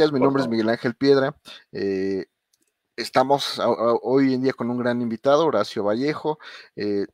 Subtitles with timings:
[0.00, 0.12] Días.
[0.12, 1.36] Mi nombre es Miguel Ángel Piedra.
[1.72, 2.24] Eh,
[2.96, 3.60] estamos
[4.02, 6.38] hoy en día con un gran invitado, Horacio Vallejo,
[6.74, 7.04] eh,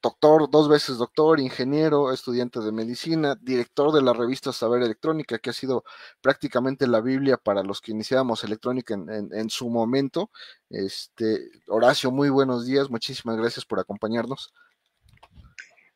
[0.00, 5.50] doctor, dos veces doctor, ingeniero, estudiante de medicina, director de la revista Saber Electrónica, que
[5.50, 5.84] ha sido
[6.22, 10.30] prácticamente la Biblia para los que iniciábamos electrónica en, su momento.
[10.70, 12.88] Este, Horacio, muy buenos días.
[12.88, 14.54] Muchísimas gracias por acompañarnos.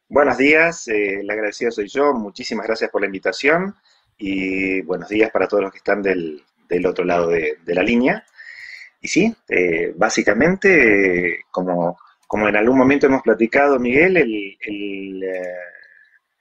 [0.07, 2.13] Buenos días, eh, el agradecido soy yo.
[2.13, 3.75] Muchísimas gracias por la invitación
[4.19, 6.43] y buenos días para todos los que están del,
[6.87, 8.25] otro lado de, la línea.
[9.01, 15.55] Y sí, eh, básicamente, como, como en algún momento hemos platicado, Miguel, el, el, eh,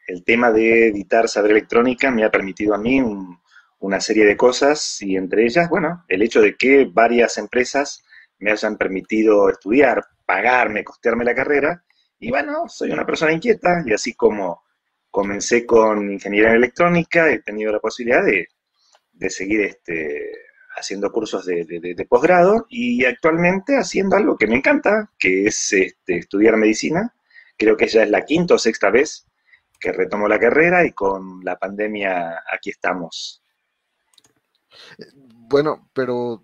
[0.08, 3.02] el, tema de editar saber electrónica me ha permitido a mí
[3.80, 8.04] una serie de cosas y entre ellas, bueno, el hecho de que varias empresas
[8.40, 11.84] me hayan permitido estudiar, pagarme, costearme la carrera.
[12.20, 14.65] Y bueno, soy una persona inquieta y así como
[15.16, 20.30] comencé con ingeniería en electrónica, he tenido la posibilidad de, seguir este,
[20.76, 26.58] haciendo cursos de, posgrado y actualmente haciendo algo que me encanta, que es este, estudiar
[26.58, 27.16] medicina.
[27.58, 29.26] Creo que ya es la quinta o sexta vez
[29.80, 33.42] que retomo la carrera y con la pandemia aquí estamos.
[35.48, 36.44] Bueno, pero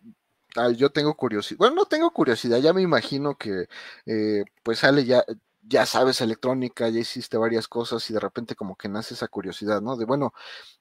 [0.77, 1.57] yo tengo curiosidad.
[1.57, 3.65] Bueno, no tengo curiosidad, ya me imagino que
[4.05, 5.25] eh, pues sale ya,
[5.61, 9.81] ya sabes electrónica, ya hiciste varias cosas y de repente como que nace esa curiosidad,
[9.81, 9.95] ¿no?
[9.97, 10.33] De bueno,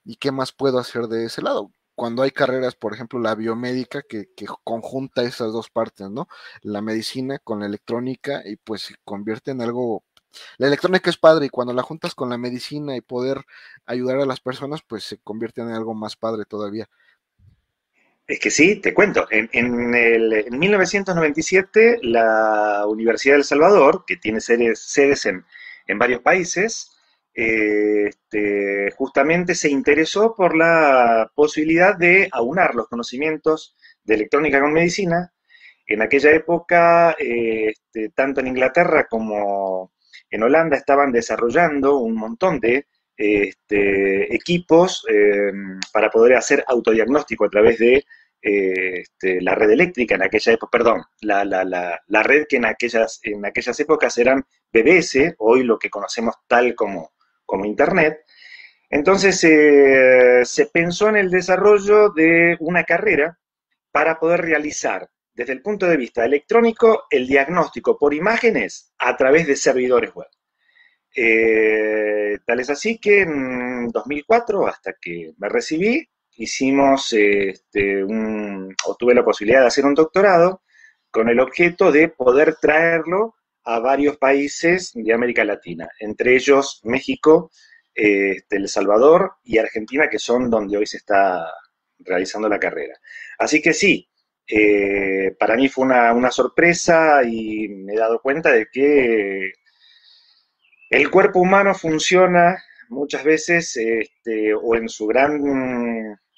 [0.03, 1.71] ¿y qué más puedo hacer de ese lado?
[1.95, 4.27] Cuando hay carreras, por ejemplo, la biomédica, que,
[4.63, 6.27] conjunta esas dos partes, ¿no?
[6.61, 10.03] La medicina con la electrónica y pues se convierte en algo...
[10.57, 13.43] La electrónica es padre y cuando la juntas con la medicina y poder
[13.85, 16.89] ayudar a las personas, pues se convierte en algo más padre todavía.
[18.31, 19.27] Es que sí, te cuento.
[19.29, 26.91] En, el, 1997, la Universidad de El Salvador, que tiene sedes, en, varios países,
[27.33, 33.75] eh, este, justamente se interesó por la posibilidad de aunar los conocimientos
[34.05, 35.33] de electrónica con medicina.
[35.85, 39.91] En aquella época, eh, este, tanto en Inglaterra como
[40.29, 42.87] en Holanda estaban desarrollando un montón de
[43.17, 45.51] este, equipos eh,
[45.91, 48.05] para poder hacer autodiagnóstico a través de
[48.41, 52.65] este, la red eléctrica en aquella época, perdón, la, la, la, la, red que en
[52.65, 54.43] aquellas, en aquellas épocas eran
[54.73, 57.11] BBS, hoy lo que conocemos tal como,
[57.45, 58.25] como Internet.
[58.89, 63.37] Entonces eh, se pensó en el desarrollo de una carrera
[63.91, 69.47] para poder realizar desde el punto de vista electrónico el diagnóstico por imágenes a través
[69.47, 70.27] de servidores web.
[71.15, 76.07] Eh, tal es así que en 2004, hasta que me recibí,
[76.41, 80.63] hicimos, este, un, o tuve la posibilidad de hacer un doctorado
[81.11, 87.51] con el objeto de poder traerlo a varios países de América Latina, entre ellos México,
[87.93, 91.45] este, El Salvador y Argentina, que son donde hoy se está
[91.99, 92.95] realizando la carrera.
[93.37, 94.09] Así que sí,
[94.47, 99.51] eh, para mí fue una, sorpresa y me he dado cuenta de que
[100.89, 102.57] el cuerpo humano funciona
[102.89, 105.41] muchas veces, este, o en su gran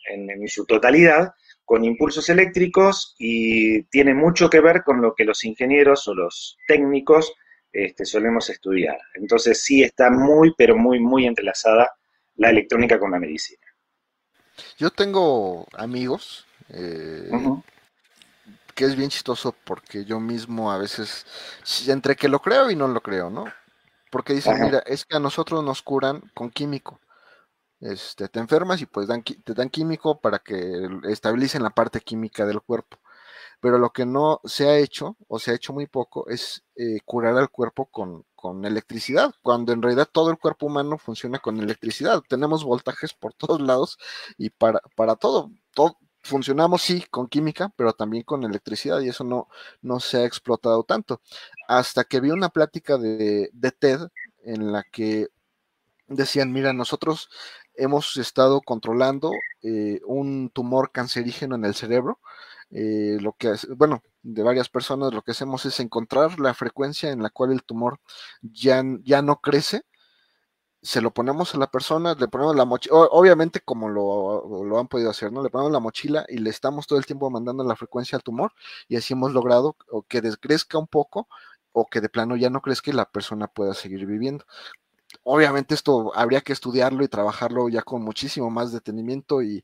[0.09, 1.33] en, su totalidad
[1.65, 6.57] con impulsos eléctricos y tiene mucho que ver con lo que los ingenieros o los
[6.67, 7.33] técnicos
[7.71, 8.97] este, solemos estudiar.
[9.15, 11.91] Entonces sí está muy, pero muy, muy entrelazada
[12.35, 13.65] la electrónica con la medicina.
[14.77, 17.29] Yo tengo amigos eh,
[18.75, 21.25] que es bien chistoso porque yo mismo a veces,
[21.87, 23.45] entre que lo creo y no lo creo, ¿no?
[24.11, 26.99] Porque dicen, mira, es que a nosotros nos curan con químico
[27.83, 29.07] este, te enfermas y pues
[29.43, 32.97] te dan químico para que estabilicen la parte química del cuerpo.
[33.59, 36.99] Pero lo que no se ha hecho, o se ha hecho muy poco, es eh,
[37.05, 41.59] curar al cuerpo con, con, electricidad, cuando en realidad todo el cuerpo humano funciona con
[41.59, 42.21] electricidad.
[42.27, 43.97] Tenemos voltajes por todos lados
[44.37, 49.23] y para, para todo, todo funcionamos sí con química, pero también con electricidad y eso
[49.25, 49.49] no,
[49.81, 51.21] no se ha explotado tanto.
[51.67, 54.01] Hasta que vi una plática de, de TED
[54.43, 55.27] en la que
[56.07, 57.29] decían, mira, nosotros
[57.75, 59.31] hemos estado controlando
[59.61, 62.19] eh, un tumor cancerígeno en el cerebro.
[62.71, 67.21] Eh, lo que, bueno, de varias personas lo que hacemos es encontrar la frecuencia en
[67.21, 67.99] la cual el tumor
[68.41, 69.83] ya, ya no crece,
[70.81, 74.87] se lo ponemos a la persona, le ponemos la mochila, obviamente como lo, lo, han
[74.87, 75.41] podido hacer, ¿no?
[75.41, 78.51] Le ponemos la mochila y le estamos todo el tiempo mandando la frecuencia al tumor
[78.89, 79.77] y así hemos logrado
[80.09, 81.29] que descrezca un poco
[81.71, 84.45] o que de plano ya no crezca y la persona pueda seguir viviendo
[85.23, 89.63] obviamente esto habría que estudiarlo y trabajarlo ya con muchísimo más detenimiento y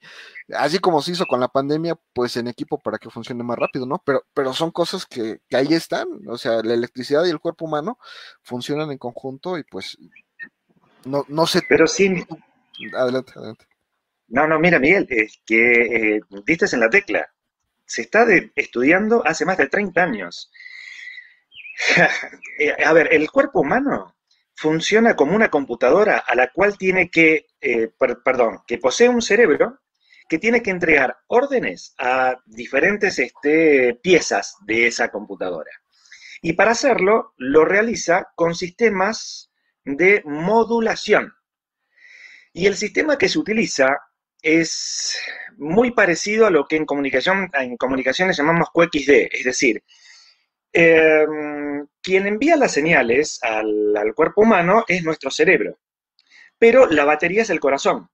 [0.55, 3.85] así como se hizo con la pandemia, pues en equipo para que funcione más rápido,
[3.85, 4.01] ¿no?
[4.05, 7.97] Pero, pero son cosas que, ahí están, o sea, la electricidad y el cuerpo humano
[8.41, 9.97] funcionan en conjunto y pues
[11.05, 11.61] no, no sé.
[11.67, 12.25] Pero sí.
[12.93, 13.65] Adelante, adelante.
[14.27, 17.29] No, no, mira, Miguel, es que eh, diste en la tecla.
[17.85, 20.51] Se está estudiando hace más de 30 años.
[22.61, 24.13] Eh, a ver, el cuerpo humano
[24.59, 27.89] funciona como una computadora a la cual tiene que, eh,
[28.25, 29.79] perdón, que posee un cerebro
[30.27, 35.71] que tiene que entregar órdenes a diferentes este, piezas de esa computadora.
[36.41, 39.49] Y para hacerlo, lo realiza con sistemas
[39.85, 41.33] de modulación.
[42.51, 43.97] Y el sistema que se utiliza
[44.41, 45.17] es
[45.57, 49.83] muy parecido a lo que en comunicación, en comunicaciones llamamos QXD, es decir,
[50.73, 51.68] em,
[52.01, 55.79] quien envía las señales al, cuerpo humano es nuestro cerebro,
[56.57, 58.09] pero la batería es el corazón.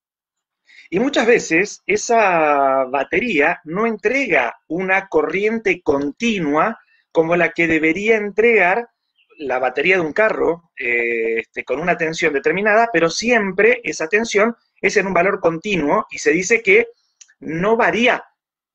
[0.89, 6.79] Y muchas veces esa batería no entrega una corriente continua
[7.11, 8.89] como la que debería entregar
[9.37, 14.55] la batería de un carro eh, este, con una tensión determinada, pero siempre esa tensión
[14.79, 16.87] es en un valor continuo y se dice que
[17.39, 18.23] no varía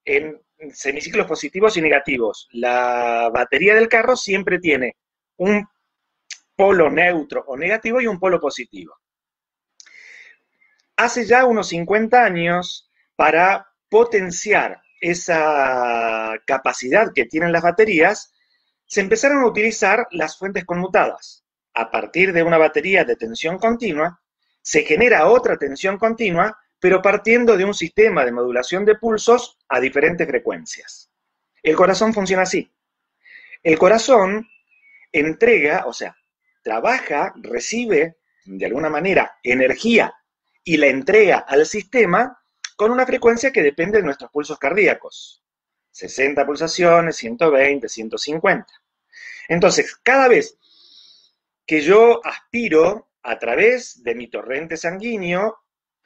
[0.05, 0.41] en
[0.73, 2.49] semiciclos positivos y negativos.
[2.53, 4.97] La batería del carro siempre tiene
[5.37, 5.67] un
[6.55, 8.95] polo neutro o negativo y un polo positivo.
[10.97, 18.33] Hace ya unos 50 años, para potenciar esa capacidad que tienen las baterías,
[18.87, 21.45] se empezaron a utilizar las fuentes conmutadas.
[21.73, 24.21] A partir de una batería de tensión continua,
[24.61, 29.79] se genera otra tensión continua, pero partiendo de un sistema de modulación de pulsos a
[29.79, 31.11] diferentes frecuencias.
[31.63, 32.73] El corazón funciona así.
[33.63, 34.49] El corazón
[35.13, 36.17] entrega, o sea,
[36.63, 38.17] trabaja, recibe
[38.47, 40.15] de alguna manera energía
[40.65, 42.39] y la entrega al sistema
[42.77, 45.43] con una frecuencia que depende de nuestros pulsos cardíacos.
[45.91, 48.67] 60 pulsaciones, 120, 150.
[49.49, 50.57] Entonces, cada vez
[51.67, 55.59] que yo aspiro a través de mi torrente sanguíneo,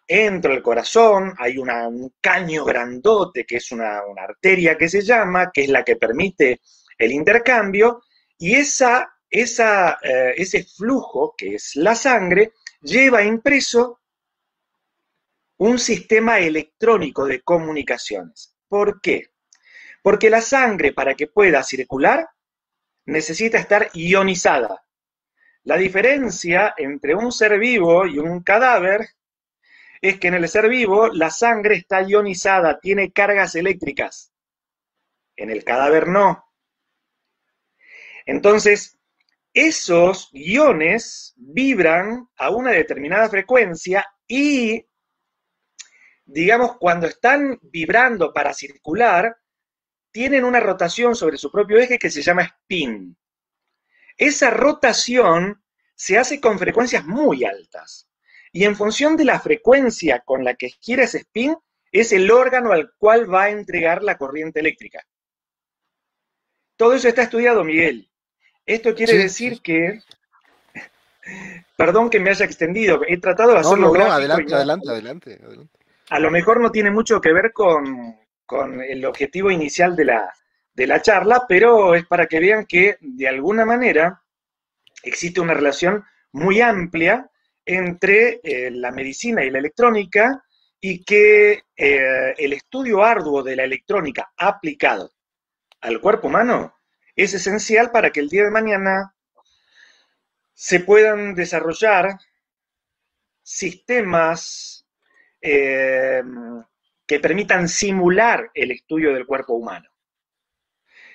[0.06, 5.64] entro al corazón, hay un caño grandote que es una, arteria que se llama, que
[5.64, 6.60] es la que permite
[6.98, 8.02] el intercambio,
[8.38, 14.00] y esa, eh, ese flujo, que es la sangre, lleva impreso
[15.58, 18.56] un sistema electrónico de comunicaciones.
[18.68, 19.30] ¿Por qué?
[20.02, 22.28] Porque la sangre, para que pueda circular,
[23.06, 24.84] necesita estar ionizada.
[25.62, 29.08] La diferencia entre un ser vivo y un cadáver
[30.08, 34.34] es que en el ser vivo la sangre está ionizada, tiene cargas eléctricas.
[35.34, 36.44] En el cadáver no.
[38.26, 38.98] Entonces,
[39.54, 44.86] esos iones vibran a una determinada frecuencia y,
[46.26, 49.34] digamos, cuando están vibrando para circular,
[50.10, 53.16] tienen una rotación sobre su propio eje que se llama spin.
[54.18, 55.64] Esa rotación
[55.94, 58.06] se hace con frecuencias muy altas.
[58.54, 61.56] Y en función de la frecuencia con la que gira ese spin,
[61.90, 65.04] es el órgano al cual va a entregar la corriente eléctrica.
[66.76, 68.08] Todo eso está estudiado, Miguel.
[68.64, 69.98] Esto quiere decir que,
[71.76, 75.78] perdón que me haya extendido, he tratado de hacerlo no, no, adelante, adelante, adelante, adelante.
[76.10, 80.32] A lo mejor no tiene mucho que ver con, con el objetivo inicial de la,
[80.72, 84.22] de la charla, pero es para que vean que de alguna manera
[85.02, 87.29] existe una relación muy amplia
[87.64, 90.44] entre eh, la medicina y la electrónica
[90.80, 95.12] y que eh, el estudio arduo de la electrónica aplicado
[95.80, 96.74] al cuerpo humano
[97.16, 99.14] es esencial para que el día de mañana
[100.52, 102.18] se puedan desarrollar
[103.42, 104.86] sistemas
[105.40, 106.22] eh,
[107.06, 109.88] que permitan simular el estudio del cuerpo humano.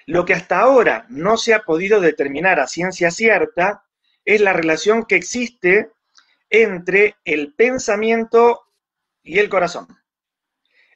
[0.06, 3.84] Lo que hasta ahora no se ha podido determinar a ciencia cierta
[4.26, 5.92] es la relación que existe
[6.50, 8.62] entre el pensamiento
[9.24, 9.88] y el corazón.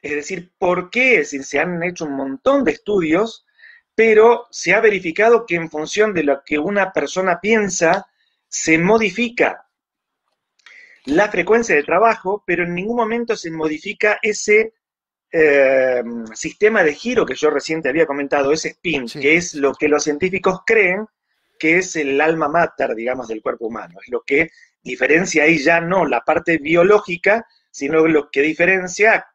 [0.02, 3.46] Es decir, ¿por qué si se han hecho un montón de estudios,
[3.94, 8.06] pero se ha verificado que en función de lo que una persona piensa,
[8.48, 9.66] se modifica
[11.06, 14.74] la frecuencia de trabajo, pero en ningún momento se modifica ese
[15.30, 16.02] eh,
[16.34, 20.04] sistema de giro que yo reciente había comentado, ese spin, que es lo que los
[20.04, 21.06] científicos creen
[21.58, 23.98] que es el alma mater, digamos, del cuerpo humano.
[24.02, 24.50] Es lo que
[24.84, 29.26] diferencia ahí ya no la parte biológica, sino lo que diferencia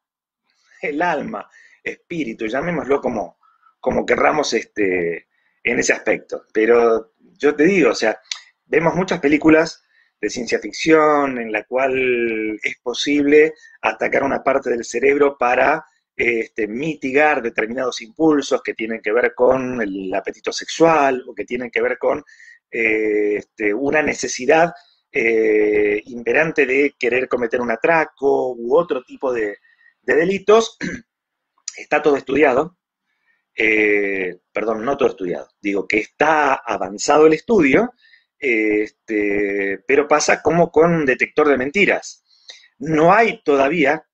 [0.82, 1.50] el alma,
[1.84, 3.40] espíritu, llamémoslo como,
[3.80, 5.28] como querramos este,
[5.64, 6.46] en ese aspecto.
[6.54, 8.20] Pero yo te digo, o sea,
[8.66, 9.84] vemos muchas películas
[10.22, 16.68] de ciencia ficción en la cual es posible atacar una parte del cerebro para este,
[16.68, 21.82] mitigar determinados impulsos que tienen que ver con el apetito sexual o que tienen que
[21.82, 22.24] ver con
[22.72, 24.74] eh, este, una necesidad
[25.12, 29.58] eh, imperante de querer cometer un atraco u otro tipo de,
[30.02, 30.78] de delitos,
[31.78, 32.78] está todo estudiado,
[33.56, 37.94] eh, perdón, no todo estudiado, digo que está avanzado el estudio,
[38.38, 42.24] este, pero pasa como con un detector de mentiras.
[42.78, 44.06] No hay todavía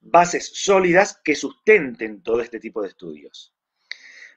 [0.00, 3.54] bases sólidas que sustenten todo este tipo de estudios.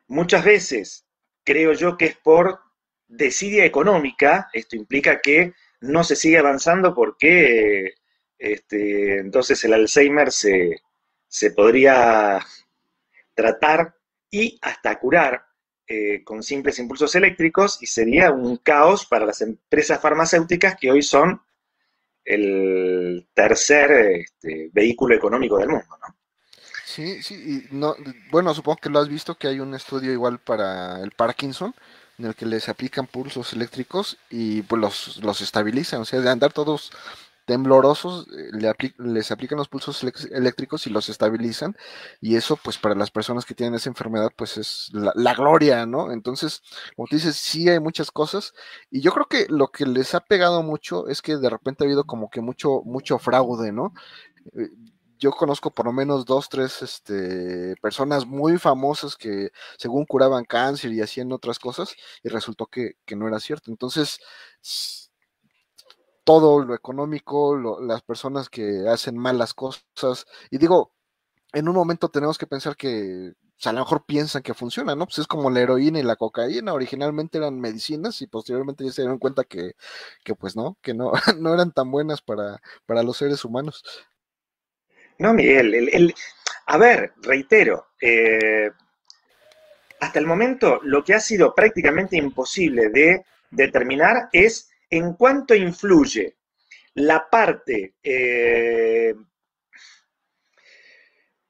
[0.07, 1.05] Muchas veces
[1.43, 2.59] creo yo que es por
[3.07, 5.53] desidia económica, esto implica que
[5.85, 7.95] no se sigue avanzando porque
[8.37, 10.81] este, entonces el Alzheimer se,
[11.27, 12.39] se podría
[13.33, 13.95] tratar
[14.29, 15.45] y hasta curar
[15.87, 21.03] eh, con simples impulsos eléctricos y sería un caos para las empresas farmacéuticas que hoy
[21.03, 21.41] son
[22.23, 26.15] el tercer este, vehículo económico del mundo, ¿no?
[26.85, 27.95] Sí, sí, no,
[28.31, 31.75] bueno, supongo que lo has visto que hay un estudio igual para el Parkinson,
[32.17, 36.29] en el que les aplican pulsos eléctricos y pues los, los estabilizan, o sea, de
[36.29, 36.91] andar todos
[37.45, 41.75] temblorosos, eh, les aplican los pulsos eléctricos y los estabilizan,
[42.19, 46.11] y eso pues para las personas que tienen esa enfermedad pues es la, gloria, ¿no?
[46.11, 46.63] Entonces,
[46.95, 48.53] como tú dices, sí hay muchas cosas,
[48.89, 51.87] y yo creo que lo que les ha pegado mucho es que de repente ha
[51.87, 53.93] habido como que mucho, mucho fraude, ¿no?
[55.17, 60.91] Yo conozco por lo menos dos, tres este, personas muy famosas que según curaban cáncer
[60.91, 63.71] y hacían otras cosas y resultó que, que no era cierto.
[63.71, 64.19] Entonces,
[66.23, 70.25] todo lo económico, las personas que hacen malas cosas.
[70.49, 70.91] Y digo,
[71.53, 73.33] en un momento tenemos que pensar que
[73.65, 75.05] a lo mejor piensan que funciona, ¿no?
[75.07, 79.03] Pues es como la heroína y la cocaína, originalmente eran medicinas y posteriormente ya se
[79.03, 79.73] dieron cuenta que,
[80.39, 83.83] pues no, que no, no eran tan buenas para, para los seres humanos.
[85.17, 86.13] No, Miguel, el,
[86.65, 88.69] a ver, reitero, eh,
[89.99, 96.35] hasta el momento lo que ha sido prácticamente imposible de determinar es en cuánto influye
[96.95, 99.15] la parte eh,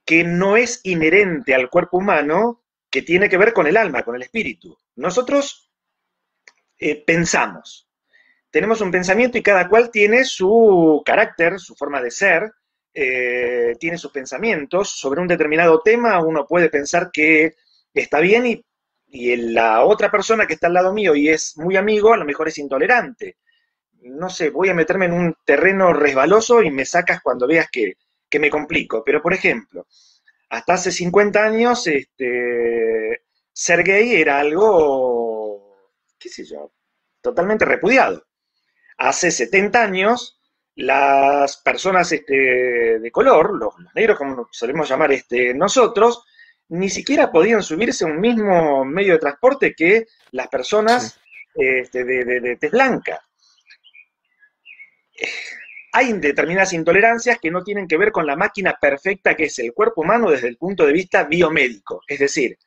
[0.06, 4.16] que no es inherente al cuerpo humano, que tiene que ver con el alma, con
[4.16, 4.78] el espíritu.
[4.96, 5.72] Nosotros
[6.78, 7.90] eh, pensamos,
[8.52, 12.54] tenemos un pensamiento y cada cual tiene su carácter, su forma de ser,
[12.96, 17.56] eh, tiene sus pensamientos sobre un determinado tema, uno puede pensar que
[17.94, 18.66] está bien y
[19.16, 22.25] y la otra persona que está al lado mío y es muy amigo, a lo
[22.25, 23.38] mejor es intolerante.
[24.02, 27.94] No sé, voy a meterme en un terreno resbaloso y me sacas cuando veas que,
[28.38, 29.02] me complico.
[29.06, 29.88] Pero, por ejemplo,
[30.50, 33.24] hasta hace 50 años, este,
[33.54, 36.74] ser gay era algo, qué sé yo,
[37.22, 38.25] totalmente repudiado.
[38.98, 40.35] Hace 70 años,
[40.75, 46.25] las personas este, de color, los, los, negros como solemos llamar este, nosotros,
[46.70, 51.20] ni siquiera podían subirse a un mismo medio de transporte que las personas
[51.53, 53.22] este, de, de, tez blanca.
[55.94, 59.74] Hay determinadas intolerancias que no tienen que ver con la máquina perfecta que es el
[59.74, 62.58] cuerpo humano desde el punto de vista biomédico, es decir,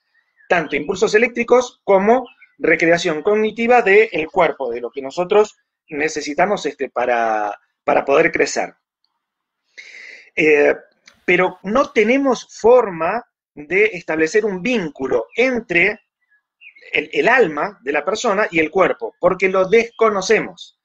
[0.49, 5.59] tanto impulsos eléctricos como recreación cognitiva del cuerpo, de lo que nosotros
[5.91, 7.55] necesitamos este, para,
[7.89, 8.75] para poder crecer.
[10.37, 10.77] Eh,
[11.25, 15.99] pero no tenemos forma de establecer un vínculo entre
[16.93, 20.79] el, alma de la persona y el cuerpo, porque lo desconocemos.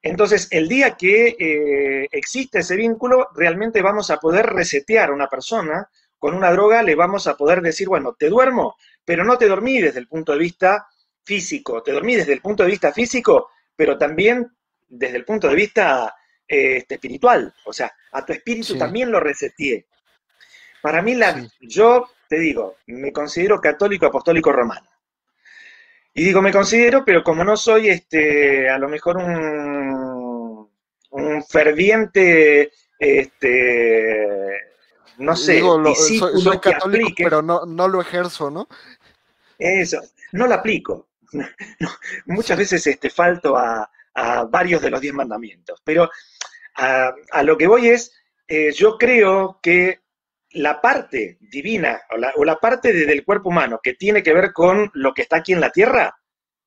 [0.00, 5.26] Entonces, el día que eh, existe ese vínculo, realmente vamos a poder resetear a una
[5.26, 9.48] persona con una droga, le vamos a poder decir, bueno, te duermo, pero no te
[9.48, 10.86] dormí desde el punto de vista
[11.24, 14.46] físico, te dormí desde el punto de vista físico, pero también
[14.86, 16.14] desde el punto de vista
[16.46, 17.54] este, espiritual.
[17.64, 19.86] O sea, a tu espíritu también lo reseteé.
[20.82, 24.88] Para mí, la, yo te digo, me considero católico apostólico romano.
[26.14, 30.70] Y digo, me considero, pero como no soy este, a lo mejor un,
[31.10, 34.26] un ferviente, este,
[35.18, 38.66] no sé, soy, católico, pero no, no lo ejerzo, ¿no?
[39.58, 40.00] Eso,
[40.32, 41.08] no lo aplico.
[42.26, 43.90] muchas veces este, falto a,
[44.50, 46.10] varios de los diez mandamientos, pero
[46.76, 48.12] a, lo que voy es,
[48.46, 50.00] eh, yo creo que
[50.50, 52.00] la parte divina
[52.36, 55.52] o la, parte del cuerpo humano que tiene que ver con lo que está aquí
[55.52, 56.18] en la tierra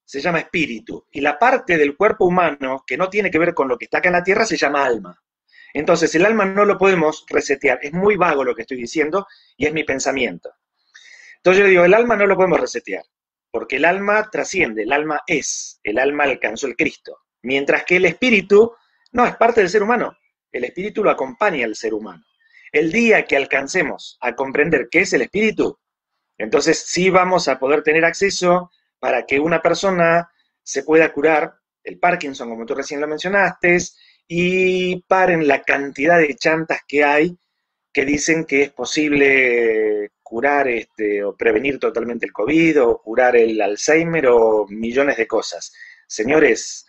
[0.06, 1.06] se llama espíritu.
[1.12, 4.00] Y la parte del cuerpo humano que no tiene que ver con lo que está
[4.00, 5.20] acá en la tierra se llama alma.
[5.74, 7.80] Entonces el alma no lo podemos resetear.
[7.82, 10.52] Es muy vago lo que estoy diciendo y es mi pensamiento.
[11.38, 13.04] Entonces yo digo, el alma no lo podemos resetear,
[13.50, 17.18] porque el alma trasciende, el alma es, el alma alcanzó el Cristo.
[17.42, 18.74] Mientras que el espíritu
[19.12, 20.18] no es parte del ser humano,
[20.52, 22.24] el espíritu lo acompaña al ser humano.
[22.72, 25.80] El día que alcancemos a comprender qué es el espíritu,
[26.38, 30.30] entonces sí vamos a poder tener acceso para que una persona
[30.62, 33.78] se pueda curar el Parkinson, como tú recién lo mencionaste,
[34.28, 37.38] y paren la cantidad de chantas que hay
[37.92, 43.60] que dicen que es posible curar este, o prevenir totalmente el COVID o curar el
[43.60, 45.74] Alzheimer o millones de cosas.
[46.08, 46.86] Señores,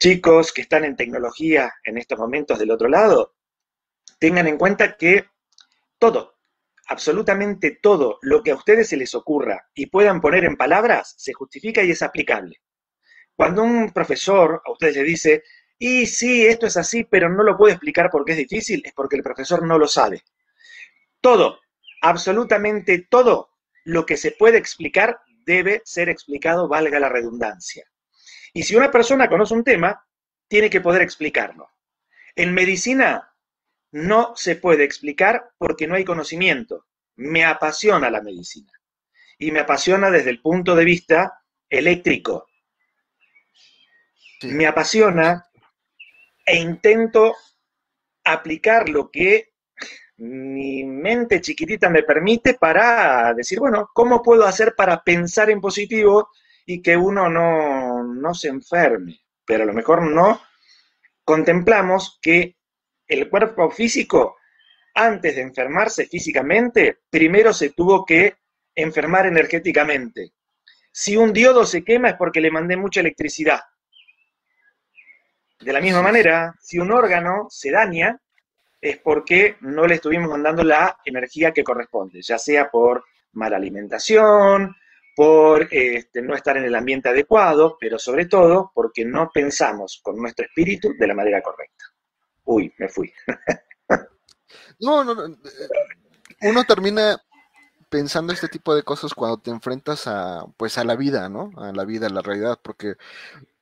[0.00, 3.34] chicos que están en tecnología en estos momentos del otro lado,
[4.18, 5.26] tengan en cuenta que
[5.98, 6.38] todo,
[6.86, 11.34] absolutamente todo lo que a ustedes se les ocurra y puedan poner en palabras, se
[11.34, 12.62] justifica y es aplicable.
[13.36, 15.42] Cuando un profesor a ustedes le dice,
[15.78, 19.16] y sí, esto es así, pero no lo puedo explicar porque es difícil, es porque
[19.16, 20.22] el profesor no lo sabe.
[21.20, 21.60] Todo,
[22.00, 23.50] absolutamente todo
[23.84, 27.89] lo que se puede explicar debe ser explicado, valga la redundancia.
[28.52, 30.04] Y si una persona conoce un tema,
[30.48, 31.70] tiene que poder explicarlo.
[32.34, 33.32] En medicina
[33.92, 36.86] no se puede explicar porque no hay conocimiento.
[37.16, 38.72] Me apasiona la medicina.
[39.38, 42.48] Y me apasiona desde el punto de vista eléctrico.
[44.42, 45.46] Me apasiona
[46.44, 47.34] e intento
[48.24, 49.50] aplicar lo que
[50.18, 56.28] mi mente chiquitita me permite para decir, bueno, ¿cómo puedo hacer para pensar en positivo
[56.66, 59.20] y que uno no, no se enferme?
[59.44, 60.40] Pero a lo mejor no
[61.24, 62.56] contemplamos que
[63.06, 64.36] el cuerpo físico,
[64.94, 68.36] antes de enfermarse físicamente, primero se tuvo que
[68.74, 70.32] enfermar energéticamente.
[70.92, 73.60] Si un diodo se quema es porque le mandé mucha electricidad.
[75.60, 78.20] De la misma manera, si un órgano se daña,
[78.80, 84.74] es porque no le estuvimos mandando la energía que corresponde, ya sea por mala alimentación,
[85.20, 90.16] por este, no estar en el ambiente adecuado, pero sobre todo porque no pensamos con
[90.16, 91.84] nuestro espíritu de la manera correcta.
[92.44, 93.12] Uy, me fui.
[94.80, 95.36] no, no, no,
[96.40, 97.22] uno termina
[97.90, 101.50] pensando este tipo de cosas cuando te enfrentas a, pues, a la vida, ¿no?
[101.58, 102.94] A la vida, a la realidad, porque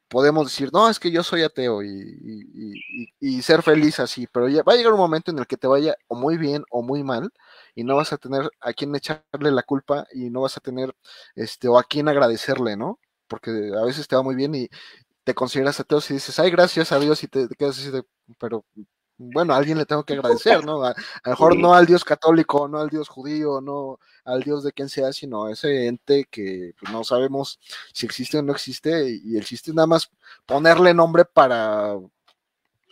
[0.08, 4.72] podemos decir, no, es que yo soy ateo y, ser feliz así, pero ya va
[4.74, 7.30] a llegar un momento en el que te vaya o muy bien o muy mal
[7.74, 10.94] y no vas a tener a quién echarle la culpa y no vas a tener,
[11.34, 12.98] este, o a quién agradecerle, ¿no?
[13.28, 14.68] Porque a veces te va muy bien y
[15.24, 18.02] te consideras ateo y dices, ay, gracias a Dios y te, quedas así de,
[18.38, 18.64] pero
[19.18, 20.84] bueno, a alguien le tengo que agradecer, ¿no?
[20.84, 24.72] A, lo mejor no al Dios católico, no al Dios judío, no al Dios de
[24.72, 27.58] quien sea, sino a ese ente que pues, no sabemos
[27.92, 30.10] si existe o no existe, y el chiste es nada más
[30.46, 31.96] ponerle nombre para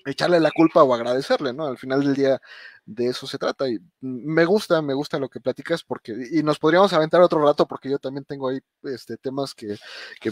[0.06, 1.66] echarle la culpa o agradecerle, ¿no?
[1.66, 2.40] Al final del día
[2.86, 3.68] de eso se trata.
[3.68, 7.66] Y me gusta, me gusta lo que platicas porque, y nos podríamos aventar otro rato
[7.66, 9.76] porque yo también tengo ahí este, temas que,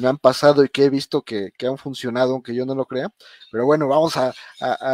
[0.00, 3.10] me han pasado y que he visto que, han funcionado, aunque yo no lo crea.
[3.50, 4.32] Pero bueno, vamos a,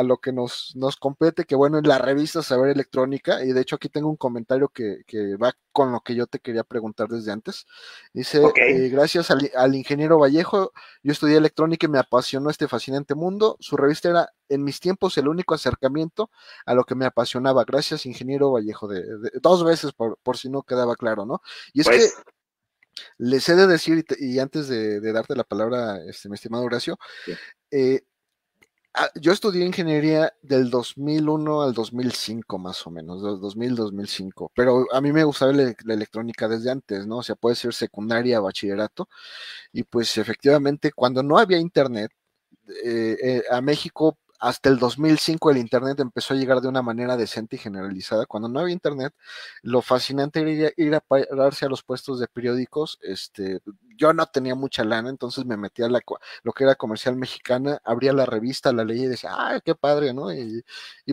[0.02, 3.76] lo que nos, nos compete, que bueno, en la revista Saber Electrónica, y de hecho
[3.76, 5.04] aquí tengo un comentario que,
[5.36, 7.66] va con lo que yo te quería preguntar desde antes.
[8.12, 13.14] Dice, eh, gracias al, al ingeniero Vallejo, yo estudié electrónica y me apasionó este fascinante
[13.14, 13.56] mundo.
[13.60, 16.30] Su revista era en mis tiempos el único acercamiento
[16.66, 17.64] a lo que me apasionaba.
[17.64, 19.02] Gracias, ingeniero Vallejo, de,
[19.40, 21.40] dos veces por, si no quedaba claro, ¿no?
[21.72, 22.14] Y es que pues
[23.18, 26.98] les he de decir, y, antes de, darte la palabra, este, mi estimado Horacio,
[27.70, 28.02] eh,
[28.94, 35.12] ah, yo estudié ingeniería del 2001 al 2005 más o menos, 2000-2005, pero a mí
[35.12, 37.18] me gustaba la, electrónica desde antes, ¿no?
[37.18, 39.08] O sea, puede ser secundaria, bachillerato,
[39.72, 42.10] y pues efectivamente cuando no había internet,
[42.84, 47.16] eh, eh, a México hasta el 2005 el Internet empezó a llegar de una manera
[47.16, 48.24] decente y generalizada.
[48.24, 49.14] Cuando no había Internet,
[49.62, 52.98] lo fascinante era ir a, pararse a los puestos de periódicos.
[53.02, 53.60] Este,
[53.96, 56.00] yo no tenía mucha lana, entonces me metía a la,
[56.42, 60.14] lo que era comercial mexicana, abría la revista, la leía y decía, ¡ay, qué padre!
[60.14, 60.32] ¿no?
[60.32, 60.64] Y,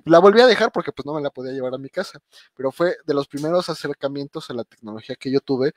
[0.05, 2.19] la volví a dejar porque pues no me la podía llevar a mi casa.
[2.55, 5.73] Pero fue de los primeros acercamientos a la tecnología que yo tuve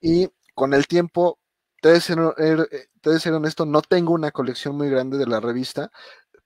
[0.00, 1.38] y con el tiempo
[1.84, 5.38] te de ser, er, eh, ser honesto, no tengo una colección muy grande de la
[5.38, 5.92] revista,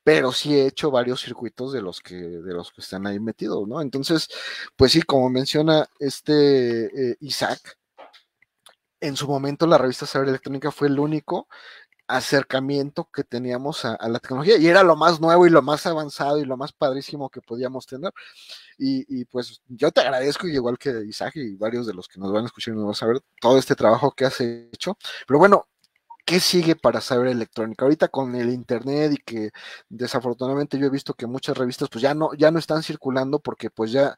[0.08, 3.68] pero sí he hecho varios circuitos de los que, de los que están ahí metidos,
[3.68, 3.82] ¿no?
[3.82, 4.26] Entonces,
[4.74, 7.76] pues sí, como menciona este eh, Isaac,
[9.00, 11.46] en su momento la revista Saber Electrónica fue el único
[12.06, 16.38] acercamiento que teníamos a, la tecnología y era lo más nuevo y lo más avanzado
[16.38, 18.14] y lo más padrísimo que podíamos tener.
[18.78, 22.44] Y, pues yo te agradezco, igual que Isaac y varios de los que nos van
[22.44, 24.96] a escuchar y nos van a saber todo este trabajo que has hecho.
[25.26, 25.68] Pero bueno,
[26.28, 27.86] ¿qué sigue para saber electrónica?
[27.86, 29.50] Ahorita con el internet y que
[29.88, 33.70] desafortunadamente yo he visto que muchas revistas pues ya no, ya no están circulando porque
[33.70, 34.14] pues ya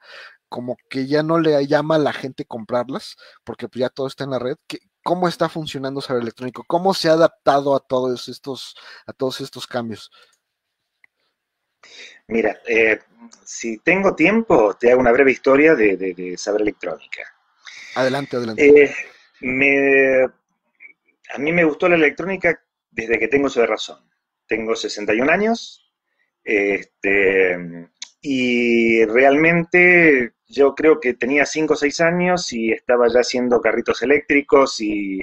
[0.48, 4.24] como que ya no le llama a la gente comprarlas porque pues ya todo está
[4.24, 4.56] en la red.
[5.04, 6.64] ¿Cómo está funcionando saber electrónico?
[6.66, 8.74] ¿Cómo se ha adaptado a todos estos,
[9.06, 10.10] a todos estos cambios?
[12.26, 12.98] Mira, eh,
[13.44, 17.22] si tengo tiempo, te hago una breve historia de, saber electrónica.
[17.94, 18.84] Adelante, adelante.
[18.84, 18.94] Eh,
[19.42, 20.39] me
[21.32, 23.98] a mí me gustó la electrónica desde que tengo de razón.
[24.46, 25.92] Tengo 61 años,
[26.42, 27.88] este,
[28.20, 34.02] y realmente yo creo que tenía 5 o 6 años y estaba ya haciendo carritos
[34.02, 35.20] eléctricos y,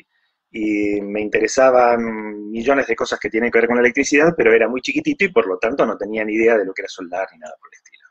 [0.49, 4.81] me interesaban millones de cosas que tienen que ver con la electricidad, pero era muy
[4.81, 7.37] chiquitito y por lo tanto no tenía ni idea de lo que era soldar ni
[7.37, 8.07] nada por el estilo.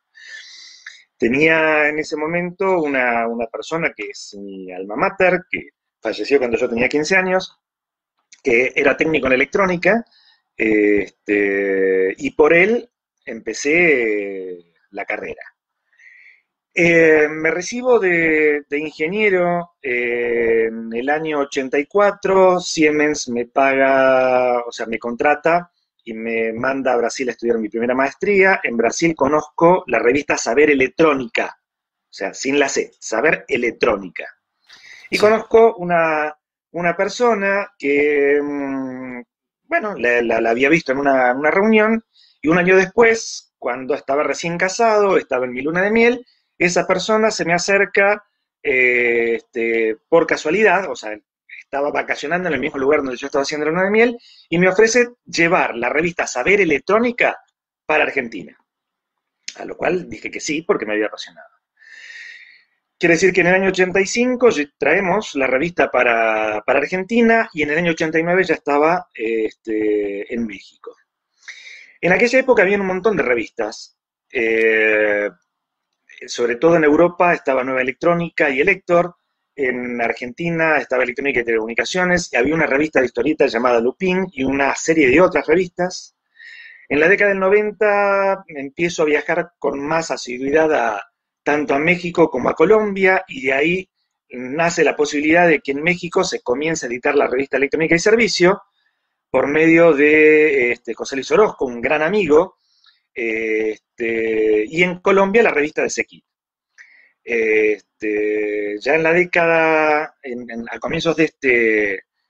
[1.18, 6.68] Tenía en ese momento una, persona que es mi alma mater, que falleció cuando yo
[6.68, 7.59] tenía 15 años,
[8.46, 10.04] que era técnico en electrónica,
[10.56, 12.88] este, y por él
[13.24, 15.42] empecé la carrera.
[16.72, 25.00] Eh, me recibo de, ingeniero en el año 84, Siemens me paga, o sea, me
[25.00, 25.72] contrata
[26.04, 28.61] y me manda a Brasil a estudiar mi primera maestría.
[28.62, 34.26] En Brasil conozco la revista Saber Electrónica, o sea, sin la C, Saber Electrónica.
[35.11, 36.32] Y conozco una,
[36.96, 39.22] persona que, mm,
[39.64, 42.02] bueno, la, había visto en una, una reunión
[42.40, 46.26] y un año después cuando estaba recién casado, estaba en mi luna de miel,
[46.59, 48.24] esa persona se me acerca
[48.62, 51.18] eh, este, por casualidad, o sea,
[51.61, 54.59] estaba vacacionando en el mismo lugar donde yo estaba haciendo la luna de miel, y
[54.59, 57.38] me ofrece llevar la revista Saber Electrónica
[57.87, 58.57] para Argentina.
[59.57, 61.56] A lo cual dije que sí, porque me había apasionado.
[62.98, 67.78] Quiere decir que en el año 85 traemos la revista para, Argentina y en el
[67.78, 70.96] año 89 ya estaba este, en México.
[72.00, 73.98] En aquella época había un montón de revistas.
[74.32, 75.28] Eh,
[76.26, 79.14] sobre todo en Europa estaba Nueva Electrónica y Elector.
[79.54, 82.32] En Argentina estaba Electrónica y Telecomunicaciones.
[82.32, 86.16] Y había una revista de historietas llamada Lupin y una serie de otras revistas.
[86.88, 91.00] En la década del 90 empiezo a viajar con más asiduidad
[91.46, 93.90] tanto a México como a Colombia y de ahí
[94.30, 98.00] nace la posibilidad de que en México se comience a editar la revista Electrónica y
[98.00, 98.62] Servicio,
[99.30, 102.56] por medio de este, José Luis Orozco, un gran amigo,
[103.14, 106.24] este, y en Colombia la revista de Sequit.
[107.22, 110.16] Este, ya en la década,
[110.72, 111.48] a comienzos de este,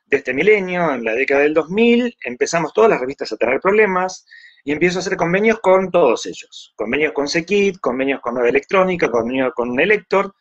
[0.04, 4.26] de este milenio, en la década del 2000, empezamos todas las revistas a tener problemas
[4.66, 6.72] y empiezo a hacer convenios con todos ellos.
[6.74, 10.34] Convenios con Sequit, convenios con Nueva Electrónica, convenios con Elector,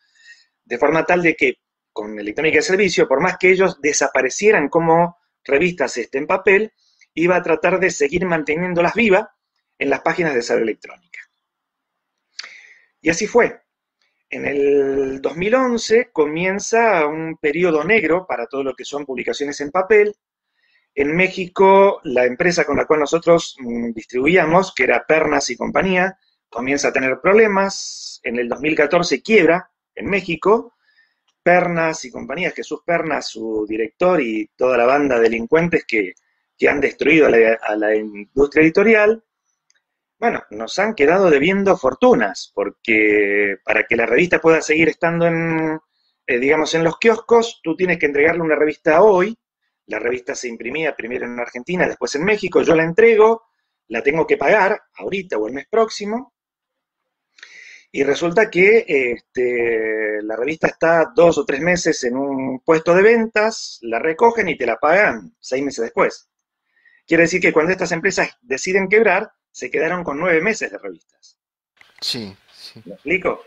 [0.64, 1.54] de forma tal de que
[1.92, 6.72] con Electrónica de Servicio, por más que ellos desaparecieran como revistas este, en papel,
[7.14, 9.28] iba a tratar de seguir manteniéndolas vivas
[9.78, 11.20] en las páginas de Saber Electrónica.
[13.00, 13.60] Y así fue.
[14.28, 20.16] En el 2011 comienza un periodo negro para todo lo que son publicaciones en papel.
[20.98, 26.18] En México, la empresa con la cual nosotros mm, distribuíamos, que era Pernas y compañía,
[26.48, 28.18] comienza a tener problemas.
[28.22, 30.74] En el 2014 quiebra en México
[31.42, 36.14] Pernas y compañías, Jesús Pernas, su director y toda la banda de delincuentes que,
[36.66, 39.22] han destruido a la, industria editorial,
[40.18, 45.78] bueno, nos han quedado debiendo fortunas, porque para que la revista pueda seguir estando en,
[46.26, 49.38] eh, digamos, en los kioscos, tú tienes que entregarle una revista hoy,
[49.86, 53.44] la revista se imprimía primero en Argentina, después en México, yo la entrego,
[53.88, 56.34] la tengo que pagar ahorita o el mes próximo,
[57.92, 63.02] y resulta que este, la revista está dos o tres meses en un puesto de
[63.02, 66.28] ventas, la recogen y te la pagan seis meses después.
[67.06, 71.38] Quiere decir que cuando estas empresas deciden quebrar, se quedaron con nueve meses de revistas.
[72.00, 72.82] Sí, sí.
[72.84, 73.44] ¿Me explico?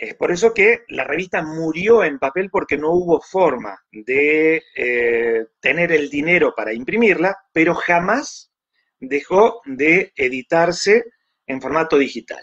[0.00, 5.46] Es por eso que la revista murió en papel porque no hubo forma de eh,
[5.60, 8.50] tener el dinero para imprimirla, pero jamás
[8.98, 11.04] dejó de editarse
[11.46, 12.42] en formato digital.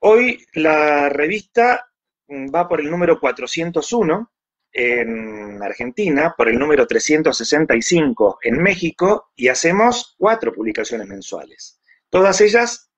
[0.00, 1.88] Hoy la revista
[2.28, 4.32] va por el número 401
[4.72, 11.80] en Argentina, por el número 365 en México y hacemos cuatro publicaciones mensuales.
[12.08, 12.89] Todas ellas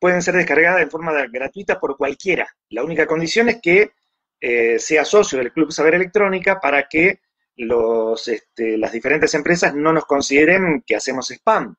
[0.00, 2.48] pueden ser descargadas en forma gratuita por cualquiera.
[2.70, 3.92] La única condición es que
[4.40, 7.20] eh, sea socio del Club Saber Electrónica para que
[7.56, 11.76] los, este, las diferentes empresas no nos consideren que hacemos spam.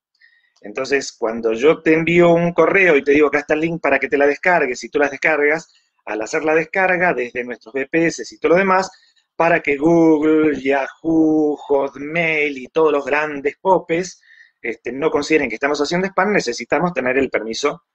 [0.62, 3.98] Entonces, cuando yo te envío un correo y te digo acá está el link para
[3.98, 5.74] que te la descargues y tú las descargas,
[6.06, 8.92] al hacer la descarga desde nuestros VPS y todo lo demás,
[9.36, 14.22] para que Google, Yahoo, Hotmail y todos los grandes popes
[14.62, 17.86] este, no consideren que estamos haciendo spam, necesitamos tener el permiso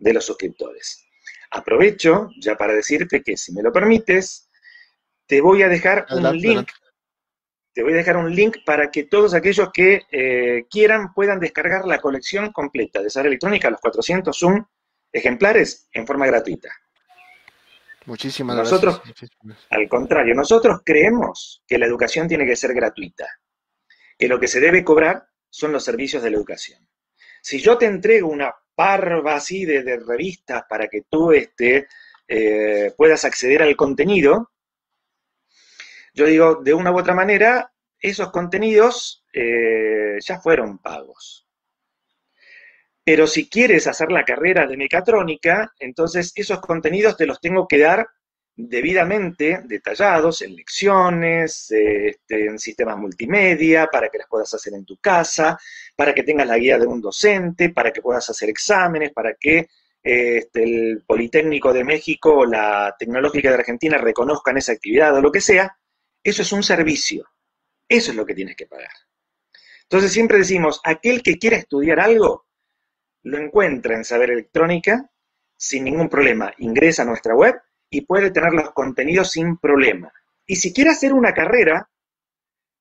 [0.00, 1.06] de los suscriptores.
[1.52, 4.50] Aprovecho ya para decirte que si me lo permites,
[5.26, 6.68] te voy a dejar un link
[7.72, 11.86] te voy a dejar un link para que todos aquellos que eh, quieran puedan descargar
[11.86, 14.64] la colección completa de Sara Electrónica, los 400 Zoom
[15.12, 16.68] ejemplares, en forma gratuita.
[18.06, 19.30] Muchísimas nosotros, gracias.
[19.70, 23.26] Al contrario, nosotros creemos que la educación tiene que ser gratuita,
[24.18, 26.88] que lo que se debe cobrar son los servicios de la educación.
[27.42, 31.86] Si yo te entrego una parva así de, revistas para que tú este,
[32.26, 34.52] eh, puedas acceder al contenido,
[36.14, 41.46] yo digo, de una u otra manera, esos contenidos eh, ya fueron pagos.
[43.04, 47.80] Pero si quieres hacer la carrera de mecatrónica, entonces esos contenidos te los tengo que
[47.80, 48.08] dar
[48.56, 54.96] debidamente detallados en lecciones, este, en sistemas multimedia, para que las puedas hacer en tu
[54.96, 55.58] casa,
[56.00, 59.68] para que tengas la guía de un docente, para que puedas hacer exámenes, para que
[60.02, 65.30] este, el Politécnico de México o la Tecnológica de Argentina reconozcan esa actividad o lo
[65.30, 65.76] que sea,
[66.24, 67.28] eso es un servicio.
[67.86, 68.88] Eso es lo que tienes que pagar.
[69.82, 72.46] Entonces siempre decimos, aquel que quiera estudiar algo,
[73.24, 75.10] lo encuentra en Saber Electrónica
[75.54, 76.54] sin ningún problema.
[76.56, 77.60] Ingresa a nuestra web
[77.90, 80.10] y puede tener los contenidos sin problema.
[80.46, 81.90] Y si quiere hacer una carrera,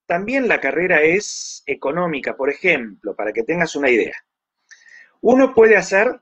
[0.10, 4.16] también la carrera es económica, por ejemplo, para que tengas una idea.
[5.22, 6.20] Uno puede hacer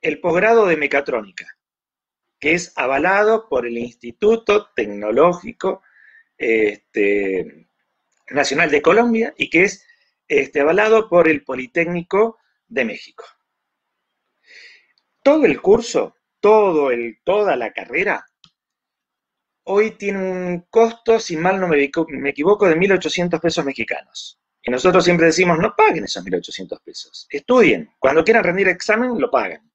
[0.00, 1.46] el posgrado de mecatrónica,
[2.40, 5.80] que es avalado por el Instituto Tecnológico
[6.36, 7.68] este,
[8.30, 9.86] Nacional de Colombia y que es
[10.26, 13.24] este, avalado por el Politécnico de México.
[15.22, 18.26] Todo el curso, todo el, toda la carrera,
[19.70, 24.40] hoy tiene un costo, si mal no me, equivoco, de 1.800 pesos mexicanos.
[24.62, 29.30] Y nosotros siempre decimos, no paguen esos 1.800 pesos, estudien, cuando quieran rendir examen, lo
[29.30, 29.70] pagan.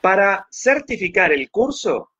[0.00, 2.12] Para certificar el curso,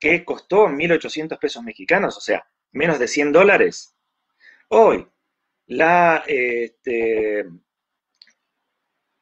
[0.00, 3.94] que costó 1.800 pesos mexicanos, o sea, menos de 100 dólares,
[4.68, 5.06] hoy
[5.66, 7.46] la este,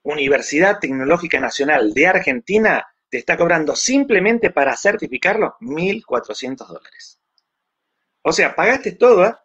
[0.03, 7.21] Universidad Tecnológica Nacional de Argentina te está cobrando simplemente para certificarlo 1.400 dólares.
[8.23, 9.43] O sea, pagaste toda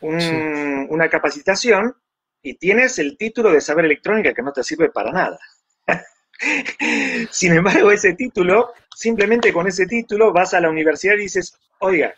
[0.00, 1.96] una capacitación
[2.42, 5.38] y tienes el título de saber electrónica que no te sirve para nada.
[7.30, 12.12] Sin embargo, ese título, simplemente con ese título vas a la universidad y dices, oiga,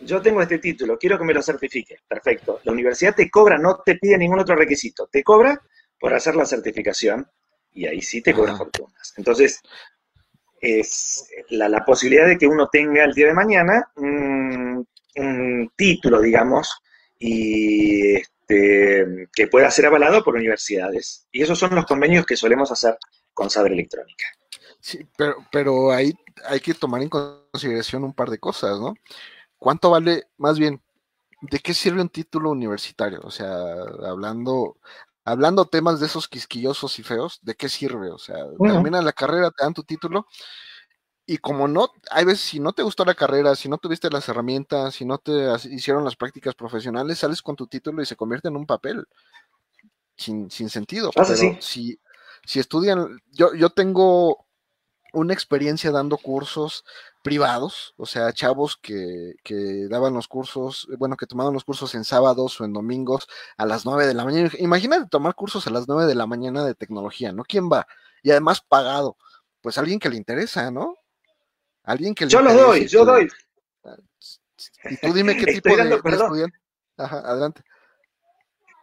[0.00, 1.98] yo tengo este título, quiero que me lo certifique.
[2.06, 2.60] Perfecto.
[2.62, 5.08] La universidad te cobra, no te pide ningún otro requisito.
[5.08, 5.60] Te cobra
[5.98, 7.28] por hacer la certificación
[7.72, 9.14] y ahí sí te cobra fortunas.
[9.16, 9.60] Entonces,
[10.64, 14.86] es la, posibilidad de que uno tenga el día de mañana un,
[15.76, 16.68] título, digamos,
[17.18, 21.28] y este, que pueda ser avalado por universidades.
[21.30, 22.96] Y esos son los convenios que solemos hacer
[23.32, 24.26] con Saber Electrónica.
[24.80, 26.12] Sí, pero, pero ahí
[26.46, 28.94] hay que tomar en consideración un par de cosas, ¿no?
[29.56, 30.82] ¿Cuánto vale, más bien,
[31.40, 33.20] de qué sirve un título universitario?
[33.22, 33.48] O sea,
[34.06, 34.78] hablando,
[35.24, 38.10] hablando temas de esos quisquillosos y feos, ¿de qué sirve?
[38.10, 40.26] O sea, termina la carrera, te dan tu título,
[41.26, 44.28] y como no, hay veces, si no te gustó la carrera, si no tuviste las
[44.28, 45.32] herramientas, si no te
[45.70, 49.06] hicieron las prácticas profesionales, sales con tu título y se convierte en un papel.
[50.16, 51.10] Sin, sin sentido.
[51.14, 51.24] Pero
[51.60, 51.98] si,
[52.44, 54.46] si estudian, yo, yo tengo
[55.14, 56.84] una experiencia dando cursos
[57.22, 62.04] privados, o sea, chavos que, que, daban los cursos, bueno, que tomaban los cursos en
[62.04, 64.50] sábados o en domingos a las 9 de la mañana.
[64.58, 67.44] Imagínate tomar cursos a las 9 de la mañana de tecnología, ¿no?
[67.44, 67.86] ¿Quién va?
[68.22, 69.16] Y además pagado.
[69.62, 70.96] Pues alguien que le interesa, ¿no?
[71.84, 73.28] Alguien que le Yo lo doy, yo doy.
[74.90, 76.58] Y tú dime qué tipo de, estudiante.
[76.98, 77.62] Ajá, adelante.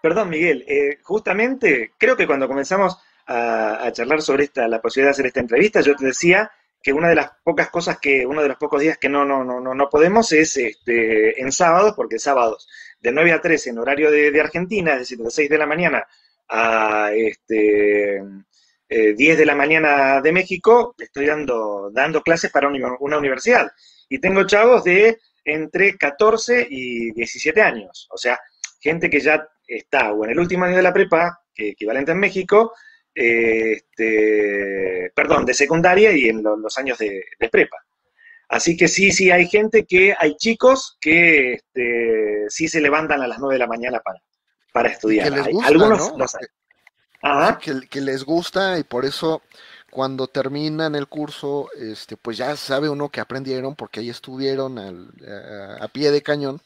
[0.01, 0.65] Perdón, Miguel.
[0.67, 5.39] Eh, justamente, creo que cuando comenzamos a, charlar sobre esta, la posibilidad de hacer esta
[5.39, 8.81] entrevista, yo te decía que una de las pocas cosas que, uno de los pocos
[8.81, 12.67] días que no, no, no, no, podemos es este, en sábados, porque sábados
[12.99, 16.07] de 9 a 13 en horario de, Argentina, es decir, de 6 de la mañana
[16.49, 18.21] a este,
[18.89, 23.71] 10 eh, de la mañana de México, estoy dando, dando clases para una universidad.
[24.09, 28.39] Y tengo chavos de entre 14 y 17 años, o sea,
[28.79, 32.73] gente que ya está o en el último año de la prepa, equivalente en México,
[33.13, 37.77] este, perdón, de secundaria y en los años de, prepa.
[38.49, 43.27] Así que sí, sí, hay gente que, hay chicos que este, sí se levantan a
[43.27, 44.21] las 9 de la mañana para,
[44.73, 45.31] para estudiar.
[45.63, 46.13] algunos
[47.89, 49.41] Que, les gusta y por eso
[49.91, 55.87] cuando terminan el curso, este, pues ya sabe uno que aprendieron porque ahí estuvieron a,
[55.89, 56.61] pie de cañón.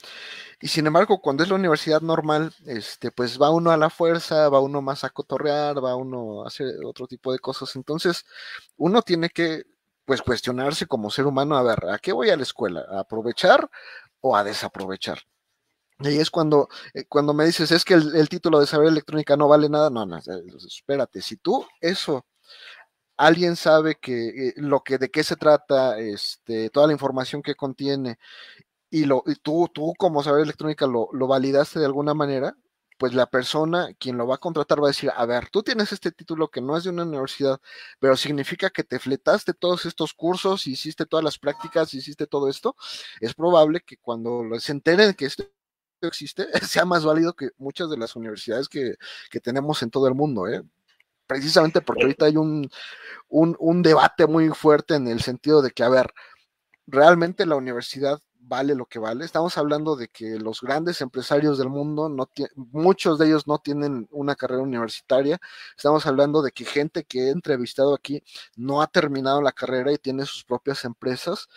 [0.66, 4.50] Y sin embargo, cuando es la universidad normal, este, pues va uno a la fuerza,
[4.50, 7.76] va uno más a cotorrear, va uno a hacer otro tipo de cosas.
[7.76, 8.26] Entonces,
[8.76, 9.66] uno tiene que,
[10.06, 12.84] pues, cuestionarse como ser humano, a ver, ¿a qué voy a la escuela?
[12.90, 13.70] ¿A aprovechar
[14.22, 15.20] o a desaprovechar?
[16.00, 19.38] Y ahí es cuando, eh, cuando me dices, es que el, título de saber electrónica
[19.38, 19.92] no vale nada.
[19.92, 22.26] No, no, espérate, si tú eso
[23.18, 27.56] alguien sabe que eh, lo que de qué se trata, este, toda la información que
[27.56, 28.18] contiene
[28.90, 32.56] y, lo, tú, tú como saber electrónica lo, validaste de alguna manera,
[32.98, 35.92] pues la persona, quien lo va a contratar, va a decir, a ver, tú tienes
[35.92, 37.60] este título que no es de una universidad,
[38.00, 42.76] pero significa que te fletaste todos estos cursos, hiciste todas las prácticas, hiciste todo esto,
[43.20, 45.44] es probable que cuando se enteren que esto
[46.02, 48.96] existe, sea más válido que muchas de las universidades que,
[49.30, 50.64] que tenemos en todo el mundo, ¿eh?
[51.28, 52.70] precisamente porque ahorita hay un,
[53.30, 56.14] un, un debate muy fuerte en el sentido de que, a ver,
[56.88, 59.26] realmente la universidad vale lo que vale.
[59.26, 64.08] Estamos hablando de que los grandes empresarios del mundo, no muchos de ellos no tienen
[64.12, 65.40] una carrera universitaria.
[65.76, 68.24] Estamos hablando de que gente que he entrevistado aquí
[68.56, 71.48] no ha terminado la carrera y tiene sus propias empresas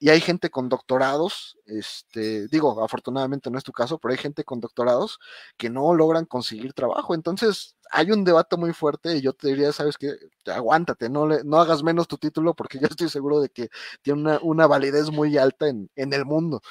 [0.00, 4.44] y hay gente con doctorados, este, digo, afortunadamente no es tu caso, pero hay gente
[4.44, 5.18] con doctorados
[5.56, 7.14] que no logran conseguir trabajo.
[7.14, 10.12] Entonces, hay un debate muy fuerte y yo te diría, sabes qué,
[10.46, 13.68] aguántate, no, le, no hagas menos tu título porque yo estoy seguro de que
[14.02, 16.62] tiene una, validez muy alta en, el mundo.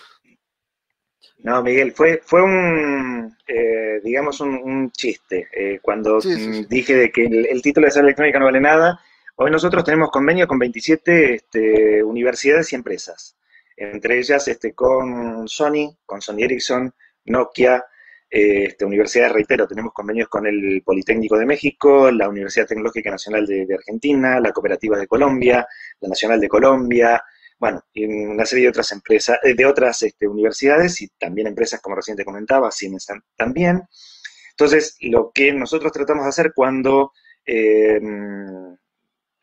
[1.39, 5.49] No, Miguel, fue, fue un, eh, digamos, un, chiste.
[5.53, 6.19] Eh, cuando
[6.69, 8.99] dije de que el, título de ser electrónica no vale nada,
[9.39, 13.38] Hoy nosotros tenemos convenio con 27 este, universidades y empresas,
[13.76, 16.91] entre ellas este, con Sony, con Sony Ericsson,
[17.26, 17.86] Nokia,
[18.32, 23.45] eh, este, universidades, reitero, tenemos convenios con el Politécnico de México, la Universidad Tecnológica Nacional
[23.45, 25.67] de, Argentina, la Cooperativa de Colombia,
[26.00, 27.23] la Nacional de Colombia,
[27.60, 31.80] bueno, y una serie de otras empresas, eh, de otras este, universidades y también empresas,
[31.80, 33.84] como recién te comentaba, Siemens también.
[34.50, 37.12] Entonces, lo que nosotros tratamos de hacer cuando
[37.45, 38.00] eh,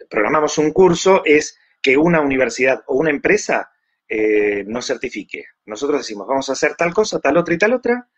[0.08, 3.70] programamos un curso es que una universidad o una empresa
[4.08, 5.44] eh, nos certifique.
[5.66, 8.08] Nosotros decimos, vamos a hacer tal cosa, tal otra y tal otra.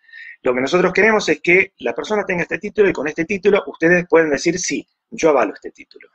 [0.43, 3.63] Lo que nosotros queremos es que la persona tenga este título y con este título
[3.67, 6.09] ustedes pueden decir, sí, yo avalo este título.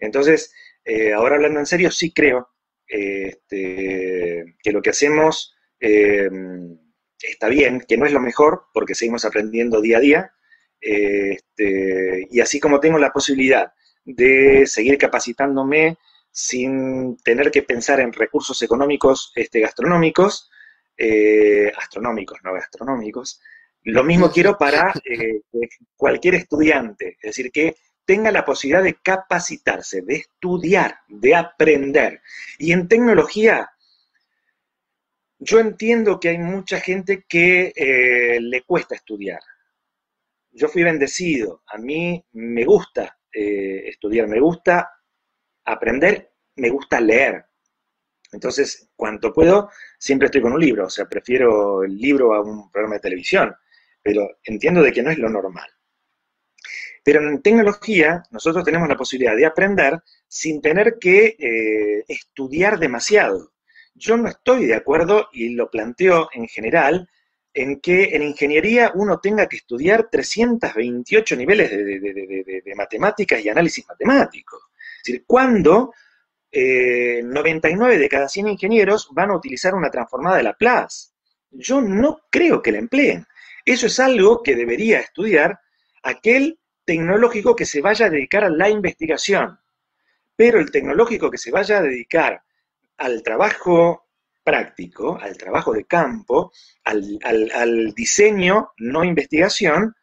[0.00, 0.52] Entonces,
[0.84, 2.50] eh, ahora hablando en serio, sí creo
[2.86, 6.30] este, que lo que hacemos eh,
[7.20, 10.32] está bien, que no es lo mejor, porque seguimos aprendiendo día a día,
[10.80, 13.72] este, y así como tengo la posibilidad
[14.06, 15.98] de seguir capacitándome
[16.30, 20.48] sin tener que pensar en recursos económicos este, gastronómicos,
[20.96, 23.40] eh, astronómicos, no gastronómicos.
[23.82, 25.40] Lo mismo quiero para eh,
[25.96, 32.22] cualquier estudiante, es decir, que tenga la posibilidad de capacitarse, de estudiar, de aprender.
[32.58, 33.70] Y en tecnología,
[35.38, 39.40] yo entiendo que hay mucha gente que eh, le cuesta estudiar.
[40.52, 44.90] Yo fui bendecido, a mí me gusta eh, estudiar, me gusta
[45.64, 47.44] aprender, me gusta leer.
[48.32, 52.70] Entonces, cuanto puedo, siempre estoy con un libro, o sea, prefiero el libro a un
[52.70, 53.54] programa de televisión,
[54.02, 55.68] pero entiendo de que no es lo normal.
[57.04, 63.52] Pero en tecnología, nosotros tenemos la posibilidad de aprender sin tener que eh, estudiar demasiado.
[63.94, 67.08] Yo no estoy de acuerdo, y lo planteo en general,
[67.56, 74.58] en que en ingeniería uno tenga que estudiar 328 niveles de, matemáticas y análisis matemático.
[74.98, 75.94] Es decir, ¿cuándo
[76.52, 81.12] 99 eh, de cada 100 ingenieros van a utilizar una transformada de Laplace?
[81.50, 83.26] Yo no creo que la empleen.
[83.64, 85.58] Eso es algo que debería estudiar
[86.02, 89.58] aquel tecnológico que se vaya a dedicar a la investigación.
[90.36, 92.42] Pero el tecnológico que se vaya a dedicar
[92.98, 94.05] al trabajo
[94.46, 96.52] práctico, al trabajo de campo,
[96.84, 99.96] al, diseño, no investigación,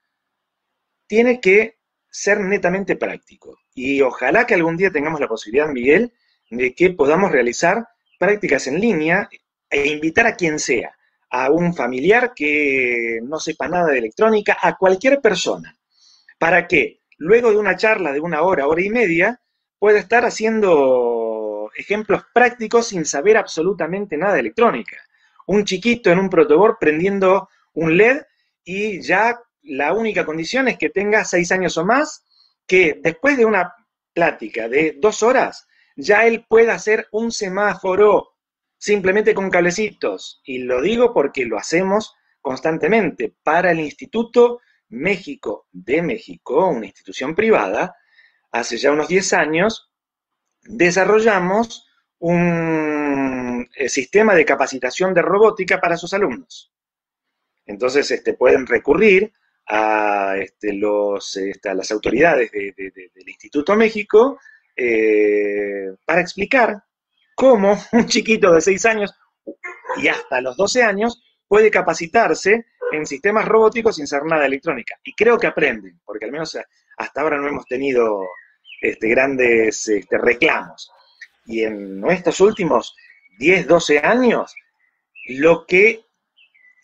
[1.08, 1.77] tiene que
[2.12, 3.58] ser netamente práctico.
[3.73, 6.12] Y ojalá que algún día tengamos la posibilidad, Miguel,
[6.49, 7.88] de que podamos realizar
[8.19, 9.29] prácticas en línea
[9.69, 10.93] e invitar a quien sea,
[11.29, 15.77] a un familiar que no sepa nada de electrónica, a cualquier persona,
[16.38, 19.39] para que luego de una charla de una hora, hora y media,
[19.79, 21.12] pueda estar haciendo
[21.76, 24.98] ejemplos prácticos sin saber absolutamente nada de electrónica.
[25.48, 28.22] Un chiquito en un protoboard prendiendo un LED
[28.64, 32.26] y ya la única condición es que tenga seis años o más,
[32.67, 33.74] que después de una
[34.13, 38.36] plática de dos horas, ya él pueda hacer un semáforo
[38.78, 40.42] simplemente con cablecitos.
[40.44, 44.60] Y lo digo porque lo hacemos constantemente para el Instituto
[44.90, 47.96] México de México, una institución privada,
[48.52, 49.90] hace ya unos 10 años,
[50.66, 51.88] desarrollamos
[52.20, 56.72] un eh, sistema de capacitación de robótica para sus alumnos.
[57.66, 59.34] Entonces, este, pueden recurrir
[59.68, 64.40] a, este, los, este, las autoridades del Instituto México
[64.76, 66.84] eh, para explicar
[67.36, 69.14] cómo un chiquito de 6 años
[69.98, 74.96] y hasta los 12 años puede capacitarse en sistemas robóticos sin saber nada electrónica.
[75.04, 76.58] Y creo que aprenden, porque al menos
[76.98, 78.22] hasta ahora no hemos tenido
[78.84, 80.92] este, grandes este, reclamos.
[81.46, 82.96] Y en nuestros últimos
[83.40, 84.54] 10, 12 años,
[85.27, 86.06] lo que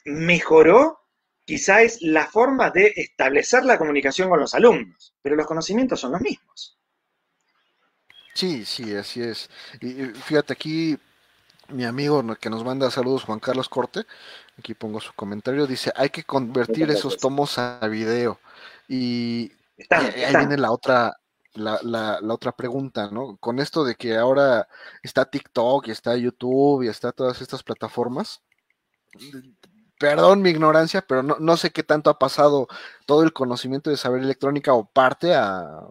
[0.05, 0.99] mejoró
[1.45, 6.13] quizá es la forma de establecer la comunicación con los alumnos, pero los conocimientos son
[6.13, 6.77] los mismos.
[8.33, 9.49] Sí, sí, así es.
[9.81, 10.97] Y fíjate aquí,
[11.67, 14.05] mi amigo que nos manda saludos, Juan Carlos Corte,
[14.57, 18.39] aquí pongo su comentario, dice, hay que convertir esos tomos a video.
[18.87, 19.51] Y,
[19.89, 21.18] ahí viene la otra,
[21.53, 23.37] la, la, la, otra pregunta, ¿no?
[23.37, 24.67] Con esto de que ahora
[25.03, 28.41] está TikTok y está YouTube y está todas estas plataformas,
[29.99, 32.67] perdón mi ignorancia, pero no, sé qué tanto ha pasado
[33.05, 35.83] todo el conocimiento de saber electrónica o parte a,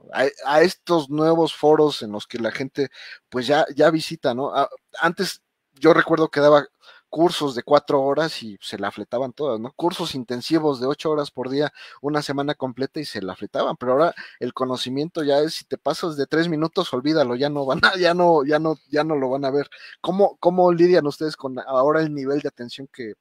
[0.62, 2.90] estos nuevos foros en los que la gente
[3.28, 4.52] pues ya, ya visita, ¿no?
[5.00, 5.42] antes
[5.74, 6.66] yo recuerdo que daba
[7.08, 9.72] cursos de cuatro horas y se la fletaban todas, ¿no?
[9.72, 13.92] Cursos intensivos de ocho horas por día, una semana completa y se la fletaban, pero
[13.92, 17.80] ahora el conocimiento ya es, si te pasas de tres minutos, olvídalo, ya no van
[17.84, 19.68] a, ya no, ya no, ya no lo van a ver.
[20.00, 23.14] ¿Cómo, cómo lidian ustedes con ahora el nivel de atención que,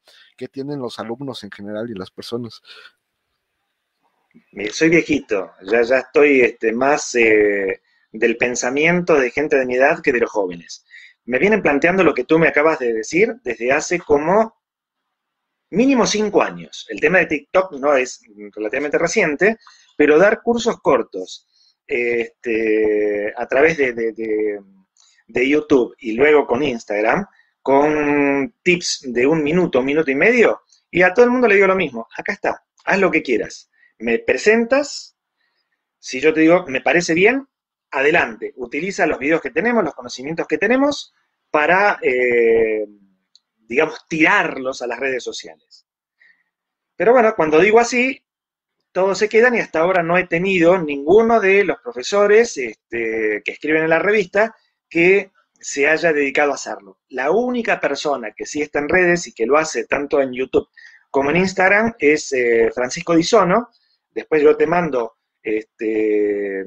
[0.52, 2.62] tienen los alumnos en general y las personas?
[4.72, 7.82] Soy viejito, ya, ya estoy este, más eh,
[8.12, 10.86] del pensamiento de gente de mi edad que de los jóvenes
[11.28, 14.56] me vienen planteando lo que tú me acabas de decir desde hace como
[15.70, 16.88] mínimo cinco años.
[16.90, 18.22] El tema de TikTok no es
[18.54, 19.58] relativamente reciente,
[19.98, 21.48] pero dar cursos cortos
[21.86, 24.62] este, a través de,
[25.28, 27.26] YouTube y luego con Instagram,
[27.62, 31.56] con tips de un minuto, un minuto y medio, y a todo el mundo le
[31.56, 33.70] digo lo mismo, acá está, haz lo que quieras.
[34.00, 35.18] Me presentas,
[36.00, 37.48] si yo te digo, me parece bien,
[37.92, 41.14] adelante, utiliza los videos que tenemos, los conocimientos que tenemos
[41.50, 42.86] para, eh,
[43.58, 45.86] digamos, tirarlos a las redes sociales.
[46.96, 48.24] Pero bueno, cuando digo así,
[48.92, 53.52] todos se quedan y hasta ahora no he tenido ninguno de los profesores este, que
[53.52, 54.56] escriben en la revista
[54.90, 57.00] que se haya dedicado a hacerlo.
[57.10, 60.68] La única persona que sí está en redes y que lo hace tanto en YouTube
[61.10, 63.70] como en Instagram es eh, Francisco Disono.
[64.12, 66.66] Después yo te mando este,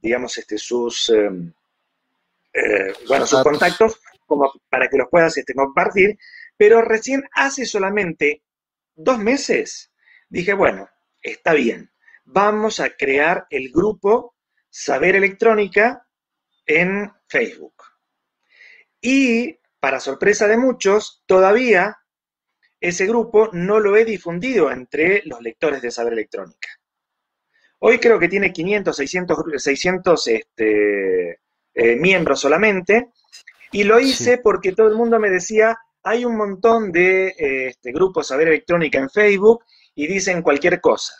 [0.00, 1.52] digamos, este, sus, em,
[2.54, 6.16] eh, bueno, sus contactos como para que los puedas este, compartir,
[6.56, 8.44] pero recién hace solamente
[8.94, 9.92] dos meses
[10.28, 10.88] dije, bueno,
[11.20, 11.90] está bien,
[12.24, 14.36] vamos a crear el grupo
[14.70, 16.06] Saber Electrónica
[16.66, 17.74] en Facebook.
[19.00, 21.98] Y, para sorpresa de muchos, todavía
[22.80, 26.68] ese grupo no lo he difundido entre los lectores de Saber Electrónica.
[27.80, 31.40] Hoy creo que tiene 500, 600, 600 este,
[31.74, 33.08] eh, miembros solamente,
[33.72, 37.92] y lo hice porque todo el mundo me decía, hay un montón de eh, este,
[37.92, 39.64] grupos Saber Electrónica en Facebook
[39.94, 41.14] y dicen cualquier cosa.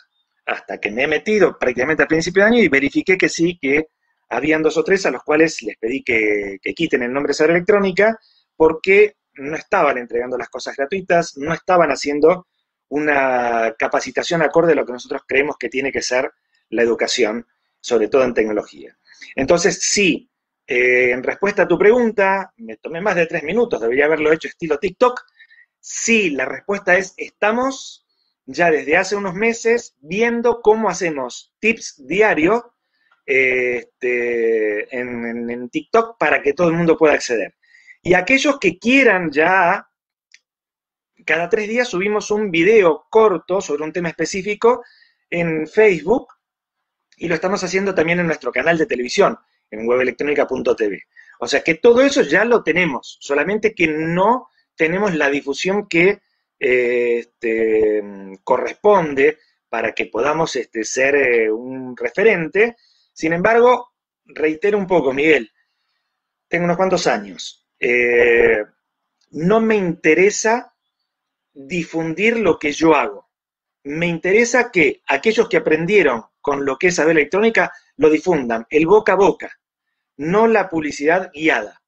[0.45, 3.87] Hasta que me he metido prácticamente al principio de año y verifiqué que sí, que
[4.29, 7.55] habían dos o tres a los cuales les pedí que, que quiten el nombre Saber
[7.55, 8.17] Electrónica
[8.55, 12.47] porque no estaban entregando las cosas gratuitas, no estaban haciendo
[12.89, 16.31] una capacitación acorde a lo que nosotros creemos que tiene que ser
[16.69, 17.45] la educación,
[17.79, 18.97] sobre todo en tecnología.
[19.35, 20.29] Entonces, sí,
[20.67, 24.47] eh, en respuesta a tu pregunta, me tomé más de tres minutos, debería haberlo hecho
[24.47, 25.21] estilo TikTok.
[25.79, 28.05] Sí, la respuesta es, estamos
[28.45, 32.63] ya desde hace unos meses viendo cómo hacemos tips diarios
[33.25, 37.55] este, en, en TikTok para que todo el mundo pueda acceder.
[38.01, 39.89] Y aquellos que quieran ya,
[41.25, 44.83] cada tres días subimos un video corto sobre un tema específico
[45.29, 46.27] en Facebook
[47.17, 49.37] y lo estamos haciendo también en nuestro canal de televisión,
[49.71, 51.03] en webelectrónica.tv.
[51.39, 56.21] O sea que todo eso ya lo tenemos, solamente que no tenemos la difusión que
[56.59, 58.03] eh, este,
[58.43, 59.39] corresponde
[59.69, 62.77] para que podamos este, ser eh, un referente.
[63.13, 63.93] Sin embargo,
[64.25, 65.51] reitero un poco, Miguel,
[66.47, 67.67] tengo unos cuantos años.
[67.79, 68.63] Eh,
[69.31, 70.73] no me interesa
[71.53, 73.29] difundir lo que yo hago.
[73.83, 78.85] Me interesa que aquellos que aprendieron con lo que es saber electrónica lo difundan, el
[78.85, 79.51] boca a boca,
[80.17, 81.81] no la publicidad guiada.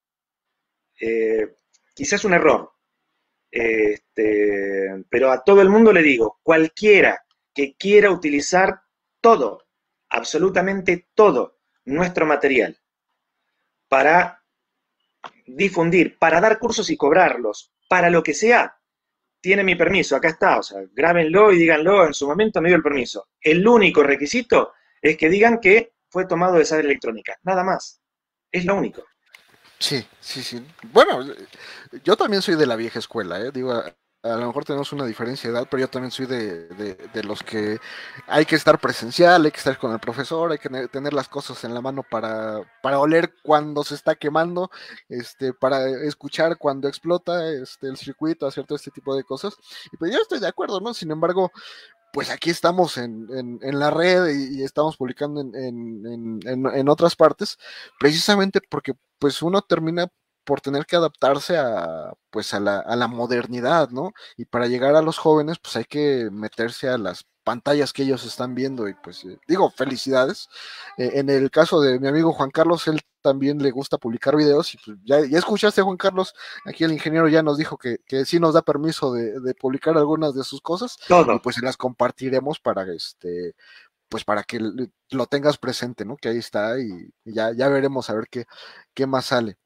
[1.00, 1.58] Eh,
[1.94, 2.72] quizás un error,
[3.52, 8.82] este, pero a todo el mundo le digo, cualquiera que quiera utilizar
[9.22, 9.68] todo,
[10.10, 12.80] absolutamente todo nuestro material
[13.88, 14.44] para
[15.46, 18.77] difundir, para dar cursos y cobrarlos, para lo que sea,
[19.48, 22.76] tiene mi permiso, acá está, o sea, grábenlo y díganlo, en su momento me dio
[22.76, 23.30] el permiso.
[23.40, 28.02] El único requisito es que digan que fue tomado de saber electrónica, nada más.
[28.52, 29.06] Es lo único.
[29.80, 30.62] Sí, sí, sí.
[30.92, 31.26] Bueno,
[32.04, 33.52] yo también soy de la vieja escuela, ¿eh?
[33.54, 33.82] Digo,
[34.24, 37.44] a lo mejor tenemos una diferencia de edad, pero yo también soy de, de, los
[37.44, 37.80] que
[38.28, 41.64] hay que estar presencial, hay que estar con el profesor, hay que tener las cosas
[41.64, 44.70] en la mano para, para oler cuando se está quemando,
[45.10, 49.56] este, para escuchar cuando explota este, el circuito, hacer todo este tipo de cosas.
[49.92, 50.94] Y pues yo estoy de acuerdo, ¿no?
[50.94, 51.52] Sin embargo,
[52.12, 53.28] pues aquí estamos en,
[53.62, 57.58] en, la red y, estamos publicando en, en, otras partes,
[58.00, 60.08] precisamente porque pues uno termina
[60.48, 64.14] por tener que adaptarse a, pues a la, a la modernidad, ¿no?
[64.38, 68.24] Y para llegar a los jóvenes, pues hay que meterse a las pantallas que ellos
[68.24, 70.48] están viendo y pues eh, digo felicidades.
[70.98, 74.74] Eh, en el caso de mi amigo Juan Carlos, él también le gusta publicar videos
[74.74, 76.34] y pues ya, ya escuchaste Juan Carlos,
[76.66, 80.34] aquí el ingeniero ya nos dijo que, que sí nos da permiso de, publicar algunas
[80.34, 81.34] de sus cosas Todo.
[81.34, 83.54] y pues se las compartiremos para este
[84.08, 84.62] pues para que
[85.12, 86.16] lo tengas presente, ¿no?
[86.16, 88.46] Que ahí está y, ya, ya veremos a ver qué,
[88.94, 89.58] qué más sale.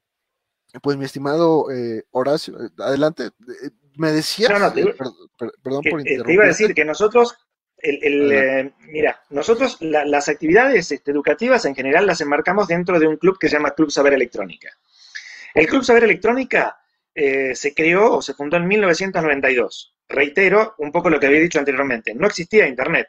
[0.80, 6.22] Pues mi estimado eh, Horacio, eh, adelante, eh, me decías, perdón, por interrumpir.
[6.24, 7.36] Te iba a decir que nosotros,
[7.76, 13.38] el, mira, nosotros las actividades este, educativas en general las enmarcamos dentro de un club
[13.38, 14.70] que se llama Club Saber Electrónica.
[15.52, 16.78] El Club Saber Electrónica
[17.14, 19.94] se creó o se fundó en 1992.
[20.08, 23.08] Reitero un poco lo que había dicho anteriormente, no existía Internet.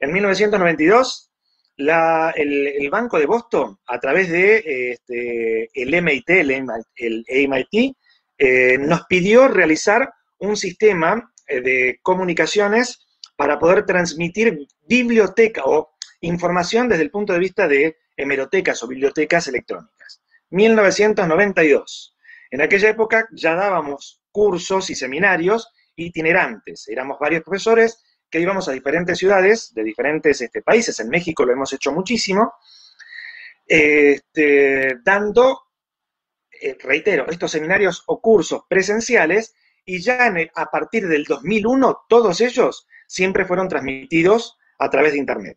[0.00, 1.30] En 1992
[1.76, 7.96] el, Banco de Boston, a través de este, el MIT, el, MIT,
[8.38, 13.06] eh, nos pidió realizar un sistema eh, de comunicaciones
[13.36, 19.48] para poder transmitir biblioteca o información desde el punto de vista de hemerotecas o bibliotecas
[19.48, 20.22] electrónicas.
[20.50, 22.16] 1992.
[22.50, 26.88] En aquella época ya dábamos cursos y seminarios itinerantes.
[26.88, 28.02] Éramos varios profesores
[28.34, 32.54] que íbamos a diferentes ciudades de diferentes este, países, en México lo hemos hecho muchísimo,
[33.64, 35.68] este, dando,
[36.60, 39.54] eh, reitero, estos seminarios o cursos presenciales
[39.84, 45.56] y ya a partir del 2001 todos ellos siempre fueron transmitidos a través de Internet.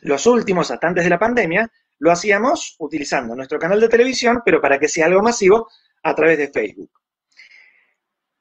[0.00, 4.58] Los últimos, hasta antes de la pandemia, lo hacíamos utilizando nuestro canal de televisión, pero
[4.58, 5.68] para que sea algo masivo,
[6.02, 6.90] a través de Facebook.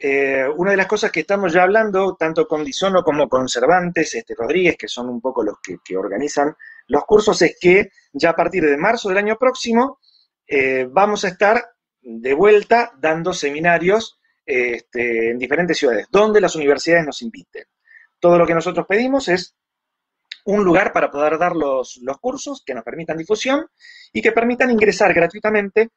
[0.05, 4.13] Eh, una de las cosas que estamos ya hablando, tanto con Disono como con Cervantes
[4.15, 6.53] este, Rodríguez, que son un poco los que, organizan
[6.87, 10.01] los cursos, es que ya a partir de marzo del año próximo
[10.45, 11.63] eh, vamos a estar
[12.01, 17.63] de vuelta dando seminarios este, en diferentes ciudades, donde las universidades nos inviten.
[18.19, 19.55] Todo lo que nosotros pedimos es
[20.43, 23.67] un lugar para poder dar los, cursos que nos permitan difusión
[24.11, 25.91] y que permitan ingresar gratuitamente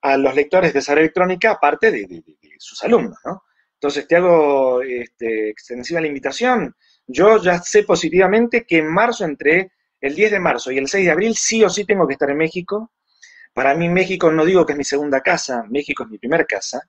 [0.00, 2.24] a los lectores de Saber Electrónica, aparte de, de
[2.56, 3.42] sus alumnos, ¿no?
[3.80, 6.76] Entonces te hago este, extensiva la invitación.
[7.06, 9.72] Yo ya sé positivamente que en marzo, entre
[10.02, 12.28] el 10 de marzo y el 6 de abril, sí o sí tengo que estar
[12.28, 12.92] en México.
[13.54, 16.82] Para mí México no digo que es mi segunda casa, México es mi primera casa.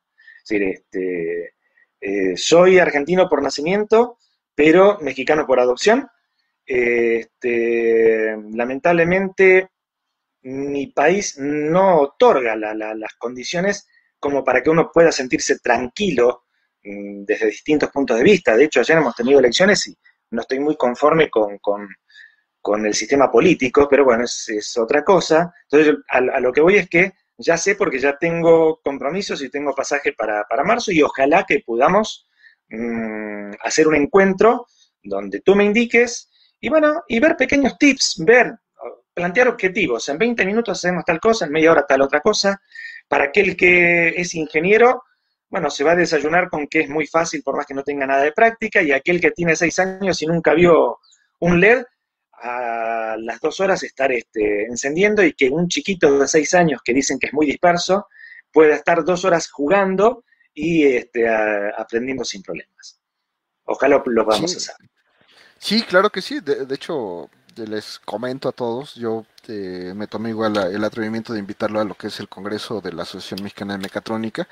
[0.44, 1.54] Es decir, este,
[2.02, 4.18] eh, soy argentino por nacimiento,
[4.54, 6.10] pero mexicano por adopción.
[6.66, 9.70] Este, lamentablemente
[10.42, 13.88] mi país no otorga las condiciones
[14.20, 16.48] como para que uno pueda sentirse tranquilo
[16.84, 18.56] desde distintos puntos de vista.
[18.56, 19.98] De hecho, ayer hemos tenido elecciones y
[20.32, 25.54] no estoy muy conforme con, el sistema político, pero bueno, es, otra cosa.
[25.70, 29.74] Entonces, a, lo que voy es que ya sé porque ya tengo compromisos y tengo
[29.74, 32.28] pasaje para, marzo y ojalá que podamos
[32.70, 34.68] mm, hacer un encuentro
[35.04, 36.30] donde tú me indiques
[36.60, 38.54] y bueno, y ver pequeños tips, ver,
[39.14, 40.08] plantear objetivos.
[40.10, 42.62] En 20 minutos hacemos tal cosa, en media hora tal otra cosa.
[43.08, 45.04] Para aquel que es ingeniero,
[45.52, 48.08] bueno, se va a desayunar con que es muy fácil por más que no tenga
[48.08, 50.99] nada de práctica, y aquel que tiene seis años y nunca vio
[51.39, 51.84] un LED,
[52.43, 56.93] a las dos horas estar este, encendiendo y que un chiquito de seis años que
[56.93, 58.08] dicen que es muy disperso
[58.52, 60.24] pueda estar dos horas jugando
[60.54, 62.99] y este, aprendiendo sin problemas.
[63.66, 64.76] Ojalá lo vamos a hacer.
[65.60, 66.39] Sí, claro que sí.
[66.39, 71.80] de hecho, les comento a todos, yo eh, me tomé igual el atrevimiento de invitarlo
[71.80, 74.47] a lo que es el Congreso de la Asociación Mexicana de Mecatrónica,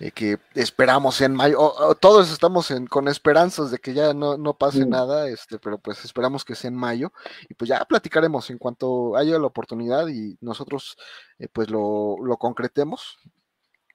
[0.00, 5.28] eh, que esperamos en mayo, todos estamos con esperanzas de que ya no, pase nada,
[5.28, 7.12] este, pero pues esperamos que sea en mayo,
[7.48, 10.96] y pues ya platicaremos en cuanto haya la oportunidad y nosotros
[11.38, 13.18] eh, pues lo, lo concretemos,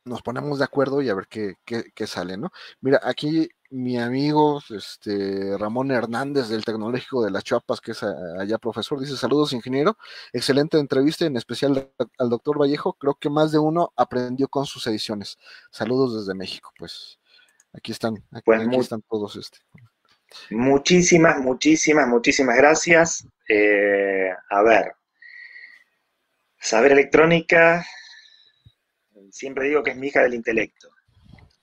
[0.05, 2.51] nos ponemos de acuerdo y a ver qué, qué, sale, ¿no?
[2.81, 8.57] Mira, aquí mi amigo este, Ramón Hernández del Tecnológico de las Chuapas, que es allá
[8.57, 9.97] profesor, dice saludos ingeniero,
[10.33, 14.87] excelente entrevista, en especial al doctor Vallejo, creo que más de uno aprendió con sus
[14.87, 15.37] ediciones.
[15.71, 17.19] Saludos desde México, pues
[17.73, 19.35] aquí están, aquí, pues están todos.
[19.35, 19.59] Este.
[20.49, 23.27] Muchísimas, muchísimas, muchísimas gracias.
[23.47, 24.93] Eh, a ver,
[26.59, 27.85] saber electrónica,
[29.31, 30.89] siempre digo que es mi hija del intelecto.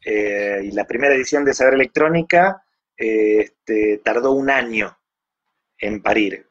[0.08, 2.62] Eh, y la primera edición de Saber Electrónica
[2.96, 4.96] este, tardó un año
[5.78, 6.46] en parir.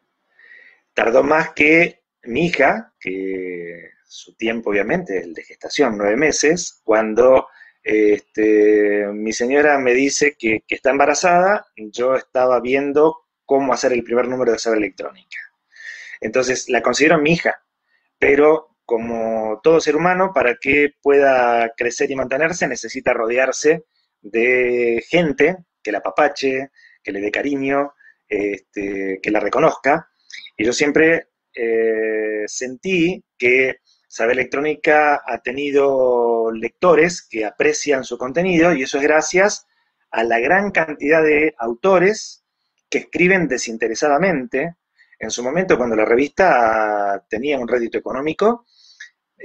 [0.93, 7.47] Tardó más que mi hija, que su tiempo obviamente, el de gestación, nueve meses, cuando
[7.81, 14.03] este, mi señora me dice que, que, está embarazada, yo estaba viendo cómo hacer el
[14.03, 15.37] primer número de saber electrónica.
[16.19, 17.63] Entonces, la considero mi hija,
[18.19, 23.85] pero como todo ser humano, para que pueda crecer y mantenerse, necesita rodearse
[24.21, 26.71] de gente que la papache,
[27.03, 27.93] que le dé cariño,
[28.27, 30.09] este, que la reconozca.
[30.57, 33.77] Y yo siempre eh, sentí que
[34.07, 39.67] Saber Electrónica ha tenido lectores que aprecian su contenido y eso es gracias
[40.09, 42.45] a la gran cantidad de autores
[42.89, 44.75] que escriben desinteresadamente.
[45.19, 48.65] En su momento, cuando la revista tenía un rédito económico,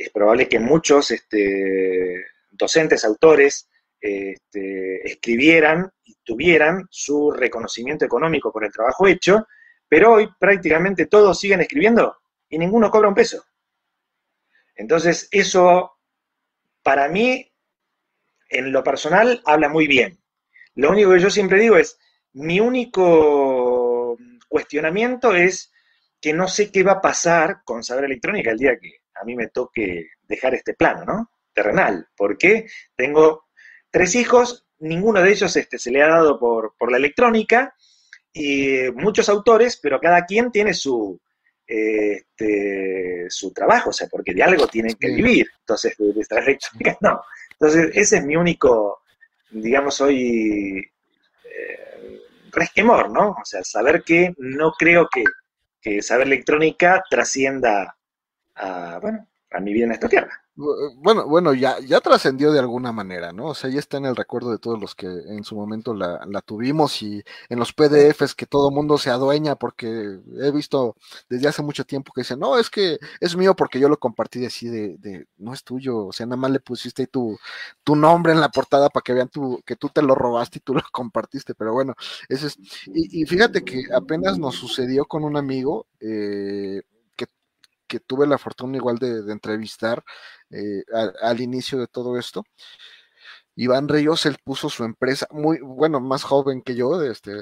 [0.00, 3.68] es probable que muchos este, docentes, autores,
[4.00, 9.46] este, escribieran y tuvieran su reconocimiento económico por el trabajo hecho,
[9.86, 12.16] pero hoy prácticamente todos siguen escribiendo
[12.48, 13.44] y ninguno cobra un peso.
[14.74, 15.98] Entonces, eso
[16.82, 17.52] para mí,
[18.48, 20.18] en lo personal, habla muy bien.
[20.76, 21.98] Lo único que yo siempre digo es,
[22.32, 24.16] mi único
[24.48, 25.70] cuestionamiento es
[26.22, 29.34] que no sé qué va a pasar con saber electrónica el día que a mí
[29.34, 31.30] me toque dejar este plano, ¿no?
[31.52, 32.66] Terrenal, porque
[32.96, 33.44] tengo
[33.90, 37.74] tres hijos, ninguno de ellos este, se le ha dado por, la electrónica,
[38.32, 41.20] y muchos autores, pero cada quien tiene su,
[41.66, 46.98] este, su trabajo, o sea, porque de algo tienen que vivir, entonces de, de electrónica
[47.00, 47.20] no.
[47.52, 49.02] Entonces, ese es mi único,
[49.50, 50.78] digamos, hoy
[51.44, 53.30] eh, resquemor, ¿no?
[53.30, 55.24] O sea, saber que no creo que,
[55.80, 57.96] que saber electrónica trascienda
[58.60, 60.30] a, bueno, a mi vida en esta tierra.
[60.96, 63.46] Bueno, bueno, ya, ya trascendió de alguna manera, ¿no?
[63.46, 66.20] O sea, ya está en el recuerdo de todos los que en su momento la,
[66.26, 70.96] la tuvimos y en los PDFs que todo mundo se adueña porque he visto
[71.30, 74.44] desde hace mucho tiempo que dicen, no, es que es mío porque yo lo compartí
[74.44, 77.38] así de, de no es tuyo, o sea, nada más le pusiste tu,
[77.82, 80.60] tu nombre en la portada para que vean tu, que tú te lo robaste y
[80.62, 81.94] tú lo compartiste, pero bueno,
[82.28, 86.82] ese es, y, y fíjate que apenas nos sucedió con un amigo, eh,
[87.90, 90.04] que tuve la fortuna igual de, entrevistar
[90.50, 90.84] eh,
[91.22, 92.44] al, inicio de todo esto.
[93.56, 97.32] Iván Ríos, él puso su empresa, muy, bueno, más joven que yo, este,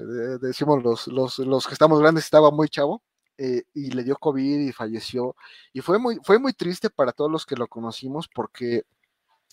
[0.41, 3.03] decimos los, los, los, que estamos grandes, estaba muy chavo,
[3.37, 5.37] eh, y le dio COVID y falleció.
[5.73, 8.85] Y fue muy, fue muy triste para todos los que lo conocimos porque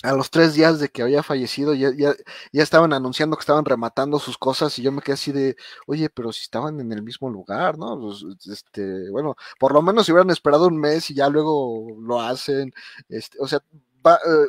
[0.03, 2.13] a los tres días de que había fallecido, ya, ya,
[2.51, 5.55] ya, estaban anunciando que estaban rematando sus cosas y yo me quedé así de,
[5.87, 7.99] oye, pero si estaban en el mismo lugar, ¿no?
[7.99, 12.21] Pues, este, bueno, por lo menos si hubieran esperado un mes y ya luego lo
[12.21, 12.71] hacen,
[13.09, 13.59] este, o sea,
[14.05, 14.47] eh,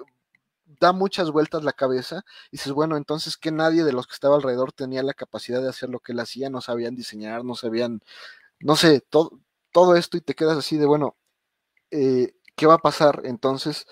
[0.81, 4.37] da muchas vueltas la cabeza y dices, bueno, entonces que nadie de los que estaba
[4.37, 8.01] alrededor tenía la capacidad de hacer lo que él hacía, no sabían diseñar, no sabían,
[8.61, 9.41] no sé, todo,
[9.73, 11.17] todo esto y te quedas así de, bueno,
[11.91, 13.87] eh, ¿qué va a pasar entonces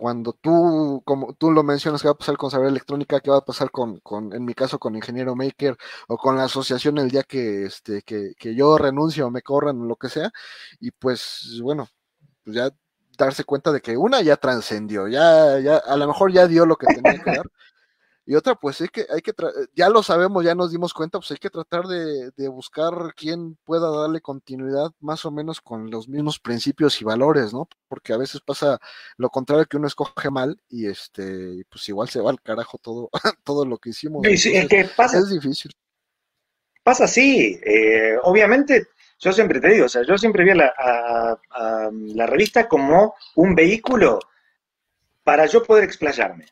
[0.00, 3.36] cuando tú, como tú lo mencionas, qué va a pasar con saber electrónica, qué va
[3.38, 5.76] a pasar con, con, en mi caso, con ingeniero maker
[6.08, 9.78] o con la asociación el día que, este, que, que yo renuncio o me corran
[9.82, 10.30] o lo que sea,
[10.80, 11.86] y pues bueno,
[12.44, 12.70] pues ya
[13.18, 16.76] darse cuenta de que una ya trascendió, ya, ya, a lo mejor ya dio lo
[16.76, 17.46] que tenía que dar,
[18.30, 19.32] y otra, pues es que hay que,
[19.74, 23.90] ya lo sabemos, ya nos dimos cuenta, pues hay que tratar de, buscar quién pueda
[23.90, 27.68] darle continuidad más o menos con los mismos principios y valores, ¿no?
[27.88, 28.78] Porque a veces pasa
[29.16, 33.10] lo contrario que uno escoge mal y este, pues igual se va al carajo todo,
[33.42, 34.24] todo lo que hicimos.
[34.24, 35.72] es que pasa, es difícil.
[36.84, 41.36] Pasa así, eh, obviamente, yo siempre te digo, o sea, yo siempre vi a
[41.90, 44.20] la revista como un vehículo
[45.24, 46.46] para yo poder explayarme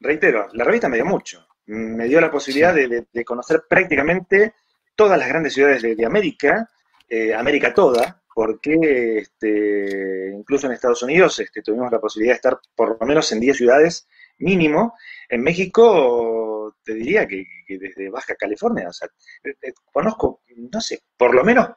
[0.00, 1.46] reitero, la revista me dio mucho.
[1.66, 4.54] Me dio la posibilidad de, conocer prácticamente
[4.94, 6.70] todas las grandes ciudades de, América,
[7.08, 12.58] eh, América toda, porque este, incluso en Estados Unidos este, tuvimos la posibilidad de estar
[12.74, 14.06] por lo menos en 10 ciudades
[14.38, 14.94] mínimo.
[15.28, 19.08] En México, te diría que, desde Baja California, o sea,
[19.42, 21.68] eh, eh, conozco, no sé, por lo menos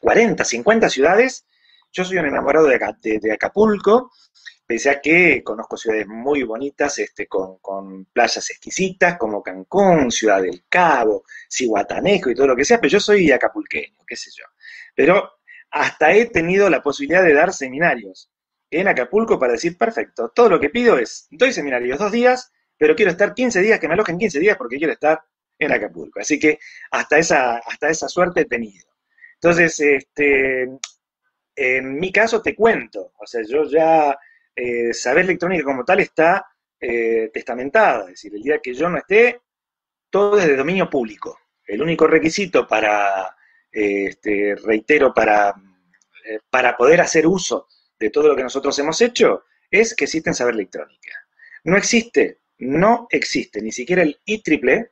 [0.00, 1.46] 40, 50 ciudades.
[1.92, 4.10] Yo soy un enamorado de Acapulco,
[4.70, 10.62] pese a que conozco ciudades muy bonitas, este, con, playas exquisitas como Cancún, Ciudad del
[10.68, 14.44] Cabo, Cihuatanejo y todo lo que sea, pero yo soy acapulqueño, qué sé yo.
[14.94, 15.28] Pero
[15.72, 18.30] hasta he tenido la posibilidad de dar seminarios
[18.70, 22.94] en Acapulco para decir, perfecto, todo lo que pido es, doy seminarios dos días, pero
[22.94, 25.20] quiero estar 15 días, que me alojen 15 días porque quiero estar
[25.58, 26.20] en Acapulco.
[26.20, 26.60] Así que
[26.92, 28.86] hasta esa, hasta esa suerte he tenido.
[29.34, 30.68] Entonces, este,
[31.56, 34.16] en mi caso te cuento, o sea, yo ya
[34.54, 36.46] eh, saber electrónica como tal está
[36.80, 39.40] eh, testamentada, es decir, el día que yo no esté,
[40.08, 41.38] todo es de dominio público.
[41.64, 43.36] El único requisito para,
[43.70, 45.54] eh, este, reitero, para,
[46.50, 50.54] para poder hacer uso de todo lo que nosotros hemos hecho es que existe saber
[50.54, 51.12] electrónica.
[51.64, 54.90] No existe, no existe, ni siquiera el IEEE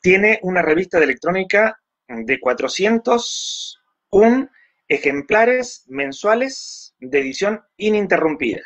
[0.00, 4.50] tiene una revista de electrónica de 401
[4.88, 8.62] ejemplares mensuales de edición ininterrumpida.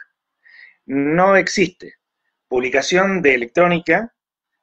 [0.87, 1.95] No existe
[2.49, 4.15] publicación de electrónica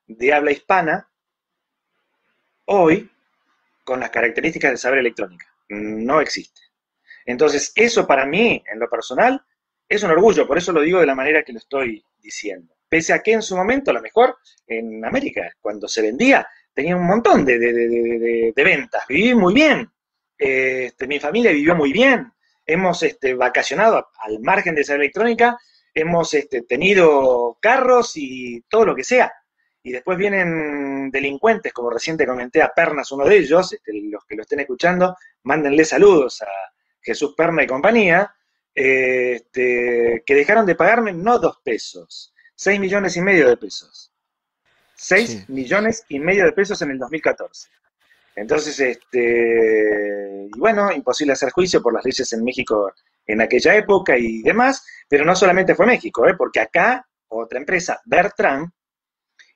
[0.07, 1.09] de habla hispana
[2.65, 3.09] hoy
[3.84, 5.47] con las características de saber electrónica.
[5.69, 6.61] No existe.
[7.26, 9.43] Entonces, eso para mí, en lo personal,
[9.88, 12.74] es un orgullo, por eso lo digo de la manera que lo estoy diciendo.
[12.88, 16.95] Pese a que en su momento, a lo mejor, en América, cuando se vendía, tenía
[16.95, 19.89] un montón de, ventas, viví muy bien,
[20.38, 22.32] este, mi familia vivió muy bien,
[22.74, 25.57] hemos este, vacacionado al margen de esa electrónica,
[25.93, 29.32] hemos este, tenido carros y todo lo que sea.
[29.84, 34.26] Y después vienen delincuentes, como recién te comenté, a Pernas, uno de ellos, este, los
[34.26, 36.47] que lo estén escuchando, mándenle saludos a
[37.01, 38.34] Jesús Perna y compañía,
[38.74, 44.11] este, que dejaron de pagarme no dos pesos, seis millones y medio de pesos.
[45.01, 47.69] 6 millones y medio de pesos en el 2014.
[48.42, 52.92] Entonces, este, y bueno, imposible hacer juicio por las leyes en México
[53.28, 56.34] en aquella época y demás, pero no solamente fue México, ¿eh?
[56.36, 58.72] porque acá otra empresa, Bertrand,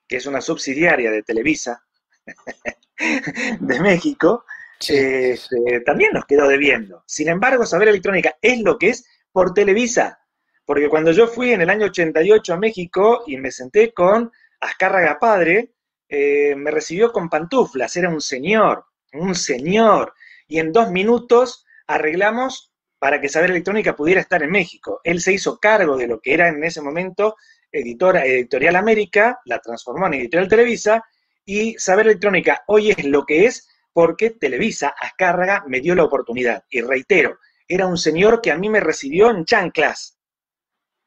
[0.08, 1.84] que es una subsidiaria de Televisa
[3.60, 4.46] de México,
[4.88, 7.04] este, también nos quedó debiendo.
[7.08, 10.20] Sin embargo, Saber Electrónica es lo que es por Televisa,
[10.64, 15.18] porque cuando yo fui en el año 88 a México y me senté con Azcárraga
[15.20, 15.75] padre,
[16.18, 20.14] eh, me recibió con pantuflas, era un señor, un señor,
[20.48, 25.02] y en dos minutos arreglamos para que Saber Electrónica pudiera estar en México.
[25.04, 27.36] Él se hizo cargo de lo que era en ese momento
[27.70, 31.04] editora, Editorial América, la transformó en Editorial Televisa,
[31.44, 36.64] y Saber Electrónica hoy es lo que es porque Televisa, Azcárraga, me dio la oportunidad.
[36.70, 40.18] Y reitero, era un señor que a mí me recibió en chanclas,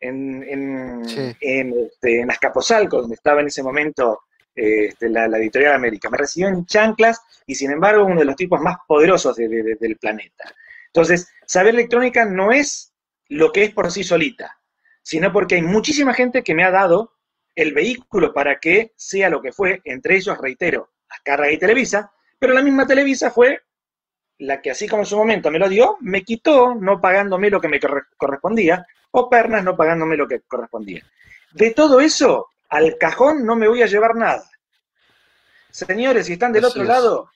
[0.00, 4.20] en, en, este, en, Azcapotzalco, donde estaba en ese momento
[4.58, 6.10] este, la, editorial América.
[6.10, 10.52] Me recibió en chanclas y sin embargo uno de los tipos más poderosos del planeta.
[10.86, 12.92] Entonces, saber electrónica no es
[13.28, 14.58] lo que es por sí solita,
[15.02, 17.12] sino porque hay muchísima gente que me ha dado
[17.54, 22.52] el vehículo para que sea lo que fue, entre ellos, reitero, Azcárraga y Televisa, pero
[22.52, 23.62] la misma Televisa fue
[24.38, 27.60] la que así como en su momento me lo dio, me quitó, no pagándome lo
[27.60, 27.80] que me
[28.16, 31.04] correspondía, o Pernas no pagándome lo que correspondía.
[31.52, 34.48] De todo eso, al cajón no me voy a llevar nada.
[35.70, 37.30] Señores, si están del otro lado,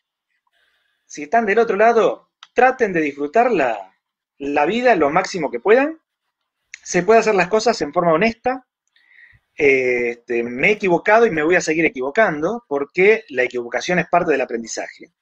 [1.07, 3.95] si están del otro lado, traten de disfrutar la,
[4.39, 6.01] la vida lo máximo que puedan.
[6.83, 8.67] Se puede hacer las cosas en forma honesta.
[9.55, 14.33] Este, me he equivocado y me voy a seguir equivocando porque la equivocación es parte
[14.33, 15.13] del aprendizaje.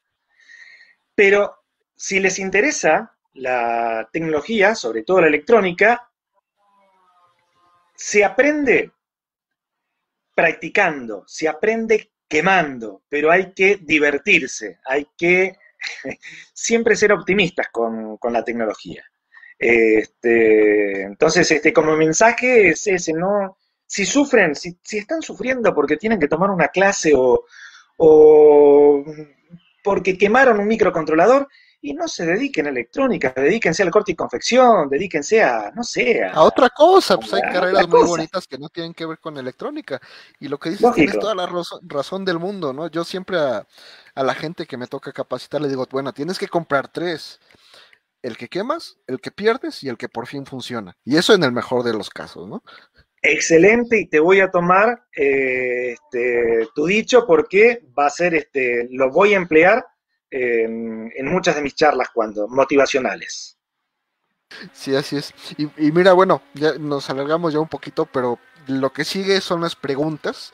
[1.15, 1.65] Pero
[1.97, 6.11] si les interesa la tecnología, sobre todo la electrónica,
[7.95, 8.93] se aprende
[10.41, 15.59] practicando, se aprende quemando, pero hay que divertirse, hay que
[16.55, 19.05] siempre ser optimistas con, la tecnología.
[19.59, 23.59] Este, entonces, este, como mensaje es ese, ¿no?
[23.87, 27.45] Si sufren, si, están sufriendo porque tienen que tomar una clase o,
[27.99, 29.05] o
[29.85, 31.49] porque quemaron un microcontrolador,
[31.83, 36.23] y no se dediquen a electrónica, dedíquense al corte y confección, dedíquense a, no sé,
[36.25, 40.01] a, otra cosa, pues hay carreras muy bonitas que no tienen que ver con electrónica.
[40.39, 41.49] Y lo que dices tienes toda la
[41.83, 42.89] razón, del mundo, ¿no?
[42.89, 43.67] Yo siempre a,
[44.15, 47.41] la gente que me toca capacitar le digo, bueno, tienes que comprar tres.
[48.23, 50.95] El que quemas, el que pierdes y el que por fin funciona.
[51.05, 52.63] Y eso en el mejor de los casos, ¿no?
[53.23, 58.89] Excelente, y te voy a tomar eh, este, tu dicho porque va a ser, este,
[58.91, 59.85] lo voy a emplear
[60.31, 63.57] en, muchas de mis charlas cuando motivacionales.
[64.73, 65.33] Sí, así es.
[65.57, 69.77] Y, mira, bueno, ya nos alargamos ya un poquito, pero lo que sigue son las
[69.77, 70.53] preguntas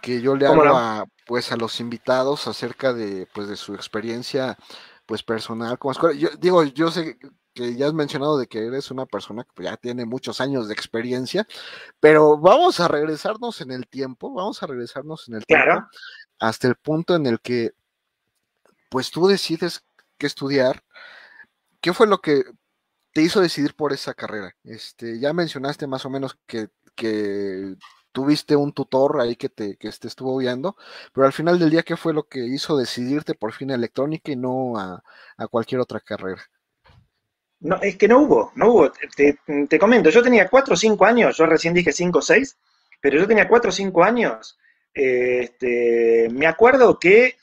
[0.00, 4.56] que yo le hago a, pues, a los invitados acerca de, pues, de su experiencia
[5.06, 6.18] pues personal como escuela.
[6.18, 7.18] Yo digo, yo sé
[7.54, 10.74] que ya has mencionado de que eres una persona que ya tiene muchos años de
[10.74, 11.46] experiencia,
[12.00, 15.86] pero vamos a regresarnos en el tiempo, vamos a regresarnos en el tiempo
[16.40, 17.72] hasta el punto en el que
[18.94, 19.84] pues tú decides
[20.18, 20.84] qué estudiar.
[21.80, 22.44] ¿Qué fue lo que
[23.12, 24.54] te hizo decidir por esa carrera?
[24.62, 26.68] Este, ya mencionaste más o menos que,
[28.12, 30.76] tuviste un tutor ahí que te, que estuvo guiando,
[31.12, 34.30] pero al final del día, ¿qué fue lo que hizo decidirte por fin a electrónica
[34.30, 35.02] y no a,
[35.50, 36.44] cualquier otra carrera?
[37.58, 38.92] No, es que no hubo, no hubo.
[39.16, 42.56] Te, comento, yo tenía cuatro o cinco años, yo recién dije cinco o seis,
[43.00, 44.56] pero yo tenía cuatro o cinco años.
[44.94, 47.34] Este, me acuerdo que,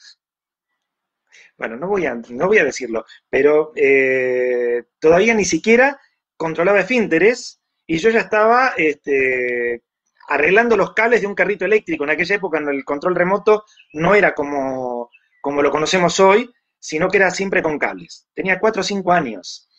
[1.62, 6.02] bueno, no voy a, no voy a decirlo, pero eh, todavía ni siquiera
[6.36, 9.84] controlaba esfínteres y yo ya estaba este,
[10.28, 12.04] arreglando los cables de un carrito eléctrico.
[12.04, 17.18] En aquella época el control remoto no era como, como lo conocemos hoy, sino que
[17.18, 18.28] era siempre con cables.
[18.34, 19.70] Tenía cuatro o cinco años.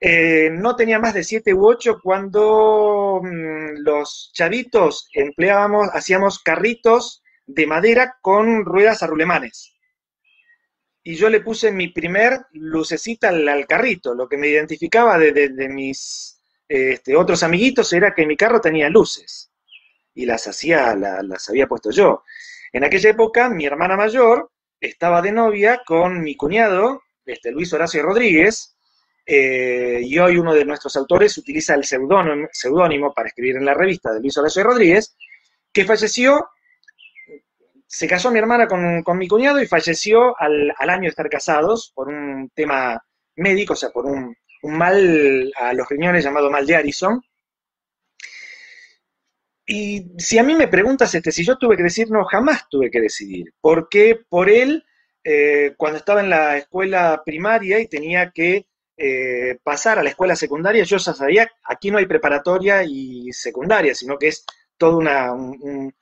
[0.00, 7.22] Eh, no tenía más de siete u ocho cuando mm, los chavitos empleábamos, hacíamos carritos
[7.46, 9.73] de madera con ruedas a rulemanes.
[11.06, 14.14] Y yo le puse mi primer lucecita al, carrito.
[14.14, 19.52] Lo que me identificaba de, mis este, otros amiguitos era que mi carro tenía luces.
[20.14, 22.24] Y las hacía, las había puesto yo.
[22.72, 24.50] En aquella época, mi hermana mayor
[24.80, 28.74] estaba de novia con mi cuñado, este, Luis Horacio Rodríguez,
[29.26, 34.12] eh, y hoy uno de nuestros autores utiliza el seudónimo para escribir en la revista
[34.12, 35.16] de Luis Horacio Rodríguez,
[35.72, 36.48] que falleció,
[37.94, 42.08] se casó mi hermana con, mi cuñado y falleció al, año de estar casados por
[42.08, 43.00] un tema
[43.36, 47.22] médico, o sea, por un, mal a los riñones llamado mal de Harrison.
[49.64, 52.90] Y si a mí me preguntas este, si yo tuve que decir, no, jamás tuve
[52.90, 54.84] que decidir, porque por él,
[55.22, 58.66] eh, cuando estaba en la escuela primaria y tenía que
[58.96, 63.94] eh, pasar a la escuela secundaria, yo ya sabía, aquí no hay preparatoria y secundaria,
[63.94, 64.44] sino que es
[64.76, 65.94] todo un,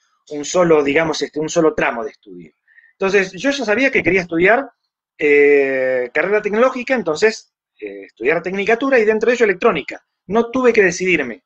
[0.45, 2.53] solo, digamos, este, un solo tramo de estudio.
[2.93, 4.70] Entonces, yo ya sabía que quería estudiar
[5.18, 10.05] eh, carrera tecnológica, entonces eh, estudiar tecnicatura y dentro de ello electrónica.
[10.26, 11.45] No tuve que decidirme.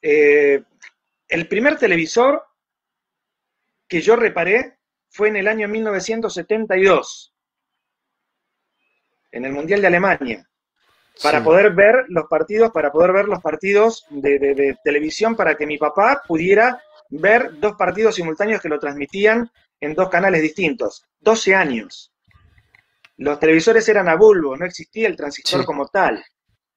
[0.00, 2.42] el primer televisor
[3.88, 7.34] que yo reparé fue en el año 1972,
[9.30, 10.52] en el Mundial de Alemania
[11.20, 15.78] para poder ver los partidos, para poder ver los partidos de, televisión, para que mi
[15.78, 16.80] papá pudiera
[17.20, 19.50] ver dos partidos simultáneos que lo transmitían
[19.80, 21.04] en dos canales distintos.
[21.20, 22.12] 12 años.
[23.18, 26.24] Los televisores eran a bulbo, no existía el transistor como tal.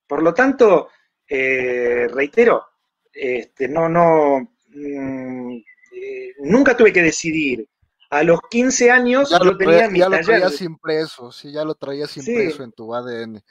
[0.07, 0.89] Por lo tanto,
[1.27, 2.65] eh, reitero,
[3.11, 5.55] este, no, no, mm,
[5.93, 7.67] eh, nunca tuve que decidir.
[8.11, 12.15] A los 15 años ya lo, tenía ya lo traías impreso, sí, ya lo traías
[12.17, 13.41] impreso en tu ADN.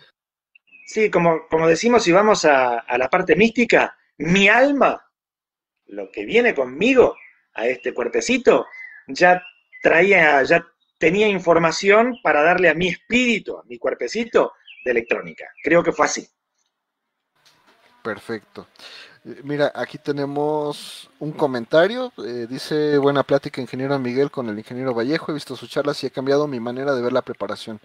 [0.86, 5.04] Sí, como, como decimos, si vamos a, la parte mística, mi alma,
[5.86, 7.16] lo que viene conmigo
[7.54, 8.66] a este cuerpecito,
[9.06, 9.42] ya
[9.82, 10.66] traía, ya
[10.98, 14.52] tenía información para darle a mi espíritu, a mi cuerpecito,
[14.84, 15.44] de electrónica.
[15.62, 16.28] Creo que fue así.
[18.02, 18.66] Perfecto.
[19.24, 22.12] Eh, mira, aquí tenemos un comentario.
[22.18, 25.30] Eh, dice, buena plática, ingeniero Miguel, con el ingeniero Vallejo.
[25.30, 27.80] He visto sus charlas y he cambiado mi manera de ver la preparación.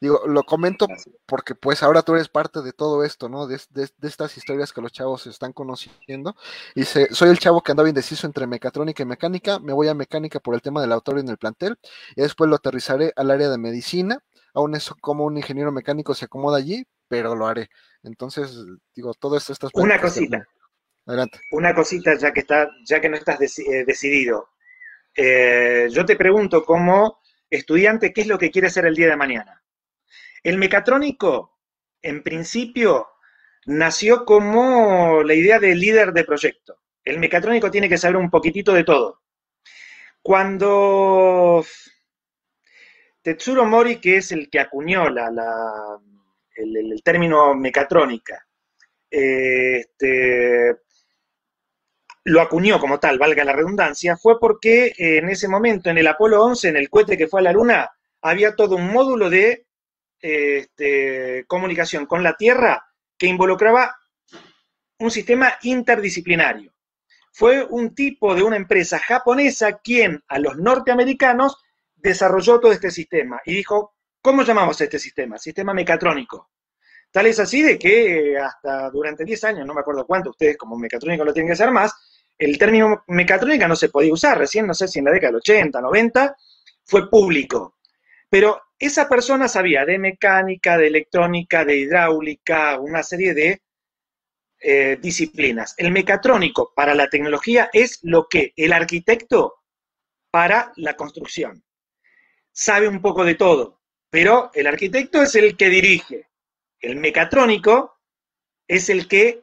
[0.00, 0.86] Digo, lo comento
[1.26, 3.46] porque pues ahora tú eres parte de todo esto, ¿no?
[3.46, 3.60] De,
[4.02, 6.36] estas historias que los chavos están conociendo.
[6.74, 10.40] Y soy el chavo que andaba indeciso entre mecatrónica y mecánica, me voy a mecánica
[10.40, 11.78] por el tema del autor en el plantel,
[12.16, 14.22] y después lo aterrizaré al área de medicina,
[14.54, 17.68] aún eso como un ingeniero mecánico se acomoda allí, pero lo haré.
[18.02, 18.56] Entonces,
[18.94, 20.46] digo, todo esto estas Una cosita.
[21.04, 21.40] Adelante.
[21.50, 24.48] Una cosita, ya que está, ya que no estás eh, decidido.
[25.14, 27.20] Eh, yo te pregunto como
[27.50, 29.60] estudiante, ¿qué es lo que quieres ser el día de mañana?
[30.42, 31.58] El mecatrónico,
[32.02, 33.08] en principio,
[33.66, 36.78] nació como la idea de líder de proyecto.
[37.04, 39.20] El mecatrónico tiene que saber un poquitito de todo.
[40.22, 41.64] Cuando
[43.22, 48.46] Tetsuro Mori, que es el que acuñó el, término mecatrónica,
[49.10, 50.76] este,
[52.24, 56.42] lo acuñó como tal, valga la redundancia, fue porque en ese momento, en el Apolo
[56.44, 57.90] 11, en el cohete que fue a la Luna,
[58.22, 59.66] había todo un módulo de
[60.20, 63.96] este, comunicación con la Tierra que involucraba
[64.98, 66.72] un sistema interdisciplinario.
[67.32, 71.56] Fue un tipo de una empresa japonesa quien a los norteamericanos
[71.94, 75.38] desarrolló todo este sistema y dijo, ¿cómo llamamos este sistema?
[75.38, 76.50] Sistema mecatrónico.
[77.10, 80.76] Tal es así de que hasta durante 10 años, no me acuerdo cuánto, ustedes como
[80.76, 81.92] mecatrónico lo tienen que hacer más,
[82.38, 85.36] el término mecatrónica no se podía usar, recién no sé si en la década del
[85.36, 86.36] 80, 90,
[86.84, 87.76] fue público.
[88.28, 93.62] Pero esa persona sabía de mecánica, de electrónica, de hidráulica, una serie de
[94.58, 95.74] eh, disciplinas.
[95.76, 99.56] El mecatrónico para la tecnología es lo que el arquitecto
[100.30, 101.62] para la construcción.
[102.52, 106.28] Sabe un poco de todo, pero el arquitecto es el que dirige.
[106.80, 108.00] El mecatrónico
[108.66, 109.42] es el que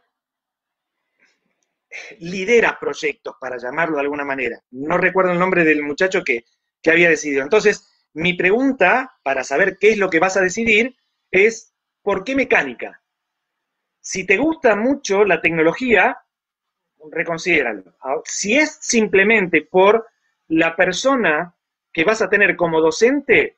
[2.19, 4.59] lidera proyectos, para llamarlo de alguna manera.
[4.71, 6.43] No recuerdo el nombre del muchacho que,
[6.81, 7.43] que había decidido.
[7.43, 10.95] Entonces, mi pregunta para saber qué es lo que vas a decidir
[11.29, 12.99] es, ¿por qué mecánica?
[14.01, 16.17] Si te gusta mucho la tecnología,
[17.11, 17.83] reconsidéralo.
[18.25, 20.07] Si es simplemente por
[20.47, 21.53] la persona
[21.93, 23.57] que vas a tener como docente,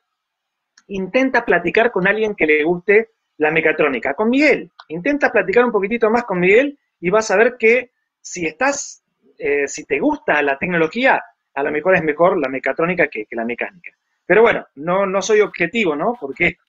[0.87, 4.13] intenta platicar con alguien que le guste la mecatrónica.
[4.13, 8.45] Con Miguel, intenta platicar un poquitito más con Miguel y vas a ver que si
[8.45, 9.05] estás,
[9.37, 13.45] eh, si te gusta la tecnología, a lo mejor es mejor la mecatrónica que, la
[13.45, 13.93] mecánica.
[14.29, 16.15] Pero bueno, no, no soy objetivo, ¿no?
[16.21, 16.59] Porque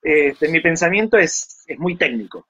[0.00, 2.46] este, mi pensamiento es, es muy técnico.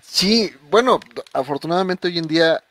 [0.00, 0.98] Sí, bueno,
[1.34, 2.64] afortunadamente hoy en día,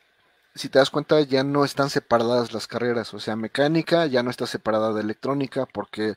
[0.52, 3.14] si te das cuenta, ya no están separadas las carreras.
[3.14, 6.14] O sea, mecánica ya no está separada de electrónica porque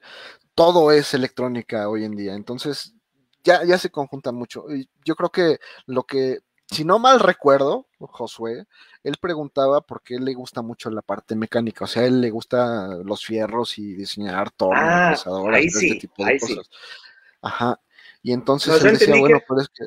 [0.56, 2.34] todo es electrónica hoy en día.
[2.34, 2.96] Entonces,
[3.44, 4.66] ya, ya se conjunta mucho.
[5.06, 6.40] Yo creo que lo que,
[6.70, 8.66] si no mal recuerdo, Josué,
[9.04, 11.86] él preguntaba por qué le gusta mucho la parte mecánica.
[11.86, 16.26] O sea, él le gusta los fierros y diseñar tornos, ah, ahí sí, este tipo
[16.26, 16.70] de cosas.
[17.42, 17.80] Ajá.
[18.22, 19.86] Y entonces él decía, bueno, pero es que.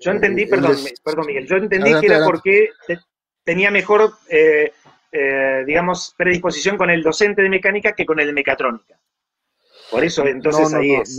[0.00, 2.70] Yo entendí, perdón, perdón, Miguel, yo entendí que era porque
[3.42, 4.72] tenía mejor, eh,
[5.10, 8.98] eh, digamos, predisposición con el docente de mecánica que con el de mecatrónica.
[9.90, 11.18] Por eso, entonces ahí es.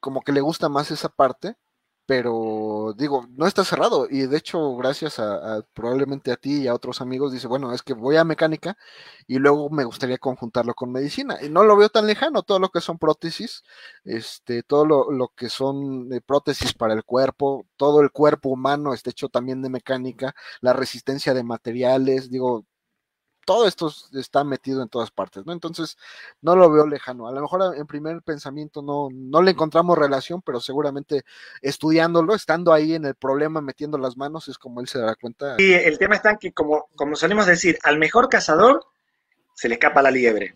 [0.00, 1.56] como que le gusta más esa parte,
[2.06, 4.06] pero digo, no está cerrado.
[4.08, 7.82] Y de hecho, gracias a, probablemente a ti y a otros amigos, dice, bueno, es
[7.82, 8.76] que voy a mecánica
[9.26, 11.38] y luego me gustaría conjuntarlo con medicina.
[11.42, 13.64] Y no lo veo tan lejano, todo lo que son prótesis,
[14.04, 18.94] este, todo lo, lo que son eh, prótesis para el cuerpo, todo el cuerpo humano
[18.94, 22.66] está hecho también de mecánica, la resistencia de materiales, digo,
[23.46, 25.52] todo esto está metido en todas partes, ¿no?
[25.52, 25.96] Entonces,
[26.42, 27.28] no lo veo lejano.
[27.28, 31.24] A lo mejor en primer pensamiento no, no le encontramos relación, pero seguramente
[31.62, 35.54] estudiándolo, estando ahí en el problema, metiendo las manos, es como él se dará cuenta.
[35.58, 38.84] Y el tema está en que, como, como solemos decir, al mejor cazador
[39.54, 40.52] se le escapa la liebre.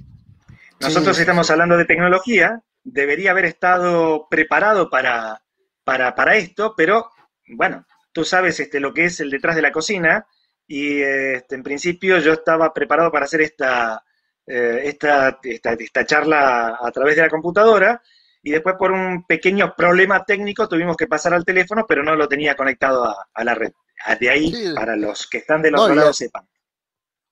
[0.81, 5.43] Nosotros estamos hablando de tecnología, debería haber estado preparado para,
[5.85, 7.11] para, para esto, pero
[7.47, 10.27] bueno, tú sabes este, lo que es el detrás de la cocina,
[10.71, 14.05] y este, en principio yo estaba preparado para hacer esta,
[14.47, 18.01] eh, esta, esta, charla a través de la computadora
[18.41, 22.29] y después por un pequeño problema técnico tuvimos que pasar al teléfono, pero no lo
[22.29, 23.05] tenía conectado
[23.35, 23.73] a, la red.
[24.21, 26.49] De ahí, para los que están del otro lado, sepan.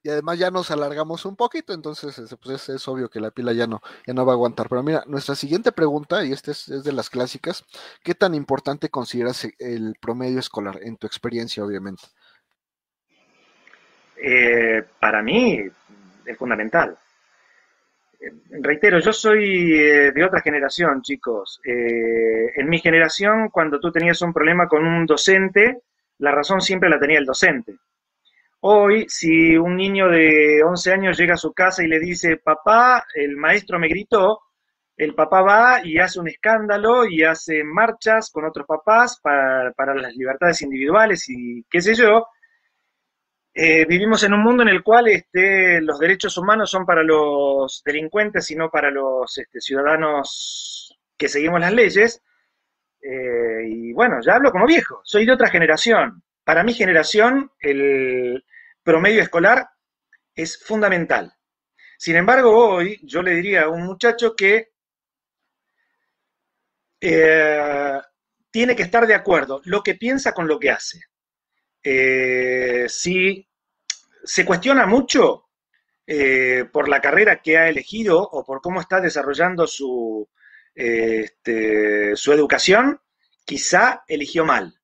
[0.03, 3.69] Y además ya nos alargamos un poquito, entonces pues es, obvio que la pila ya
[3.69, 4.69] no, ya no va a aguantar.
[4.69, 7.65] Pero mira, nuestra siguiente pregunta, y esta es, es de las clásicas,
[8.03, 12.03] ¿qué tan importante consideras el promedio escolar en tu experiencia, obviamente?
[14.21, 15.63] Eh, para mí
[16.27, 16.97] es fundamental.
[18.21, 21.61] Eh, reitero, yo soy eh, de otra generación, chicos.
[21.65, 25.83] en mi generación, cuando tú tenías un problema con un docente,
[26.19, 27.77] la razón siempre la tenía el docente.
[28.61, 33.05] Hoy, si un niño de 11 años llega a su casa y le dice, papá,
[33.15, 34.41] el maestro me gritó,
[34.97, 39.95] el papá va y hace un escándalo y hace marchas con otros papás para, para
[39.95, 42.27] las libertades individuales y qué sé yo,
[43.61, 47.83] eh, vivimos en un mundo en el cual este, los derechos humanos son para los
[47.85, 52.23] delincuentes y no para los este, ciudadanos que seguimos las leyes.
[53.03, 56.23] Eh, y bueno, ya hablo como viejo, soy de otra generación.
[56.45, 58.45] Para mi generación, el
[58.85, 59.71] promedio escolar
[60.37, 61.35] es fundamental.
[61.99, 64.69] Sin embargo, hoy yo le diría a un muchacho que
[67.01, 68.01] eh,
[68.53, 71.01] tiene que estar de acuerdo lo que piensa con lo que hace.
[72.89, 73.49] Si
[74.25, 75.49] se cuestiona mucho
[76.07, 80.29] eh, por la carrera que ha elegido o por cómo está desarrollando su,
[80.75, 83.01] este, su educación,
[83.45, 84.81] quizá eligió mal.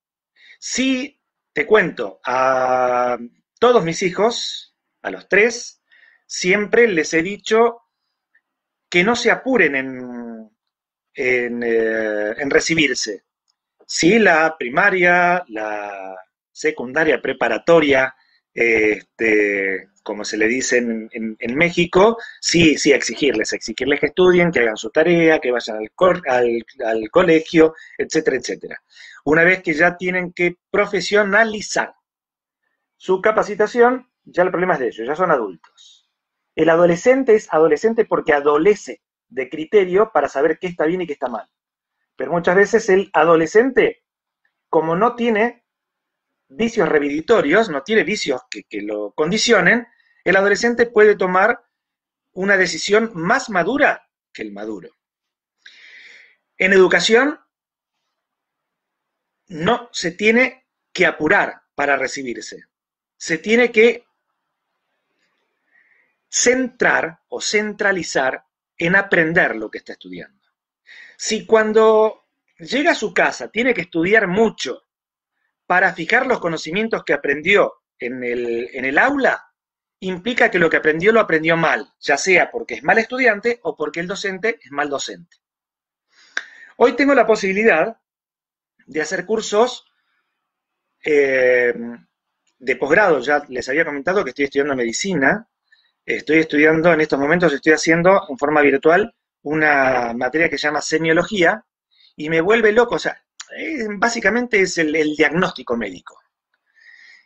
[0.59, 1.21] Sí,
[1.53, 3.19] te cuento, a
[3.59, 5.83] todos mis hijos, a los tres,
[6.27, 7.83] siempre les he dicho
[8.91, 10.51] que no se apuren en,
[11.15, 13.25] en, eh, en recibirse.
[13.87, 16.17] Sí, la primaria, la
[16.55, 18.15] secundaria preparatoria,
[18.55, 24.77] este, como se le dice en, México, sí, sí, exigirles, exigirles que estudien, que hagan
[24.77, 28.83] su tarea, que vayan al, al, colegio, etcétera, etcétera.
[29.25, 31.95] Una vez que ya tienen que profesionalizar
[32.97, 36.09] su capacitación, ya el problema es de ellos, ya son adultos.
[36.55, 41.15] El adolescente es adolescente porque adolece de criterio para saber qué está bien y qué
[41.15, 41.49] está mal.
[42.15, 44.05] Pero muchas veces el adolescente,
[44.69, 45.64] como no tiene
[46.57, 49.87] vicios reviditorios, no tiene vicios que, lo condicionen,
[50.25, 51.65] el adolescente puede tomar
[52.33, 54.91] una decisión más madura que el maduro.
[56.57, 57.41] En educación
[59.49, 62.65] no se tiene que apurar para recibirse.
[63.17, 64.07] Se tiene que
[66.29, 68.45] centrar o centralizar
[68.77, 70.49] en aprender lo que está estudiando.
[71.17, 72.27] Si cuando
[72.59, 74.84] llega a su casa tiene que estudiar mucho
[75.67, 79.51] para fijar los conocimientos que aprendió en el, aula,
[80.01, 83.77] implica que lo que aprendió lo aprendió mal, ya sea porque es mal estudiante o
[83.77, 85.39] porque el docente es mal docente.
[86.77, 87.97] Hoy tengo la posibilidad
[88.87, 89.87] de hacer cursos
[91.05, 91.73] eh,
[92.59, 93.21] de posgrado.
[93.21, 95.49] Ya les había comentado que estoy estudiando medicina.
[96.05, 100.83] Estoy estudiando, en estos momentos estoy haciendo en forma virtual una materia que se llama
[100.83, 101.65] semiología
[102.17, 102.97] y me vuelve loco.
[102.97, 103.24] O sea,
[103.57, 106.21] eh, básicamente es el, diagnóstico médico.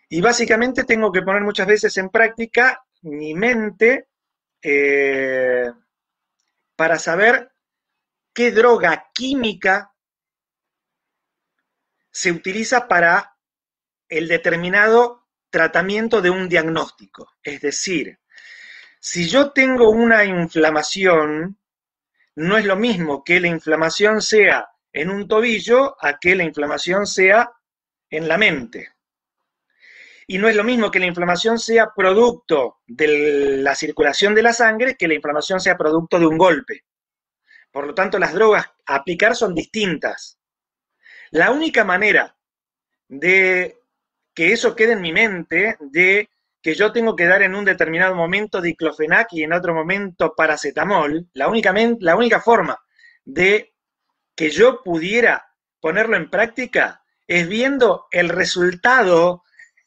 [0.08, 4.08] Y básicamente tengo que poner muchas veces en práctica mi mente
[4.62, 5.70] eh,
[6.74, 7.52] para saber
[8.32, 9.92] qué droga química
[12.10, 13.36] se utiliza para
[14.08, 17.34] el determinado tratamiento de un diagnóstico.
[17.42, 18.18] Es decir,
[19.00, 21.58] si yo tengo una inflamación,
[22.34, 27.06] no es lo mismo que la inflamación sea en un tobillo a que la inflamación
[27.06, 27.50] sea
[28.10, 28.92] en la mente.
[30.26, 34.52] Y no es lo mismo que la inflamación sea producto de la circulación de la
[34.52, 36.84] sangre que la inflamación sea producto de un golpe.
[37.70, 40.38] Por lo tanto, las drogas a aplicar son distintas.
[41.30, 42.36] La única manera
[43.08, 43.78] de
[44.34, 46.28] que eso quede en mi mente, de
[46.62, 51.28] que yo tengo que dar en un determinado momento diclofenac y en otro momento paracetamol,
[51.32, 52.78] la única, la única forma
[53.24, 53.74] de
[54.38, 55.44] que yo pudiera
[55.80, 59.42] ponerlo en práctica es viendo el resultado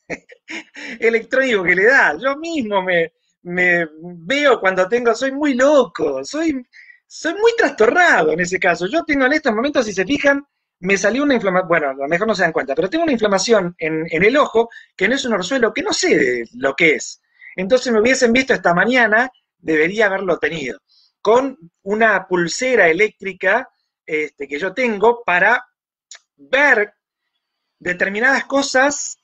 [0.99, 2.18] electrónico que le da.
[2.18, 6.62] Yo mismo me, veo cuando tengo, soy muy loco, soy,
[7.08, 8.88] soy muy trastornado en ese caso.
[8.88, 10.45] Yo tengo en estos momentos, si se fijan,
[10.80, 13.14] me salió una inflamación, bueno, a lo mejor no se dan cuenta, pero tengo una
[13.14, 16.95] inflamación en, en el ojo que no es un orzuelo, que no sé lo que
[16.95, 17.22] es.
[17.56, 20.82] Entonces me hubiesen visto esta mañana, debería haberlo tenido,
[21.22, 23.70] con una pulsera eléctrica
[24.12, 25.70] este, que yo tengo para
[26.36, 26.95] ver
[27.80, 29.18] determinadas cosas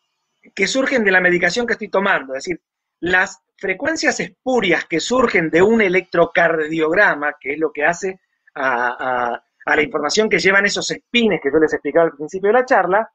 [0.55, 2.33] que surgen de la medicación que estoy tomando.
[2.33, 2.61] Es decir,
[3.01, 8.21] las frecuencias espurias que surgen de un electrocardiograma, que es lo que hace
[8.55, 12.65] a, la información que llevan esos espines que yo les explicaba al principio de la
[12.65, 13.11] charla,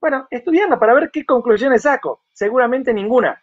[0.00, 2.24] bueno, estudiarla para ver qué conclusiones saco.
[2.32, 3.40] Seguramente ninguna.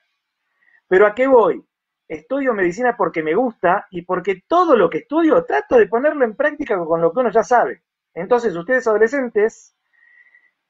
[0.86, 1.64] Pero ¿a qué voy?
[2.08, 6.36] Estudio medicina porque me gusta y porque todo lo que estudio trato de ponerlo en
[6.36, 7.84] práctica con lo que uno ya sabe.
[8.14, 9.76] Entonces, ustedes adolescentes,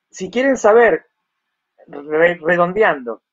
[0.10, 1.06] si quieren saber,
[1.88, 3.24] redondeando,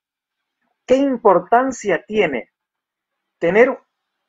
[0.86, 2.50] qué importancia tiene
[3.38, 3.78] tener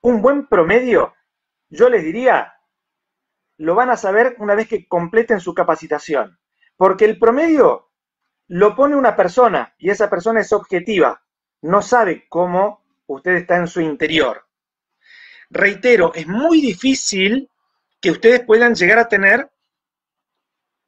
[0.01, 1.13] un buen promedio,
[1.69, 2.53] yo les diría,
[3.57, 6.39] lo van a saber una vez que completen su capacitación.
[6.75, 7.91] Porque el promedio
[8.47, 11.23] lo pone una persona y esa persona es objetiva,
[11.61, 12.80] no sabe cómo
[13.15, 14.47] usted está en su interior.
[15.49, 17.49] Reitero, es muy difícil
[17.99, 19.49] que ustedes puedan llegar a tener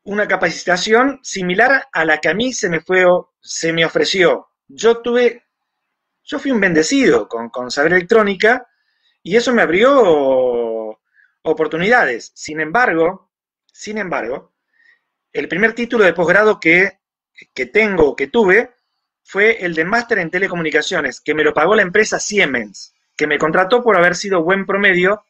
[0.03, 3.05] una capacitación similar a la que a mí se me fue
[3.41, 4.47] se me ofreció.
[4.67, 5.43] Yo tuve
[6.23, 8.65] yo fui un bendecido con, con saber electrónica
[9.21, 10.97] y eso me abrió
[11.43, 12.31] oportunidades.
[12.33, 13.31] Sin embargo,
[13.71, 14.53] sin embargo,
[15.31, 16.99] el primer título de posgrado que,
[17.53, 18.73] que tengo, que tuve,
[19.23, 23.37] fue el de máster en telecomunicaciones, que me lo pagó la empresa Siemens, que me
[23.37, 25.23] contrató por haber sido buen promedio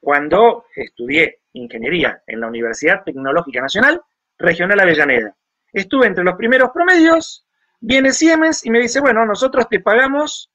[0.00, 4.00] cuando estudié ingeniería en la Universidad Tecnológica Nacional
[4.38, 5.36] Regional Avellaneda.
[5.72, 7.46] Estuve entre los primeros promedios,
[7.80, 10.50] viene Siemens y me dice, bueno, nosotros te pagamos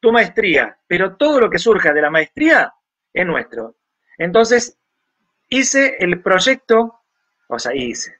[0.00, 2.72] tu maestría, pero todo lo que surja de la maestría
[3.12, 3.76] es nuestro.
[4.18, 4.78] Entonces,
[5.48, 7.00] hice el proyecto,
[7.48, 8.18] o sea, hice,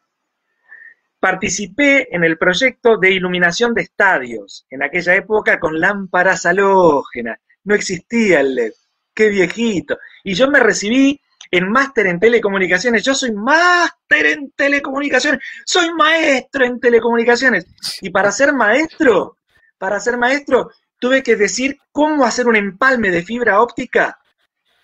[1.24, 7.38] Participé en el proyecto de iluminación de estadios, en aquella época con lámparas halógenas.
[7.62, 8.72] No existía el LED.
[9.14, 9.96] Qué viejito.
[10.22, 11.18] Y yo me recibí
[11.51, 13.02] en máster en telecomunicaciones.
[13.02, 15.40] Yo soy máster en telecomunicaciones.
[15.64, 17.68] Soy maestro en telecomunicaciones.
[18.02, 19.38] Y para ser maestro,
[19.78, 24.18] para ser maestro, tuve que decir cómo hacer un empalme de fibra óptica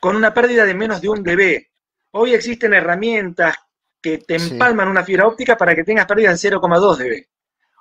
[0.01, 1.67] con una pérdida de menos de un dB.
[2.13, 3.59] Hoy existen herramientas
[4.01, 7.27] que te empalman una fibra óptica para que tengas pérdida en 0,2 dB.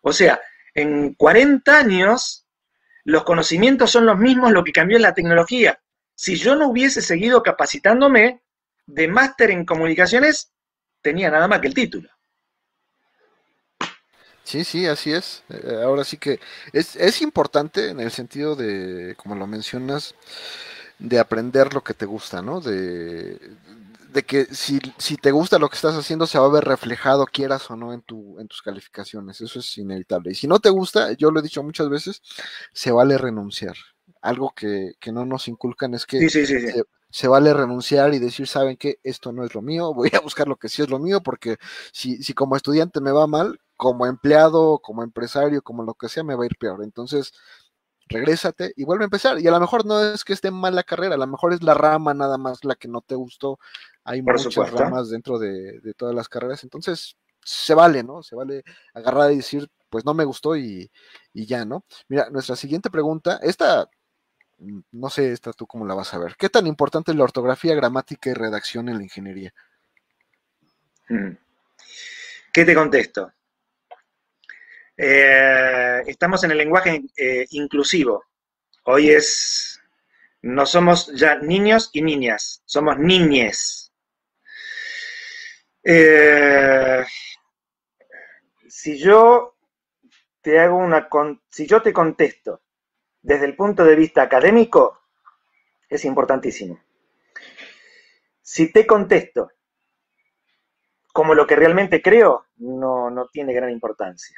[0.03, 0.39] O sea,
[0.73, 2.45] en 40 años
[3.03, 5.79] los conocimientos son los mismos, lo que cambió es la tecnología.
[6.15, 8.41] Si yo no hubiese seguido capacitándome
[8.85, 10.51] de máster en comunicaciones,
[11.01, 12.09] tenía nada más que el título.
[14.43, 15.43] Sí, sí, así es.
[15.49, 16.39] Eh, ahora sí que
[16.73, 20.15] es, es importante en el sentido de, como lo mencionas,
[20.97, 22.59] de aprender lo que te gusta, ¿no?
[22.59, 23.39] De,
[24.11, 27.25] de que si, si, te gusta lo que estás haciendo, se va a ver reflejado,
[27.25, 29.41] quieras o no, en, tu, en tus calificaciones.
[29.41, 30.31] Eso es inevitable.
[30.31, 32.21] Y si no te gusta, yo lo he dicho muchas veces,
[32.73, 33.75] se vale renunciar.
[34.21, 36.27] Algo que, no nos inculcan es que
[37.09, 38.99] se, vale renunciar y decir, ¿saben qué?
[39.03, 41.57] Esto no es lo mío, voy a buscar lo que sí es lo mío, porque
[41.91, 46.23] si, si como estudiante me va mal, como empleado, como empresario, como lo que sea,
[46.23, 46.83] me va a ir peor.
[46.83, 47.31] Entonces,
[48.09, 49.39] regrésate y vuelve a empezar.
[49.39, 51.63] Y a lo mejor no es que esté mal la carrera, a lo mejor es
[51.63, 53.59] la rama nada más la que no te gustó.
[54.03, 58.21] Hay muchas ramas dentro de, todas las carreras, entonces se vale, ¿no?
[58.23, 58.63] Se vale
[58.93, 60.91] agarrar y decir, pues no me gustó y,
[61.33, 61.85] y ya, ¿no?
[62.07, 63.89] Mira, nuestra siguiente pregunta, esta,
[64.57, 66.35] mm, no sé, esta tú cómo la vas a ver.
[66.37, 69.53] ¿Qué tan importante es la ortografía, gramática y redacción en la ingeniería?
[71.09, 71.37] Mm.
[72.51, 73.31] ¿Qué te contesto?
[75.01, 78.25] Eh, estamos en el lenguaje eh, inclusivo.
[78.83, 79.79] Hoy es,
[80.41, 83.93] no somos ya niños y niñas, somos niñes.
[85.81, 87.05] Eh,
[88.67, 89.55] si yo
[90.41, 91.07] te hago una,
[91.49, 92.61] si yo te contesto
[93.21, 94.99] desde el punto de vista académico,
[95.87, 96.77] es importantísimo.
[98.41, 99.49] Si te contesto
[101.13, 104.35] como lo que realmente creo, no, no tiene gran importancia.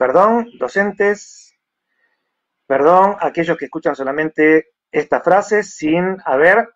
[0.00, 1.54] Perdón, docentes,
[2.66, 6.70] perdón, aquellos que escuchan solamente esta frase sin haber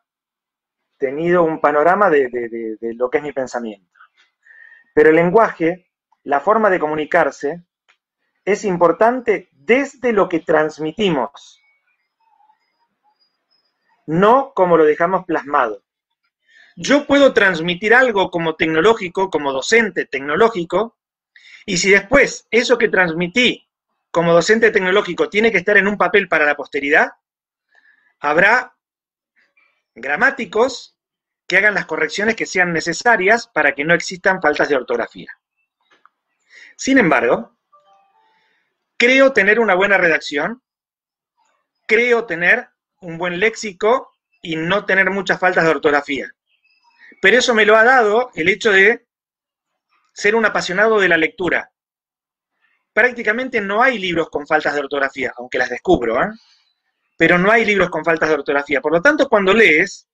[0.98, 3.98] tenido un panorama de, lo que es mi pensamiento.
[4.94, 5.90] Pero el lenguaje,
[6.24, 7.64] la forma de comunicarse,
[8.44, 11.62] es importante desde lo que transmitimos,
[14.06, 15.82] no como lo dejamos plasmado.
[16.76, 20.98] Yo puedo transmitir algo como tecnológico, como docente tecnológico,
[21.66, 23.68] y si después eso que transmití
[24.10, 27.12] como docente tecnológico tiene que estar en un papel para la posteridad,
[28.20, 28.76] habrá
[29.94, 30.96] gramáticos
[31.46, 35.30] que hagan las correcciones que sean necesarias para que no existan faltas de ortografía.
[36.76, 37.56] Sin embargo,
[38.96, 40.62] creo tener una buena redacción,
[41.86, 42.68] creo tener
[43.00, 44.10] un buen léxico
[44.42, 46.30] y no tener muchas faltas de ortografía.
[47.20, 49.03] Pero eso me lo ha dado el hecho de
[50.14, 51.70] ser un apasionado de la lectura.
[52.92, 56.30] Prácticamente no hay libros con faltas de ortografía, aunque las descubro, ¿eh?
[57.18, 58.80] pero no hay libros con faltas de ortografía.
[58.80, 60.08] Por lo tanto, cuando lees,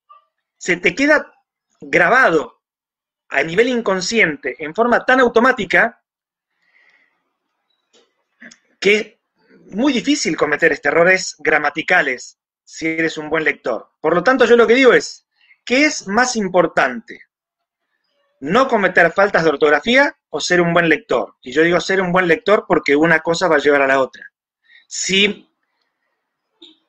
[0.57, 1.33] se te queda
[1.81, 2.63] grabado
[3.29, 6.03] a nivel inconsciente, en forma tan automática,
[8.81, 13.91] que es muy difícil cometer errores gramaticales si eres un buen lector.
[14.01, 15.27] Por lo tanto, yo lo que digo es,
[15.65, 17.30] ¿qué es más importante?
[18.41, 21.37] No cometer faltas de ortografía o ser un buen lector.
[21.43, 24.01] Y yo digo ser un buen lector porque una cosa va a llevar a la
[24.01, 24.25] otra.
[24.89, 25.49] Si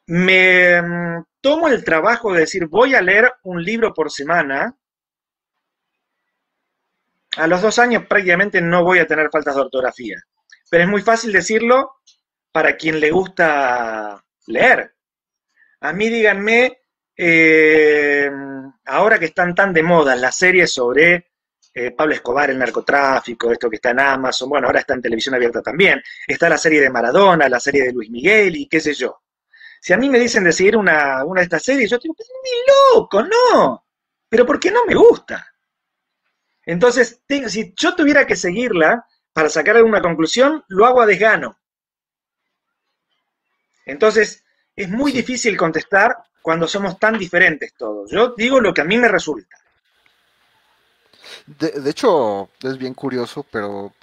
[0.08, 4.78] me mm, tomo el trabajo de decir voy a leer un libro por semana,
[7.38, 10.18] a los dos años prácticamente no voy a tener faltas de ortografía.
[10.70, 11.98] Pero es muy fácil decirlo
[12.52, 14.96] para quien le gusta leer.
[15.82, 16.80] A mí díganme,
[17.18, 18.30] eh,
[18.86, 21.31] ahora que están tan de moda las series sobre
[21.74, 25.36] eh, Pablo Escobar, el narcotráfico, esto que está en Amazon, bueno, ahora está en televisión
[25.36, 28.94] abierta también, está la serie de Maradona, la serie de Luis Miguel y qué sé
[28.94, 29.22] yo.
[29.80, 33.00] Si a mí me dicen de seguir una, una de estas series, yo digo, ni
[33.00, 33.86] loco, no,
[34.28, 35.48] pero ¿por qué no me gusta?
[36.66, 41.58] Entonces, si yo tuviera que seguirla para sacar alguna conclusión, lo hago a desgano.
[43.86, 44.44] Entonces,
[44.76, 48.12] es muy difícil contestar cuando somos tan diferentes todos.
[48.12, 49.58] Yo digo lo que a mí me resulta.
[51.48, 53.94] De, hecho, es bien curioso, pero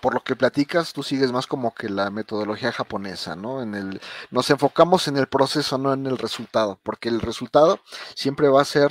[0.00, 3.62] por lo que platicas, tú sigues más como que la metodología japonesa, ¿no?
[3.62, 4.00] En el,
[4.30, 7.80] nos enfocamos en el proceso, no en el resultado, porque el resultado
[8.14, 8.90] siempre va a ser,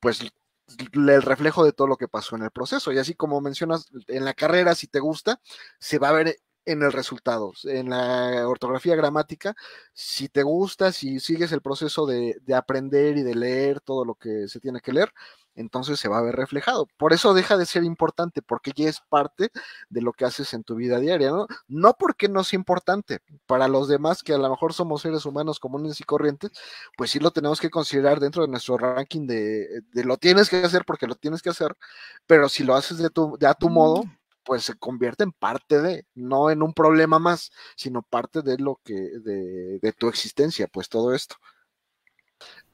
[0.00, 0.20] pues,
[0.94, 2.92] el reflejo de todo lo que pasó en el proceso.
[2.92, 5.40] Y así como mencionas, en la carrera, si te gusta,
[5.78, 6.36] se va a ver
[6.66, 9.54] en el resultado, en la ortografía gramática,
[9.94, 14.14] si te gusta, si sigues el proceso de, de aprender y de leer todo lo
[14.16, 15.10] que se tiene que leer,
[15.58, 16.86] entonces se va a ver reflejado.
[16.96, 19.50] Por eso deja de ser importante, porque ya es parte
[19.90, 21.46] de lo que haces en tu vida diaria, ¿no?
[21.66, 23.20] No porque no sea importante.
[23.46, 26.52] Para los demás, que a lo mejor somos seres humanos comunes y corrientes,
[26.96, 30.84] pues sí lo tenemos que considerar dentro de nuestro ranking de, lo tienes que hacer
[30.86, 31.76] porque lo tienes que hacer,
[32.26, 34.18] pero si lo haces de, tu, de a tu modo, mm.
[34.44, 38.80] pues se convierte en parte de, no en un problema más, sino parte de lo
[38.84, 41.36] que, de, de tu existencia, pues todo esto.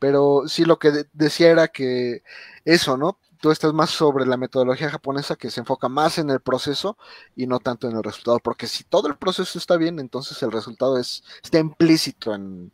[0.05, 2.23] Pero sí lo que decía era que
[2.67, 3.19] eso, ¿no?
[3.41, 6.99] Tú estás más sobre la metodología japonesa que se enfoca más en el proceso
[7.35, 10.53] y no tanto en el resultado, porque si todo el proceso está bien, entonces el
[10.53, 12.71] resultado es está implícito en,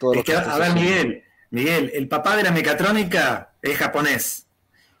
[0.00, 4.48] todo lo que, A ver, Miguel, Miguel, el papá de la mecatrónica es japonés.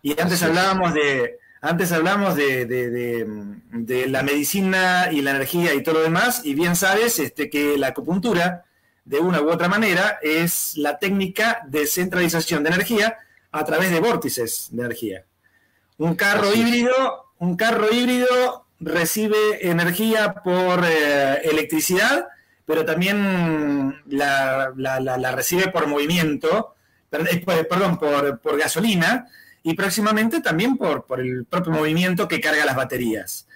[0.00, 5.96] Y antes hablábamos de, antes hablamos de, de, la medicina y la energía y todo
[5.96, 8.64] lo demás, y bien sabes este, que la acupuntura
[9.08, 13.16] de una u otra manera, es la técnica de centralización de energía
[13.50, 15.24] a través de vórtices de energía.
[15.96, 22.28] Un carro híbrido, un carro híbrido recibe energía por eh, electricidad,
[22.66, 24.72] pero también la,
[25.34, 26.74] recibe por movimiento,
[27.10, 29.26] eh, perdón, por, gasolina
[29.62, 33.48] y próximamente también por, por, el propio movimiento que carga las baterías.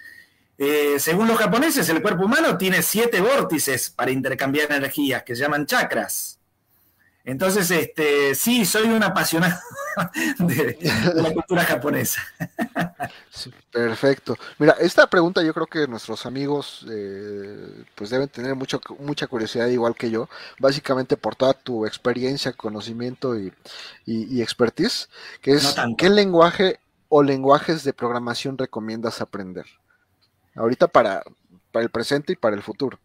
[0.57, 5.41] Eh, según los japoneses, el cuerpo humano tiene siete vórtices para intercambiar energías que se
[5.41, 6.39] llaman chakras.
[7.25, 9.57] Entonces, este, sí, soy un apasionado
[10.39, 10.77] de,
[11.15, 12.21] la cultura japonesa.
[13.71, 14.37] perfecto.
[14.59, 19.67] Mira, esta pregunta yo creo que nuestros amigos eh, pues deben tener mucho, mucha curiosidad
[19.67, 20.27] igual que yo,
[20.59, 23.53] básicamente por toda tu experiencia, conocimiento y,
[24.41, 25.09] expertise,
[25.41, 29.65] que es ¿qué lenguaje o lenguajes de programación recomiendas aprender?
[30.55, 31.23] Ahorita para,
[31.71, 32.99] para el presente y para el futuro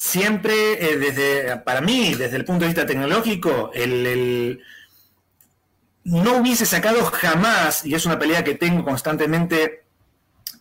[0.00, 4.62] siempre, eh, desde, para mí, desde el punto de vista tecnológico, el,
[6.04, 9.84] no hubiese sacado jamás, y es una pelea que tengo constantemente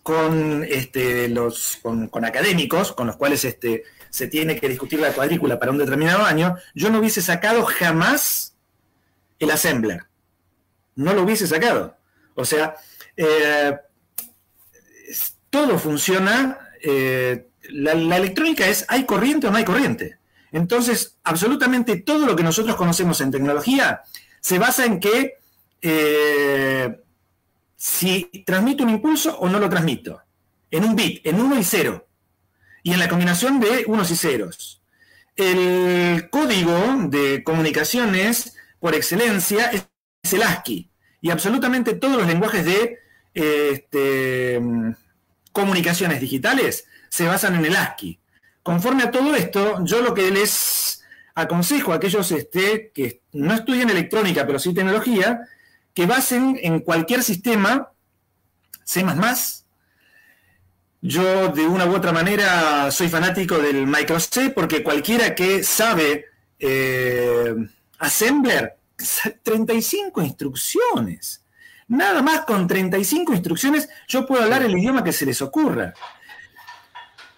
[0.03, 5.57] con, este, los, con, académicos, con los cuales este, se tiene que discutir la cuadrícula
[5.57, 8.57] para un determinado año, yo no hubiese sacado jamás
[9.39, 10.03] el assembler.
[10.95, 11.95] No lo hubiese sacado.
[12.35, 12.75] O sea,
[13.15, 13.77] eh,
[15.49, 20.17] todo funciona eh, la, electrónica es, ¿hay corriente o no hay corriente?
[20.51, 24.01] Entonces, absolutamente todo lo que nosotros conocemos en tecnología
[24.39, 25.37] se basa en que
[25.81, 26.99] eh,
[27.75, 30.21] si transmito un impulso o no lo transmito,
[30.71, 32.07] en un bit, en 1 y 0,
[32.83, 34.81] y en la combinación de unos y ceros.
[35.35, 36.77] El código
[37.07, 39.87] de comunicaciones, por excelencia, es
[40.33, 40.89] el ASCII,
[41.21, 42.99] y absolutamente todos los lenguajes de
[43.33, 44.59] este,
[45.51, 48.19] comunicaciones digitales se basan en el ASCII.
[48.63, 51.03] Conforme a todo esto, yo lo que les
[51.35, 55.41] aconsejo a aquellos este, que no estudian electrónica, pero sí tecnología,
[55.93, 57.91] que basen en cualquier sistema
[58.83, 59.05] C++.
[61.01, 66.25] Yo de una u otra manera soy fanático del micro C porque cualquiera que sabe
[66.59, 67.55] eh,
[67.99, 68.77] Assembler,
[69.43, 71.43] 35 instrucciones.
[71.89, 75.93] Nada más con 35 instrucciones yo puedo hablar el idioma que se les ocurra.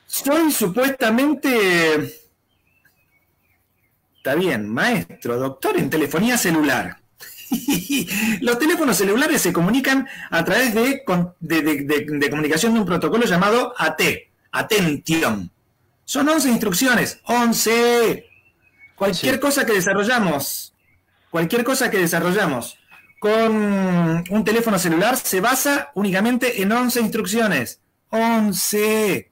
[0.05, 2.21] Soy supuestamente,
[4.17, 6.97] está bien, maestro, doctor en telefonía celular.
[8.41, 11.01] Los teléfonos celulares se comunican a través de,
[11.39, 14.01] de, comunicación de un protocolo llamado AT,
[14.51, 15.49] Attention.
[16.03, 18.29] Son 11 instrucciones, 11.
[18.95, 20.75] Cualquier cosa que desarrollamos,
[21.29, 22.80] cualquier cosa que desarrollamos
[23.21, 27.79] con un teléfono celular se basa únicamente en 11 instrucciones.
[28.09, 29.31] 11.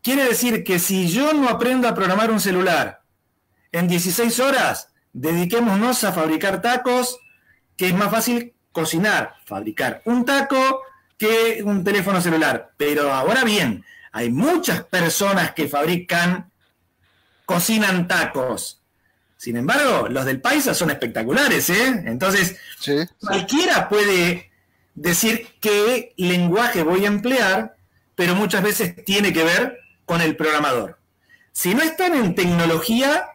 [0.00, 3.02] Quiere decir que si yo no aprendo a programar un celular
[3.72, 7.18] en 16 horas, dediquémonos a fabricar tacos,
[7.76, 10.80] que es más fácil cocinar, fabricar un taco
[11.18, 12.72] que un teléfono celular.
[12.78, 16.50] Pero ahora bien, hay muchas personas que fabrican,
[17.44, 18.81] cocinan tacos.
[19.42, 22.04] Sin embargo, los del paisa son espectaculares, ¿eh?
[22.06, 22.54] Entonces,
[23.18, 24.52] cualquiera puede
[24.94, 27.74] decir qué lenguaje voy a emplear,
[28.14, 30.96] pero muchas veces tiene que ver con el programador.
[31.50, 33.30] Si no están en tecnología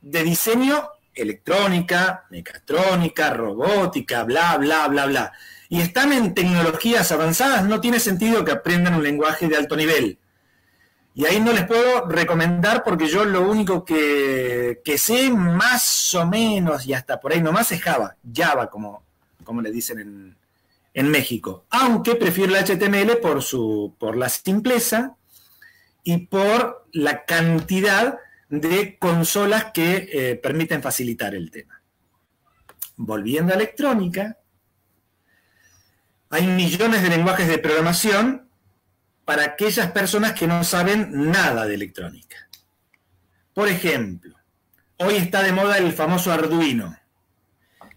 [0.00, 5.32] de diseño electrónica, mecatrónica, robótica, bla, bla, bla, bla,
[5.68, 10.18] y están en tecnologías avanzadas, no tiene sentido que aprendan un lenguaje de alto nivel.
[11.14, 16.86] Y ahí no les puedo recomendar porque yo lo único que, sé más o menos
[16.86, 19.02] y hasta por ahí nomás es Java, Java como,
[19.44, 20.36] como le dicen en,
[20.94, 21.64] en México.
[21.70, 25.16] Aunque prefiero el HTML por, su, por la simpleza
[26.04, 28.18] y por la cantidad
[28.48, 31.80] de consolas que eh, permiten facilitar el tema.
[32.96, 34.36] Volviendo a electrónica,
[36.30, 38.49] hay millones de lenguajes de programación
[39.30, 42.48] para aquellas personas que no saben nada de electrónica.
[43.54, 44.34] Por ejemplo,
[44.96, 46.98] hoy está de moda el famoso Arduino.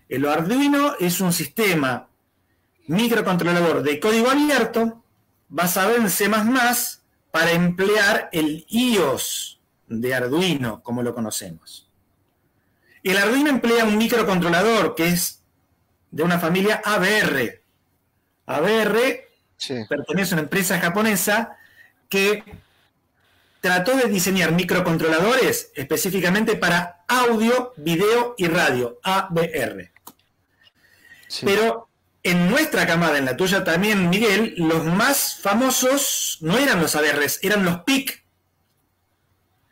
[0.07, 2.07] El Arduino es un sistema
[2.85, 5.03] microcontrolador de código abierto
[5.49, 6.30] basado en C++
[7.31, 11.89] para emplear el iOS de Arduino, como lo conocemos.
[13.01, 15.41] El Arduino emplea un microcontrolador que es
[16.11, 17.60] de una familia ABR.
[18.45, 19.32] ABR
[19.88, 21.57] pertenece a una empresa japonesa
[22.10, 22.44] que
[23.61, 29.91] trató de diseñar microcontroladores específicamente para audio, video y radio, ABR.
[31.41, 31.88] Pero
[32.23, 37.40] en nuestra camada, en la tuya también, Miguel, los más famosos no eran los ADRs,
[37.41, 38.23] eran los PIC.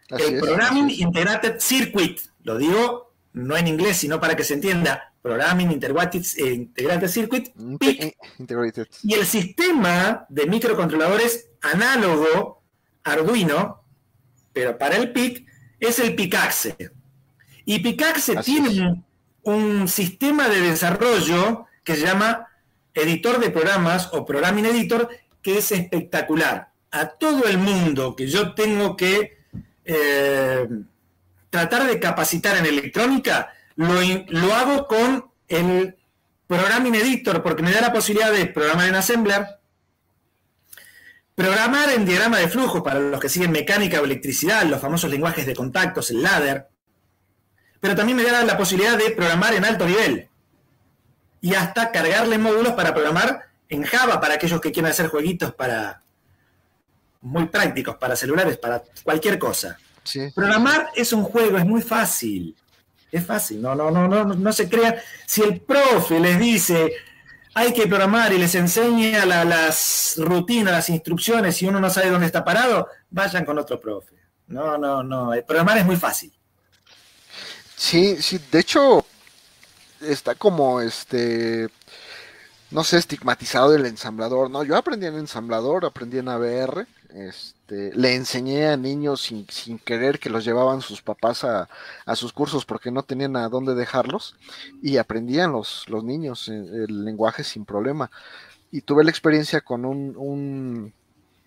[0.10, 2.20] el Programming Integrated Circuit.
[2.44, 5.11] Lo digo no en inglés, sino para que se entienda.
[5.22, 7.50] Programming Integrated, eh, Circuit,
[7.80, 8.18] PIC,
[9.04, 12.64] y el sistema de microcontroladores análogo
[13.04, 13.84] Arduino,
[14.54, 15.46] pero para el PIC,
[15.80, 16.92] es el PICAXE.
[17.66, 19.04] Y PICAXE tiene
[19.44, 22.48] un, sistema de desarrollo que se llama
[22.94, 25.10] editor de programas o Programming Editor,
[25.42, 26.72] que es espectacular.
[26.92, 29.38] A todo el mundo que yo tengo que
[29.86, 30.68] eh,
[31.50, 33.54] tratar de capacitar en electrónica,
[33.88, 35.98] lo, lo, hago con el
[36.48, 39.48] Programming Editor, porque me da la posibilidad de programar en Assembler,
[41.36, 45.46] programar en diagrama de flujo para los que siguen mecánica o electricidad, los famosos lenguajes
[45.46, 46.68] de contactos, el ladder,
[47.80, 50.30] pero también me da la posibilidad de programar en alto nivel
[51.42, 56.04] y hasta cargarle módulos para programar en Java para aquellos que quieran hacer jueguitos para
[57.22, 59.78] muy prácticos, para celulares, para cualquier cosa.
[60.36, 62.56] Programar es un juego, es muy fácil.
[63.12, 65.02] Es fácil, no, no, no, no, no se crea.
[65.26, 66.92] Si el profe les dice
[67.54, 72.28] hay que programar y les enseña las rutinas, las instrucciones, y uno no sabe dónde
[72.28, 74.16] está parado, vayan con otro profe.
[74.48, 75.32] No, no, no.
[75.46, 76.32] Programar es muy fácil.
[77.76, 79.06] Sí, sí, de hecho,
[80.00, 81.70] está como este
[82.72, 84.64] no sé, estigmatizado el ensamblador, ¿no?
[84.64, 90.20] Yo aprendí en ensamblador, aprendí en ABR, este, le enseñé a niños sin, sin querer
[90.20, 91.68] que los llevaban sus papás a,
[92.16, 94.36] sus cursos porque no tenían a dónde dejarlos
[94.82, 98.12] y aprendían los, los niños eh, el, lenguaje sin problema.
[98.72, 100.94] Y tuve la experiencia con un,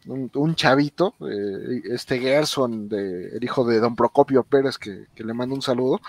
[0.06, 5.34] un, chavito, eh, este Gerson, de, el hijo de don Procopio Pérez, que, que le
[5.34, 6.00] mando un saludo,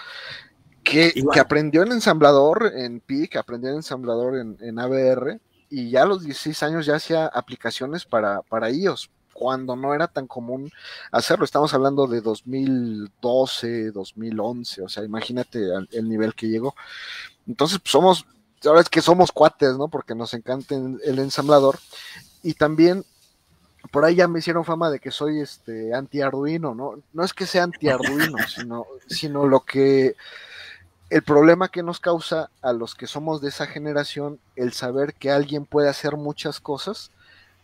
[0.85, 5.39] que, aprendió en ensamblador en PIC, aprendió en ensamblador en, en, ABR
[5.69, 10.07] y ya a los 16 años ya hacía aplicaciones para, para iOS, cuando no era
[10.07, 10.71] tan común
[11.11, 11.43] hacerlo.
[11.43, 15.59] Estamos hablando de 2012, 2011, o sea, imagínate
[15.91, 16.73] el, nivel que llegó.
[17.45, 18.25] Entonces, pues somos,
[18.63, 19.89] ahora es que somos cuates, ¿no?
[19.89, 21.79] Porque nos encanta el ensamblador.
[22.43, 23.03] Y también
[23.91, 26.93] por ahí ya me hicieron fama de que soy este anti Arduino, ¿no?
[27.11, 30.15] No es que sea anti Arduino, sino, sino lo que
[31.09, 35.29] el problema que nos causa a los que somos de esa generación el saber que
[35.29, 37.11] alguien puede hacer muchas cosas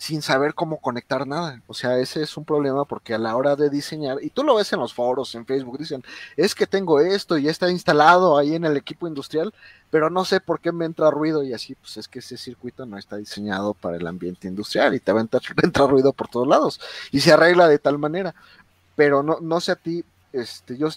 [0.02, 1.62] sin saber cómo conectar nada.
[1.68, 4.56] O sea, ese es un problema porque a la hora de diseñar, y tú lo
[4.56, 6.04] ves en los foros, en Facebook, dicen,
[6.36, 9.54] es que tengo esto y ya está instalado ahí en el equipo industrial,
[9.92, 12.88] pero no sé por qué me entra ruido y así, pues es que ese circuito
[12.88, 16.30] no está diseñado para el ambiente industrial y te va a entrar, entra ruido por
[16.30, 18.34] todos lados y se arregla de tal manera.
[18.96, 20.04] Pero no, no sé a ti,
[20.34, 20.90] este, yo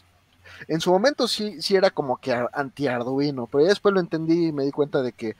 [0.66, 4.64] en su momento sí, sí era como que anti-Arduino, pero después lo entendí y me
[4.64, 5.36] di cuenta de que,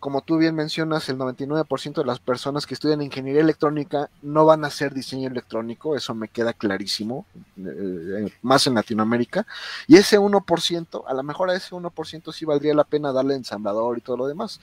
[0.00, 4.64] como tú bien mencionas, el 99% de las personas que estudian ingeniería electrónica no van
[4.64, 7.26] a hacer diseño electrónico, eso me queda clarísimo,
[7.56, 9.46] eh, eh, más en Latinoamérica,
[9.86, 13.98] y ese 1%, a lo mejor a ese 1% sí valdría la pena darle ensamblador
[13.98, 14.60] y todo lo demás,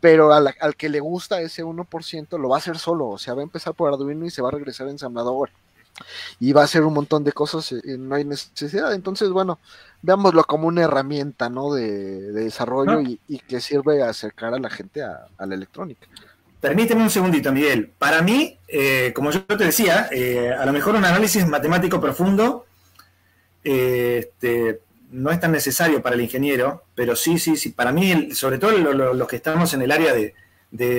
[0.00, 3.40] pero al, que le gusta ese 1% lo va a hacer solo, o sea, va
[3.40, 5.50] a empezar por Arduino y se va a regresar a ensamblador
[6.40, 8.92] y va a ser un montón de cosas y no hay necesidad.
[8.94, 9.58] Entonces, bueno,
[10.02, 11.72] veámoslo como una herramienta ¿no?
[11.72, 16.06] de, desarrollo y, que sirve a acercar a la gente a, la electrónica.
[16.60, 17.90] Permíteme un segundito, Miguel.
[17.98, 22.64] Para mí, eh, como yo te decía, eh, a lo mejor un análisis matemático profundo
[23.62, 24.80] eh, este,
[25.10, 27.70] no es tan necesario para el ingeniero, pero sí, sí, sí.
[27.70, 30.34] Para mí, sobre todo los que estamos en el área de,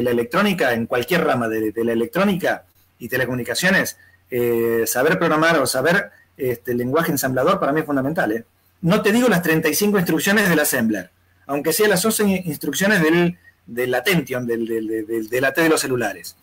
[0.02, 2.64] la electrónica, en cualquier rama de la electrónica
[2.98, 3.98] y telecomunicaciones,
[4.30, 8.32] eh, saber programar o saber este, lenguaje ensamblador para mí es fundamental.
[8.32, 8.46] ¿eh?
[8.82, 11.12] No te digo las 35 instrucciones del assembler,
[11.48, 16.36] aunque sean las 11 instrucciones del, del Attention, del, del, AT de los celulares.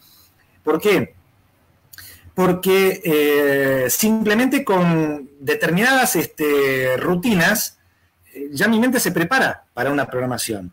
[0.62, 1.14] ¿Por qué?
[2.34, 7.78] Porque eh, simplemente con determinadas este, rutinas
[8.50, 10.72] ya mi mente se prepara para una programación.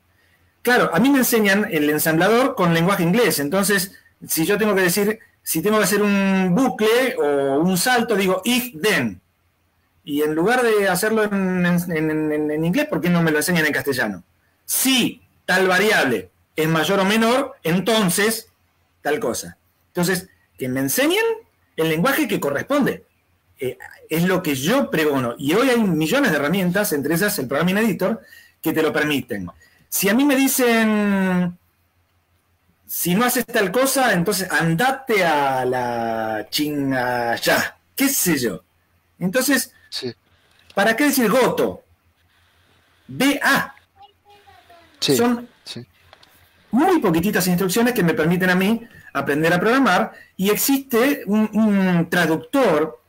[0.61, 3.94] Claro, a mí me enseñan el ensamblador con lenguaje inglés, entonces
[4.27, 5.19] si yo tengo que decir
[5.49, 9.19] si tengo que hacer un bucle o un salto, digo if then.
[10.03, 14.23] Y en lugar de hacerlo en, inglés, ¿por qué no me lo enseñan en castellano?
[14.63, 18.49] Si tal variable es mayor o menor, entonces
[19.01, 19.57] tal cosa.
[19.88, 21.26] Entonces, que me enseñen
[21.77, 23.05] el lenguaje que corresponde.
[23.59, 23.76] Eh,
[24.07, 25.34] es lo que yo pregono.
[25.39, 28.21] Y hoy hay millones de herramientas, entre esas el Programming Editor,
[28.61, 29.49] que te lo permiten.
[29.88, 31.57] Si a mí me dicen
[32.90, 38.64] si no haces tal cosa, entonces andate a la chinga ya, qué sé yo.
[39.20, 39.72] Entonces,
[40.74, 41.84] ¿para qué decir goto?
[43.07, 43.76] BA.
[44.99, 45.48] Son
[46.72, 48.82] muy poquititas instrucciones que me permiten a mí
[49.14, 52.99] aprender a programar y existe un, traductor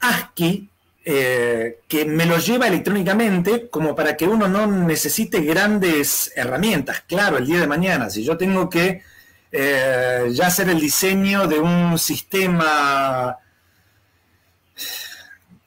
[0.00, 0.69] ASCII
[1.04, 7.02] eh, que me lo lleva electrónicamente como para que uno no necesite grandes herramientas.
[7.06, 9.02] Claro, el día de mañana, si yo tengo que
[9.50, 13.38] eh, ya hacer el diseño de un sistema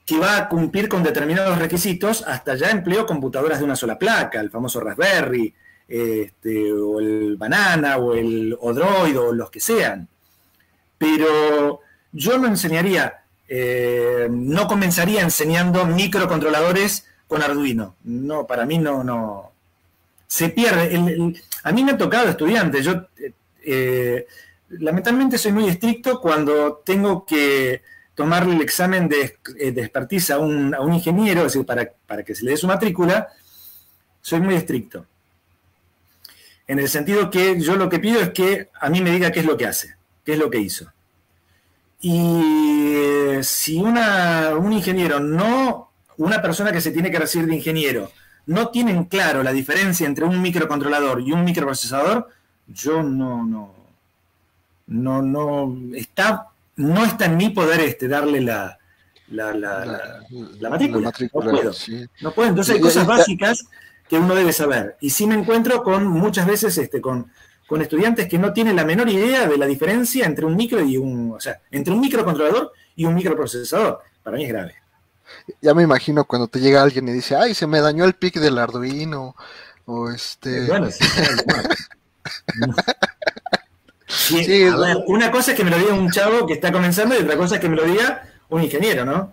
[0.06, 4.40] que va a cumplir con determinados requisitos, hasta ya empleo computadoras de una sola placa,
[4.40, 5.54] el famoso Raspberry,
[5.88, 10.08] este, o el Banana, o el Odroid, o los que sean.
[10.98, 11.80] Pero
[12.12, 13.23] yo no enseñaría,
[13.56, 17.98] eh, no comenzaría enseñando microcontroladores con Arduino.
[18.04, 19.52] No, para mí no, no.
[20.26, 21.36] Se pierde.
[21.64, 22.84] a mí me ha tocado estudiantes.
[22.84, 23.06] Yo
[23.64, 24.26] eh,
[24.70, 27.84] lamentablemente soy muy estricto cuando tengo que
[28.16, 32.34] tomarle el examen de, eh, de expertise a un, ingeniero, es decir, para, para que
[32.34, 33.28] se le dé su matrícula,
[34.20, 35.06] soy muy estricto.
[36.66, 39.42] En el sentido que yo lo que pido es que a mí me diga qué
[39.42, 40.93] es lo que hace, qué es lo que hizo.
[42.06, 42.20] Y
[42.96, 48.12] eh, si una, un ingeniero no, una persona que se tiene que recibir de ingeniero,
[48.46, 52.28] no tienen claro la diferencia entre un microcontrolador y un microprocesador,
[52.68, 53.74] yo no, no,
[54.88, 58.78] no, no, está, no está en mi poder este darle la,
[59.30, 61.10] la, la, matrícula.
[61.34, 61.72] no puedo.
[62.20, 62.50] No puedo.
[62.50, 63.66] Entonces hay cosas básicas
[64.10, 64.98] que uno debe saber.
[65.00, 67.32] Y sí me encuentro con muchas veces este, con,
[67.68, 70.98] con estudiantes que no tienen la menor idea de la diferencia entre un micro y
[70.98, 74.00] un, o sea, entre un microcontrolador y un microprocesador.
[74.22, 74.76] Para mí es grave.
[75.62, 78.36] Ya me imagino cuando te llega alguien y dice, ay, se me dañó el pic
[78.36, 79.36] del Arduino,
[79.86, 80.68] o este...
[80.68, 81.06] Bueno, sí,
[85.08, 87.56] una cosa es que me lo diga un chavo que está comenzando y otra cosa
[87.56, 89.32] es que me lo diga un ingeniero, ¿no?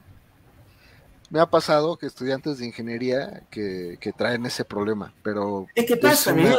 [1.30, 6.32] Me ha pasado que estudiantes de ingeniería que, traen ese problema, pero es que pasa,
[6.32, 6.56] una,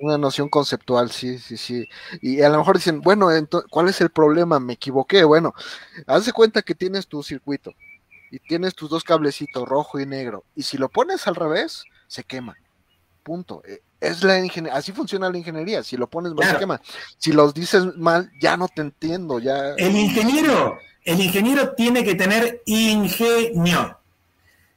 [0.00, 1.88] una, noción conceptual, sí, sí, sí.
[2.22, 3.28] Y a lo mejor dicen, bueno,
[3.70, 4.60] ¿cuál es el problema?
[4.60, 5.24] Me equivoqué.
[5.24, 5.52] Bueno,
[6.06, 7.72] haz de cuenta que tienes tu circuito
[8.30, 12.22] y tienes tus dos cablecitos, rojo y negro, y si lo pones al revés, se
[12.22, 12.56] quema.
[13.24, 13.62] Punto.
[14.00, 15.82] Es la ingeniería, así funciona la ingeniería.
[15.82, 16.80] Si lo pones mal, se quema.
[17.18, 19.40] Si los dices mal, ya no te entiendo.
[19.40, 19.74] Ya.
[19.76, 23.98] El ingeniero, el ingeniero tiene que tener ingenio.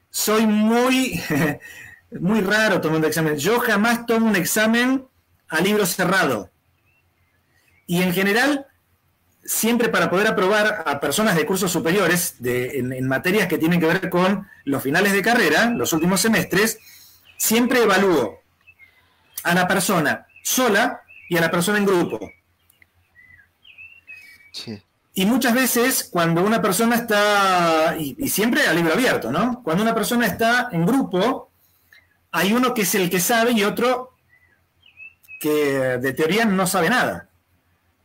[0.09, 1.21] Soy muy,
[2.19, 3.37] muy raro tomando examen.
[3.37, 5.05] Yo jamás tomo un examen
[5.49, 6.49] a libro cerrado.
[7.85, 8.65] Y en general,
[9.43, 13.85] siempre para poder aprobar a personas de cursos superiores de, en materias que tienen que
[13.85, 16.79] ver con los finales de carrera, los últimos semestres,
[17.37, 18.40] siempre evalúo
[19.43, 22.19] a la persona sola y a la persona en grupo.
[25.13, 29.61] Y muchas veces cuando una persona está, y, siempre a libro abierto, ¿no?
[29.63, 31.51] Cuando una persona está en grupo,
[32.31, 34.15] hay uno que es el que sabe y otro
[35.39, 37.29] que de teoría no sabe nada.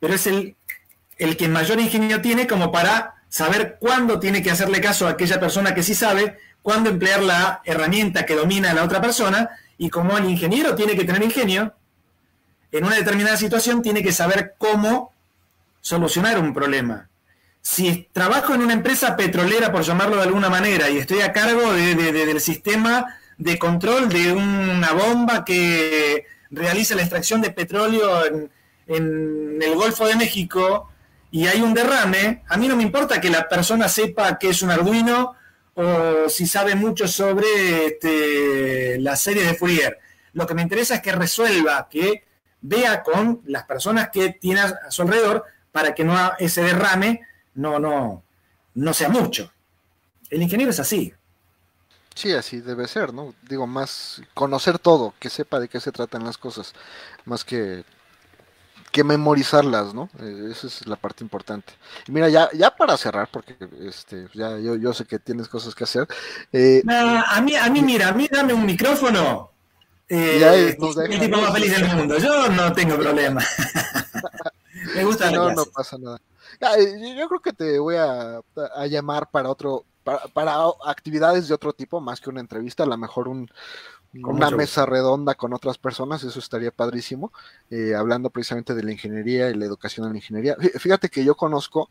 [0.01, 0.57] Pero es el,
[1.19, 5.39] el que mayor ingenio tiene como para saber cuándo tiene que hacerle caso a aquella
[5.39, 9.91] persona que sí sabe, cuándo emplear la herramienta que domina a la otra persona y
[9.91, 11.75] como el ingeniero tiene que tener ingenio,
[12.73, 15.13] en una determinada situación tiene que saber cómo
[15.81, 17.09] solucionar un problema.
[17.61, 21.73] Si trabajo en una empresa petrolera, por llamarlo de alguna manera, y estoy a cargo
[21.73, 28.51] del sistema de control de una bomba que realiza la extracción de petróleo en,
[28.87, 30.91] en el Golfo de México
[31.31, 34.63] y hay un derrame, a mí no me importa que la persona sepa que es
[34.63, 35.35] un Arduino
[35.77, 39.99] o si sabe mucho sobre este, la serie de Fourier.
[40.33, 42.25] Lo que me interesa es que resuelva, que
[42.63, 47.21] vea con las personas que tiene a su alrededor para que no ese derrame
[47.55, 48.23] no, no,
[48.75, 49.53] no sea mucho.
[50.31, 51.13] El ingeniero es así.
[52.15, 53.35] Sí, así debe ser, ¿no?
[53.43, 56.73] Digo, más conocer todo, que sepa de qué se tratan las cosas,
[57.27, 57.85] más que
[58.97, 60.09] que memorizarlas, ¿no?
[60.21, 61.75] Eh, esa es la parte importante.
[62.09, 63.55] Y mira, ya, ya para cerrar, porque
[63.87, 66.09] este, ya yo, yo sé que tienes cosas que hacer.
[66.51, 69.51] Eh, a mí, a mí, mira, a mí dame un micrófono.
[70.09, 70.79] Eh, ya es,
[71.11, 72.17] el tipo más feliz del mundo.
[72.17, 73.45] Yo no tengo problema.
[74.95, 76.19] Me gusta No, no pasa nada.
[77.19, 78.41] Yo creo que te voy a,
[78.77, 80.55] a llamar para otro, para, para,
[80.87, 83.51] actividades de otro tipo, más que una entrevista, a lo mejor un,
[84.15, 87.33] una mesa redonda con otras personas, eso estaría padrísimo,
[87.71, 90.57] eh, hablando precisamente de la ingeniería y la educación en la ingeniería.
[90.79, 91.91] Fíjate que yo conozco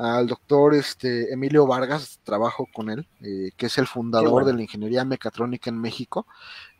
[0.00, 4.62] al doctor este, Emilio Vargas, trabajo con él, eh, que es el fundador de la
[4.62, 6.26] ingeniería mecatrónica en México.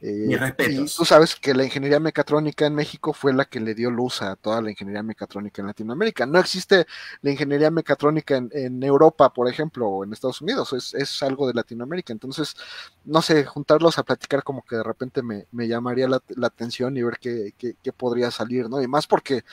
[0.00, 0.38] Eh,
[0.70, 4.22] y tú sabes que la ingeniería mecatrónica en México fue la que le dio luz
[4.22, 6.24] a toda la ingeniería mecatrónica en Latinoamérica.
[6.24, 6.86] No existe
[7.20, 12.14] la ingeniería mecatrónica en, Europa, por ejemplo, o en Estados Unidos, es, algo de Latinoamérica.
[12.14, 12.56] Entonces,
[13.04, 17.18] no sé, juntarlos a platicar como que de repente me, llamaría la, atención y ver
[17.20, 18.80] qué, qué podría salir, ¿no?
[18.80, 19.44] Y más porque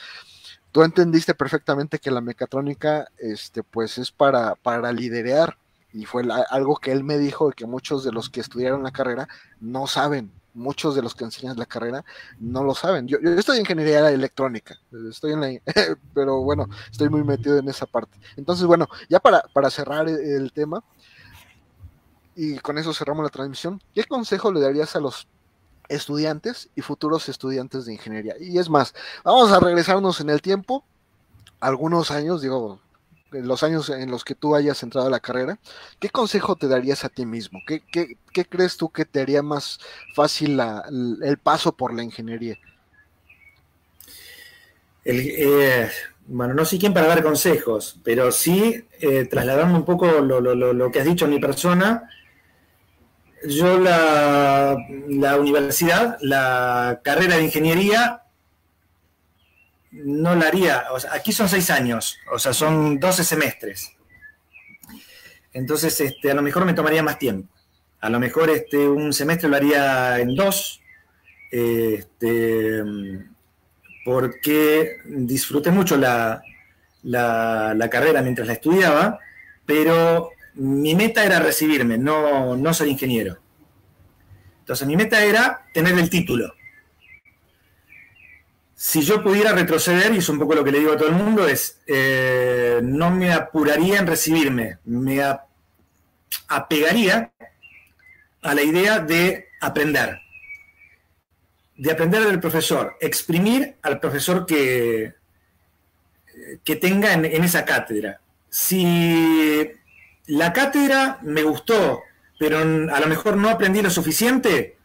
[0.72, 5.56] tú entendiste perfectamente que la mecatrónica, este, pues es para, para liderar
[5.92, 9.26] y fue algo que él me dijo que muchos de los que estudiaron la carrera
[9.60, 12.04] no saben, muchos de los que enseñan la carrera
[12.38, 13.08] no lo saben.
[13.08, 14.78] Yo, estoy en ingeniería electrónica,
[15.08, 15.48] estoy en la,
[16.14, 18.18] pero bueno, estoy muy metido en esa parte.
[18.36, 20.82] Entonces, bueno, ya para, para cerrar el tema,
[22.36, 25.26] y con eso cerramos la transmisión, ¿qué consejo le darías a los
[25.88, 28.34] estudiantes y futuros estudiantes de ingeniería?
[28.40, 28.94] Y es más,
[29.24, 30.84] vamos a regresarnos en el tiempo,
[31.60, 32.80] algunos años, digo,
[33.30, 35.58] los años en los que tú hayas entrado a la carrera,
[35.98, 37.60] ¿qué consejo te darías a ti mismo?
[37.66, 38.16] ¿Qué,
[38.48, 39.78] crees tú que te haría más
[40.14, 40.58] fácil
[41.22, 42.58] el paso por la ingeniería?
[45.04, 45.88] Eh,
[46.26, 51.00] bueno, no sé quién para dar consejos, pero sí eh, trasladando un poco lo, que
[51.00, 52.10] has dicho mi persona.
[53.46, 54.76] Yo la,
[55.08, 58.22] la universidad, la carrera de ingeniería,
[59.90, 63.92] no la haría, aquí son seis años, o sea, son 12 semestres.
[65.52, 67.48] Entonces, este, a lo mejor me tomaría más tiempo.
[68.00, 70.80] A lo mejor este, un semestre lo haría en dos,
[71.50, 72.82] este,
[74.04, 76.42] porque disfruté mucho la,
[77.02, 79.18] la, carrera mientras la estudiaba,
[79.66, 83.38] pero mi meta era recibirme, no, no ser ingeniero.
[84.60, 86.52] Entonces, mi meta era tener el título
[88.80, 91.16] si yo pudiera retroceder, y es un poco lo que le digo a todo el
[91.16, 95.20] mundo, es, eh, no me apuraría en recibirme, me
[96.46, 97.32] apegaría
[98.40, 100.20] a la idea de aprender,
[101.76, 105.12] de aprender del profesor, exprimir al profesor que,
[106.62, 108.20] que tenga en, en esa cátedra.
[108.48, 109.72] Si
[110.28, 112.02] la cátedra me gustó,
[112.38, 114.76] pero a lo mejor no aprendí lo suficiente,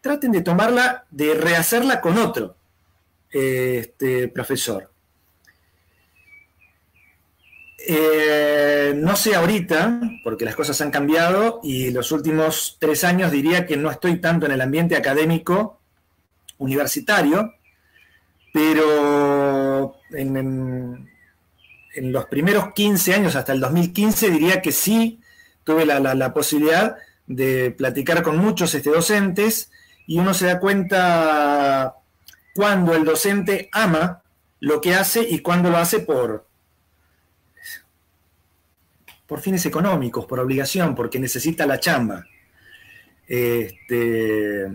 [0.00, 2.56] traten de tomarla, de rehacerla con otro
[3.30, 4.90] este, profesor.
[7.78, 13.66] Eh, no sé ahorita, porque las cosas han cambiado y los últimos tres años diría
[13.66, 15.80] que no estoy tanto en el ambiente académico
[16.58, 17.54] universitario,
[18.52, 21.09] pero en,
[21.96, 25.20] los primeros 15 años, hasta el 2015, diría que sí
[25.64, 26.96] tuve la, posibilidad
[27.26, 29.70] de platicar con muchos este, docentes
[30.06, 31.94] y uno se da cuenta
[32.54, 34.22] cuando el docente ama
[34.58, 36.46] lo que hace y cuando lo hace por,
[39.26, 42.26] por fines económicos, por obligación, porque necesita la chamba.
[43.26, 44.66] Este,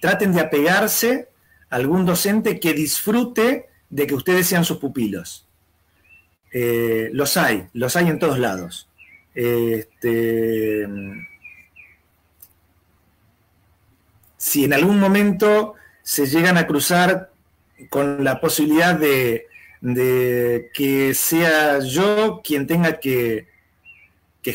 [0.00, 1.28] traten de apegarse
[1.70, 5.46] a algún docente que disfrute de que ustedes sean sus pupilos.
[6.52, 8.88] Eh, los hay, los hay en todos lados.
[9.34, 10.86] Este,
[14.36, 17.30] si en algún momento se llegan a cruzar
[17.88, 19.46] con la posibilidad de,
[20.74, 23.46] que sea yo quien tenga que,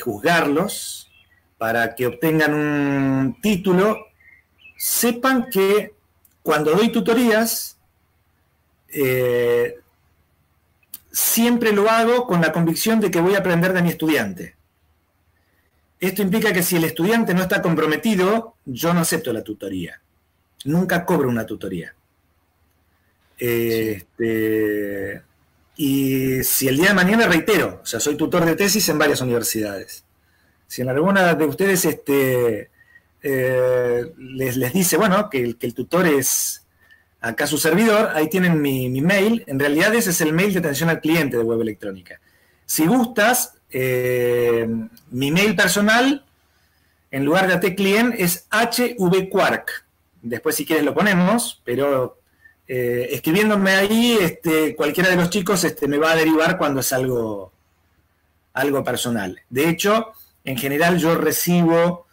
[0.04, 1.10] juzgarlos
[1.58, 4.08] para que obtengan un título,
[4.76, 5.94] sepan que
[6.44, 7.78] cuando doy tutorías,
[8.90, 9.80] eh,
[11.16, 14.56] siempre lo hago con la convicción de que voy a aprender de mi estudiante.
[16.00, 20.02] Esto implica que si el estudiante no está comprometido, yo no acepto la tutoría
[20.66, 21.96] nunca cobro una tutoría.
[23.38, 25.22] Este,
[25.78, 29.22] y si el día de mañana reitero, o sea, soy tutor de tesis en varias
[29.22, 30.04] universidades.
[30.68, 32.70] Si en alguna de ustedes este,
[33.22, 36.65] eh, les, dice, bueno, que el, tutor es
[37.26, 39.44] acá su servidor, ahí tienen mi, mail.
[39.48, 42.20] En realidad ese es el mail de atención al cliente de web electrónica.
[42.66, 44.68] Si gustas, eh,
[45.10, 46.24] mi mail personal,
[47.12, 49.86] en lugar de atclient, es hvquark
[50.26, 52.20] después si quieres lo ponemos, pero
[52.68, 56.92] eh, escribiéndome ahí, este, cualquiera de los chicos este, me va a derivar cuando es
[56.92, 57.52] algo,
[58.54, 59.40] algo personal.
[59.50, 62.08] De hecho, en general yo recibo,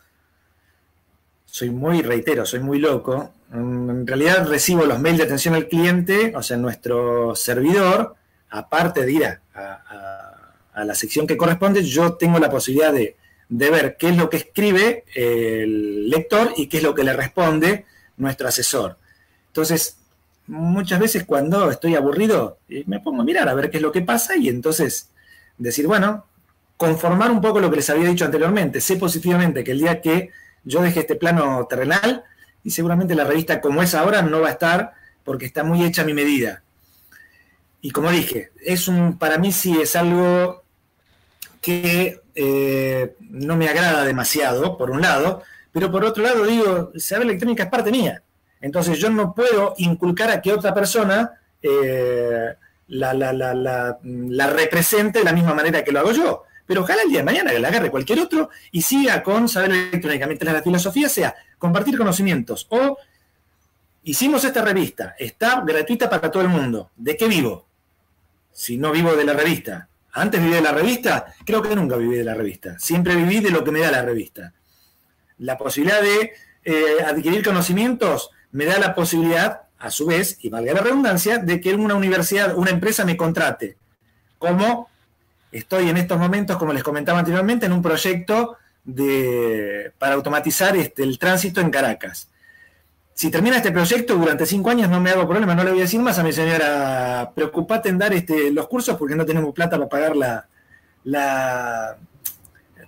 [1.46, 6.32] soy muy, reitero, soy muy loco, en realidad recibo los mails de atención al cliente,
[6.34, 8.16] o sea, nuestro servidor,
[8.50, 9.38] aparte de ir a,
[10.74, 13.16] la sección que corresponde, yo tengo la posibilidad de,
[13.48, 17.12] de, ver qué es lo que escribe el lector y qué es lo que le
[17.12, 17.84] responde
[18.16, 18.96] nuestro asesor.
[19.48, 19.98] Entonces,
[20.46, 23.92] muchas veces cuando estoy aburrido, eh, me pongo a mirar a ver qué es lo
[23.92, 25.10] que pasa y entonces
[25.58, 26.24] decir, bueno,
[26.78, 28.80] conformar un poco lo que les había dicho anteriormente.
[28.80, 30.30] Sé positivamente que el día que
[30.64, 32.24] yo deje este plano terrenal,
[32.64, 34.92] y seguramente la revista como es ahora no va a estar
[35.24, 36.62] porque está muy hecha a mi medida.
[37.80, 40.62] Y como dije, es un, para mí sí es algo
[41.60, 47.26] que eh, no me agrada demasiado, por un lado, pero por otro lado digo, saber
[47.26, 48.22] electrónica es parte mía.
[48.60, 52.54] Entonces yo no puedo inculcar a que otra persona eh,
[52.88, 56.44] la, represente de la misma manera que lo hago yo.
[56.66, 59.72] pero ojalá el día de mañana que la agarre cualquier otro y siga con saber
[59.72, 62.98] electrónica, mientras la filosofía sea compartir conocimientos o
[64.02, 66.90] hicimos esta revista, está gratuita para todo el mundo.
[66.96, 67.66] ¿De qué vivo?
[68.50, 69.86] Si no vivo de la revista.
[70.12, 72.76] Antes viví de la revista, creo que nunca viví de la revista.
[72.80, 74.52] Siempre viví de lo que me da la revista.
[75.38, 76.32] La posibilidad de
[76.64, 81.60] eh, adquirir conocimientos me da la posibilidad, a su vez, y valga la redundancia, de
[81.60, 83.76] que una universidad, una empresa me contrate.
[84.36, 84.90] Como
[85.52, 91.02] estoy en estos momentos, como les comentaba anteriormente, en un proyecto de, para automatizar este,
[91.02, 92.28] el tránsito en Caracas
[93.14, 95.82] si termina este proyecto durante cinco años no me hago problema, no le voy a
[95.82, 99.76] decir más a mi señora, preocupate en dar este, los cursos porque no tenemos plata
[99.76, 100.48] para pagar la,
[101.04, 101.98] la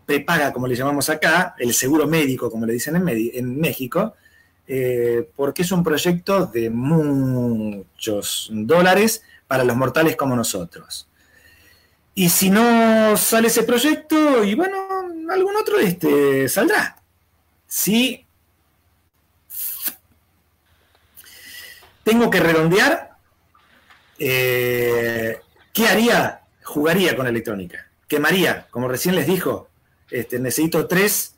[0.06, 4.14] prepaga, como le llamamos acá, el seguro médico, como le dicen en, en México,
[4.66, 11.06] eh, porque es un proyecto de muchos dólares para los mortales como nosotros.
[12.14, 14.76] Y si no sale ese proyecto, y bueno,
[15.30, 16.96] algún otro este, saldrá.
[17.66, 18.24] Si
[22.02, 23.16] tengo que redondear,
[24.18, 25.40] eh,
[25.72, 26.42] ¿qué haría?
[26.62, 27.88] Jugaría con electrónica.
[28.06, 29.68] Quemaría, como recién les dijo,
[30.10, 31.34] este, necesito tres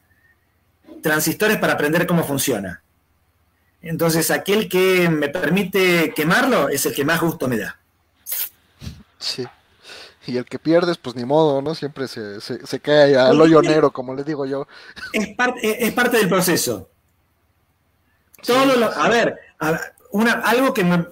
[1.02, 2.82] transistores para aprender cómo funciona.
[3.82, 7.78] Entonces, aquel que me permite quemarlo es el que más gusto me da.
[9.18, 9.46] Sí.
[10.26, 11.74] Y el que pierdes, pues ni modo, ¿no?
[11.74, 14.66] Siempre se, cae al hoyo negro, como les digo yo.
[15.12, 15.28] Es,
[15.62, 16.88] es parte del proceso.
[18.44, 19.80] Todo lo, a ver, a ver,
[20.44, 21.06] algo que me...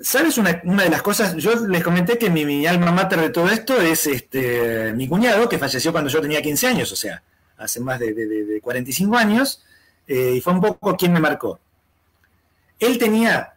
[0.00, 1.34] ¿Sabes una, de las cosas?
[1.36, 5.58] Yo les comenté que mi, alma mater de todo esto es este mi cuñado, que
[5.58, 7.22] falleció cuando yo tenía 15 años, o sea,
[7.56, 9.64] hace más de, 45 años,
[10.06, 11.58] eh, y fue un poco quien me marcó.
[12.78, 13.54] Él tenía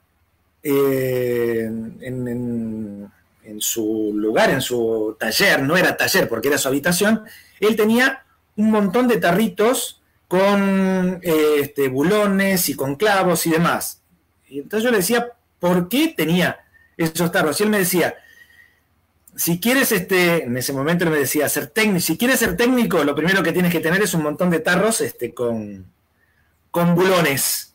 [0.64, 1.66] eh,
[2.02, 3.12] en,
[3.60, 7.24] su lugar, en su taller, no era taller porque era su habitación,
[7.60, 8.24] él tenía
[8.56, 14.02] un montón de tarritos con este, bulones y con clavos y demás.
[14.48, 16.60] Y entonces yo le decía, ¿por qué tenía
[16.96, 17.60] esos tarros?
[17.60, 18.16] Y él me decía,
[19.36, 23.04] si quieres, este, en ese momento él me decía, ser técnico, si quieres ser técnico,
[23.04, 25.86] lo primero que tienes que tener es un montón de tarros este, con,
[26.70, 27.74] con bulones.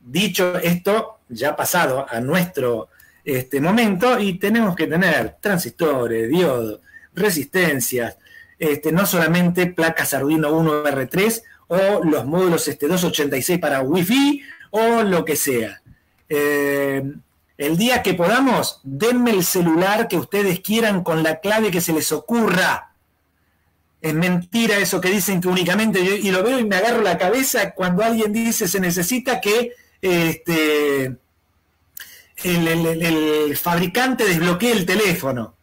[0.00, 2.88] dicho esto, ya pasado a nuestro
[3.28, 6.80] este, momento, y tenemos que tener transistores, diodos,
[7.12, 8.16] resistencias,
[8.58, 15.02] este, no solamente placas Arduino 1 R3 o los módulos este, 286 para Wi-Fi o
[15.02, 15.82] lo que sea.
[16.26, 17.02] Eh,
[17.58, 21.92] el día que podamos, denme el celular que ustedes quieran con la clave que se
[21.92, 22.94] les ocurra.
[24.00, 27.18] Es mentira eso que dicen que únicamente yo, y lo veo y me agarro la
[27.18, 31.18] cabeza cuando alguien dice se necesita que este,
[32.44, 35.56] el, fabricante desbloquee el teléfono.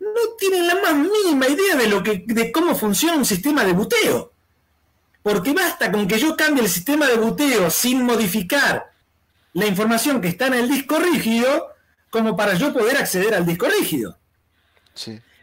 [0.00, 3.72] No tienen la más mínima idea de, lo que, de cómo funciona un sistema de
[3.72, 4.32] buteo
[5.26, 8.92] porque basta con que yo cambie el sistema de buteo sin modificar
[9.54, 11.66] la información que está en el disco rígido,
[12.10, 14.16] como para yo poder acceder al disco rígido.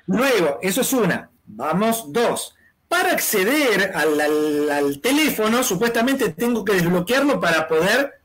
[0.06, 1.32] Luego, eso es una.
[1.46, 2.56] Vamos, dos.
[2.88, 8.23] Para acceder al, teléfono, supuestamente tengo que desbloquearlo para poder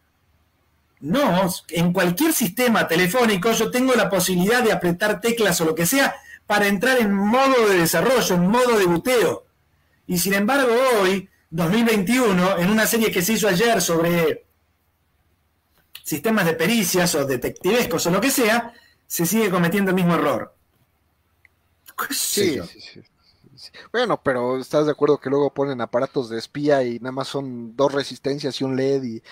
[1.00, 5.86] no, en cualquier sistema telefónico yo tengo la posibilidad de apretar teclas o lo que
[5.86, 6.16] sea
[6.46, 9.46] para entrar en modo de desarrollo, en modo de buteo.
[10.06, 14.44] Y sin embargo hoy 2021, en una serie que se hizo ayer sobre
[16.02, 18.72] sistemas de pericias o detectivescos o lo que sea,
[19.06, 20.54] se sigue cometiendo el mismo error.
[22.10, 23.02] Sí, sí, sí,
[23.92, 27.76] Bueno, pero estás de acuerdo que luego ponen aparatos de espía y nada más son
[27.76, 29.22] dos resistencias y un LED y,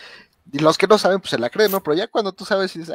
[0.52, 1.82] los que no saben pues se la creen, ¿no?
[1.82, 2.94] Pero ya cuando tú sabes dices,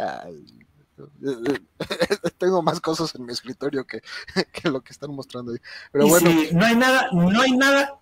[2.38, 4.02] tengo más cosas en mi escritorio que,
[4.70, 5.60] lo que están mostrando ahí.
[5.92, 8.02] Pero bueno, no hay nada, no hay nada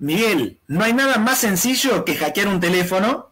[0.00, 3.28] Miguel, no hay nada más sencillo que hackear un teléfono,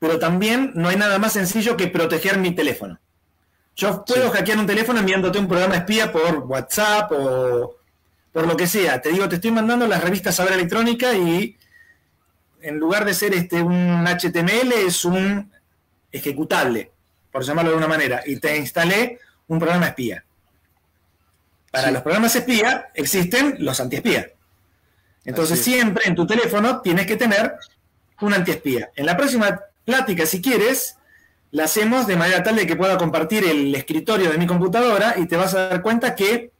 [0.00, 2.98] pero también no hay nada más sencillo que proteger mi teléfono.
[3.76, 7.76] Yo puedo hackear un teléfono enviándote un programa espía por WhatsApp o
[8.34, 9.00] por lo que sea.
[9.00, 11.56] Te digo, te estoy mandando las revistas Saber Electrónica y
[12.60, 15.52] en lugar de ser este un HTML es un
[16.10, 16.90] ejecutable,
[17.30, 20.24] por llamarlo de una manera, y te instalé un programa espía.
[21.70, 24.26] Para los programas espía existen los antiespías.
[25.24, 27.54] Entonces siempre en tu teléfono tienes que tener
[28.20, 28.90] un antiespía.
[28.96, 30.96] En la próxima plática, si quieres,
[31.52, 35.26] la hacemos de manera tal de que pueda compartir el escritorio de mi computadora y
[35.26, 36.53] te vas a dar cuenta que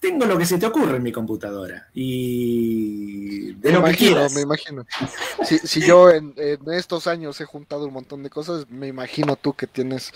[0.00, 1.88] tengo lo que se te ocurre en mi computadora.
[1.94, 4.86] Y de me lo imagino, Me imagino.
[5.44, 6.34] Si, yo en,
[6.72, 10.12] estos años he juntado un montón de cosas, me imagino tú que tienes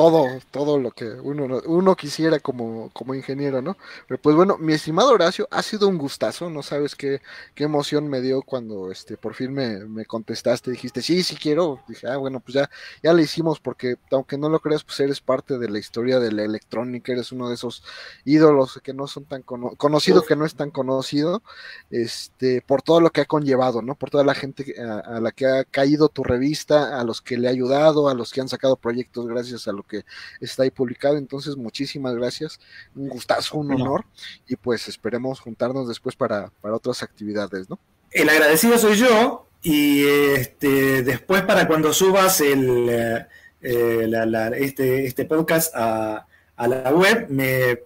[0.00, 3.76] todo, todo lo que uno, uno quisiera como, como ingeniero, ¿no?
[4.08, 7.20] Pero pues bueno, mi estimado Horacio, ha sido un gustazo, no sabes qué,
[7.54, 11.80] qué emoción me dio cuando este por fin me, me contestaste, dijiste, sí, sí quiero,
[11.86, 12.70] dije, ah, bueno, pues ya,
[13.02, 16.32] ya lo hicimos porque aunque no lo creas, pues eres parte de la historia de
[16.32, 17.84] la electrónica, eres uno de esos
[18.24, 21.42] ídolos que no son tan conocido, que no es tan conocido,
[21.90, 23.96] este, por todo lo que ha conllevado, ¿no?
[23.96, 27.36] Por toda la gente a, a la que ha caído tu revista, a los que
[27.36, 30.04] le ha ayudado, a los que han sacado proyectos gracias a lo que
[30.40, 31.16] está ahí publicado.
[31.16, 32.60] Entonces, muchísimas gracias.
[32.94, 34.04] Un gustazo, un honor.
[34.48, 37.78] Y pues esperemos juntarnos después para, otras actividades, ¿no?
[38.10, 39.46] El agradecido soy yo.
[39.62, 43.26] Y este, después para cuando subas el, eh,
[43.60, 44.10] eh,
[44.56, 46.26] este, este podcast a,
[46.56, 47.80] la web, me,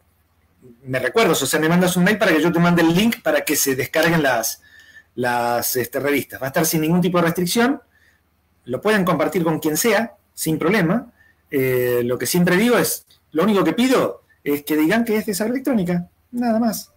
[0.84, 3.22] me recuerdas, o sea, me mandas un mail para que yo te mande el link
[3.22, 4.62] para que se descarguen las,
[5.14, 6.40] las este, revistas.
[6.40, 7.80] Va a estar sin ningún tipo de restricción.
[8.64, 11.12] Lo pueden compartir con quien sea, sin problema.
[11.56, 15.24] Eh, lo que siempre digo es, lo único que pido es que digan que es
[15.24, 16.90] de saber electrónica, nada más.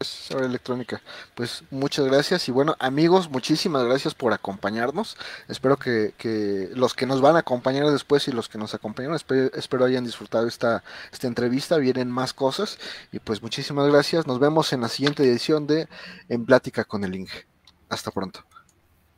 [0.00, 1.02] Saber electrónica.
[1.34, 5.18] Pues muchas gracias y bueno amigos, muchísimas gracias por acompañarnos.
[5.48, 9.84] Espero que, los que nos van a acompañar después y los que nos acompañaron, espero,
[9.84, 10.82] hayan disfrutado esta,
[11.12, 11.76] esta entrevista.
[11.76, 12.78] Vienen más cosas
[13.12, 14.26] y pues muchísimas gracias.
[14.26, 15.86] Nos vemos en la siguiente edición de
[16.30, 17.46] En Plática con el Inge.
[17.90, 18.40] Hasta pronto.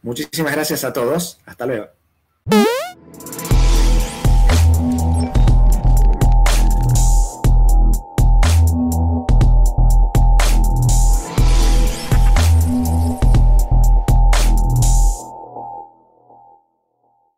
[0.03, 1.39] Muchísimas gracias a todos.
[1.47, 1.87] Hasta luego.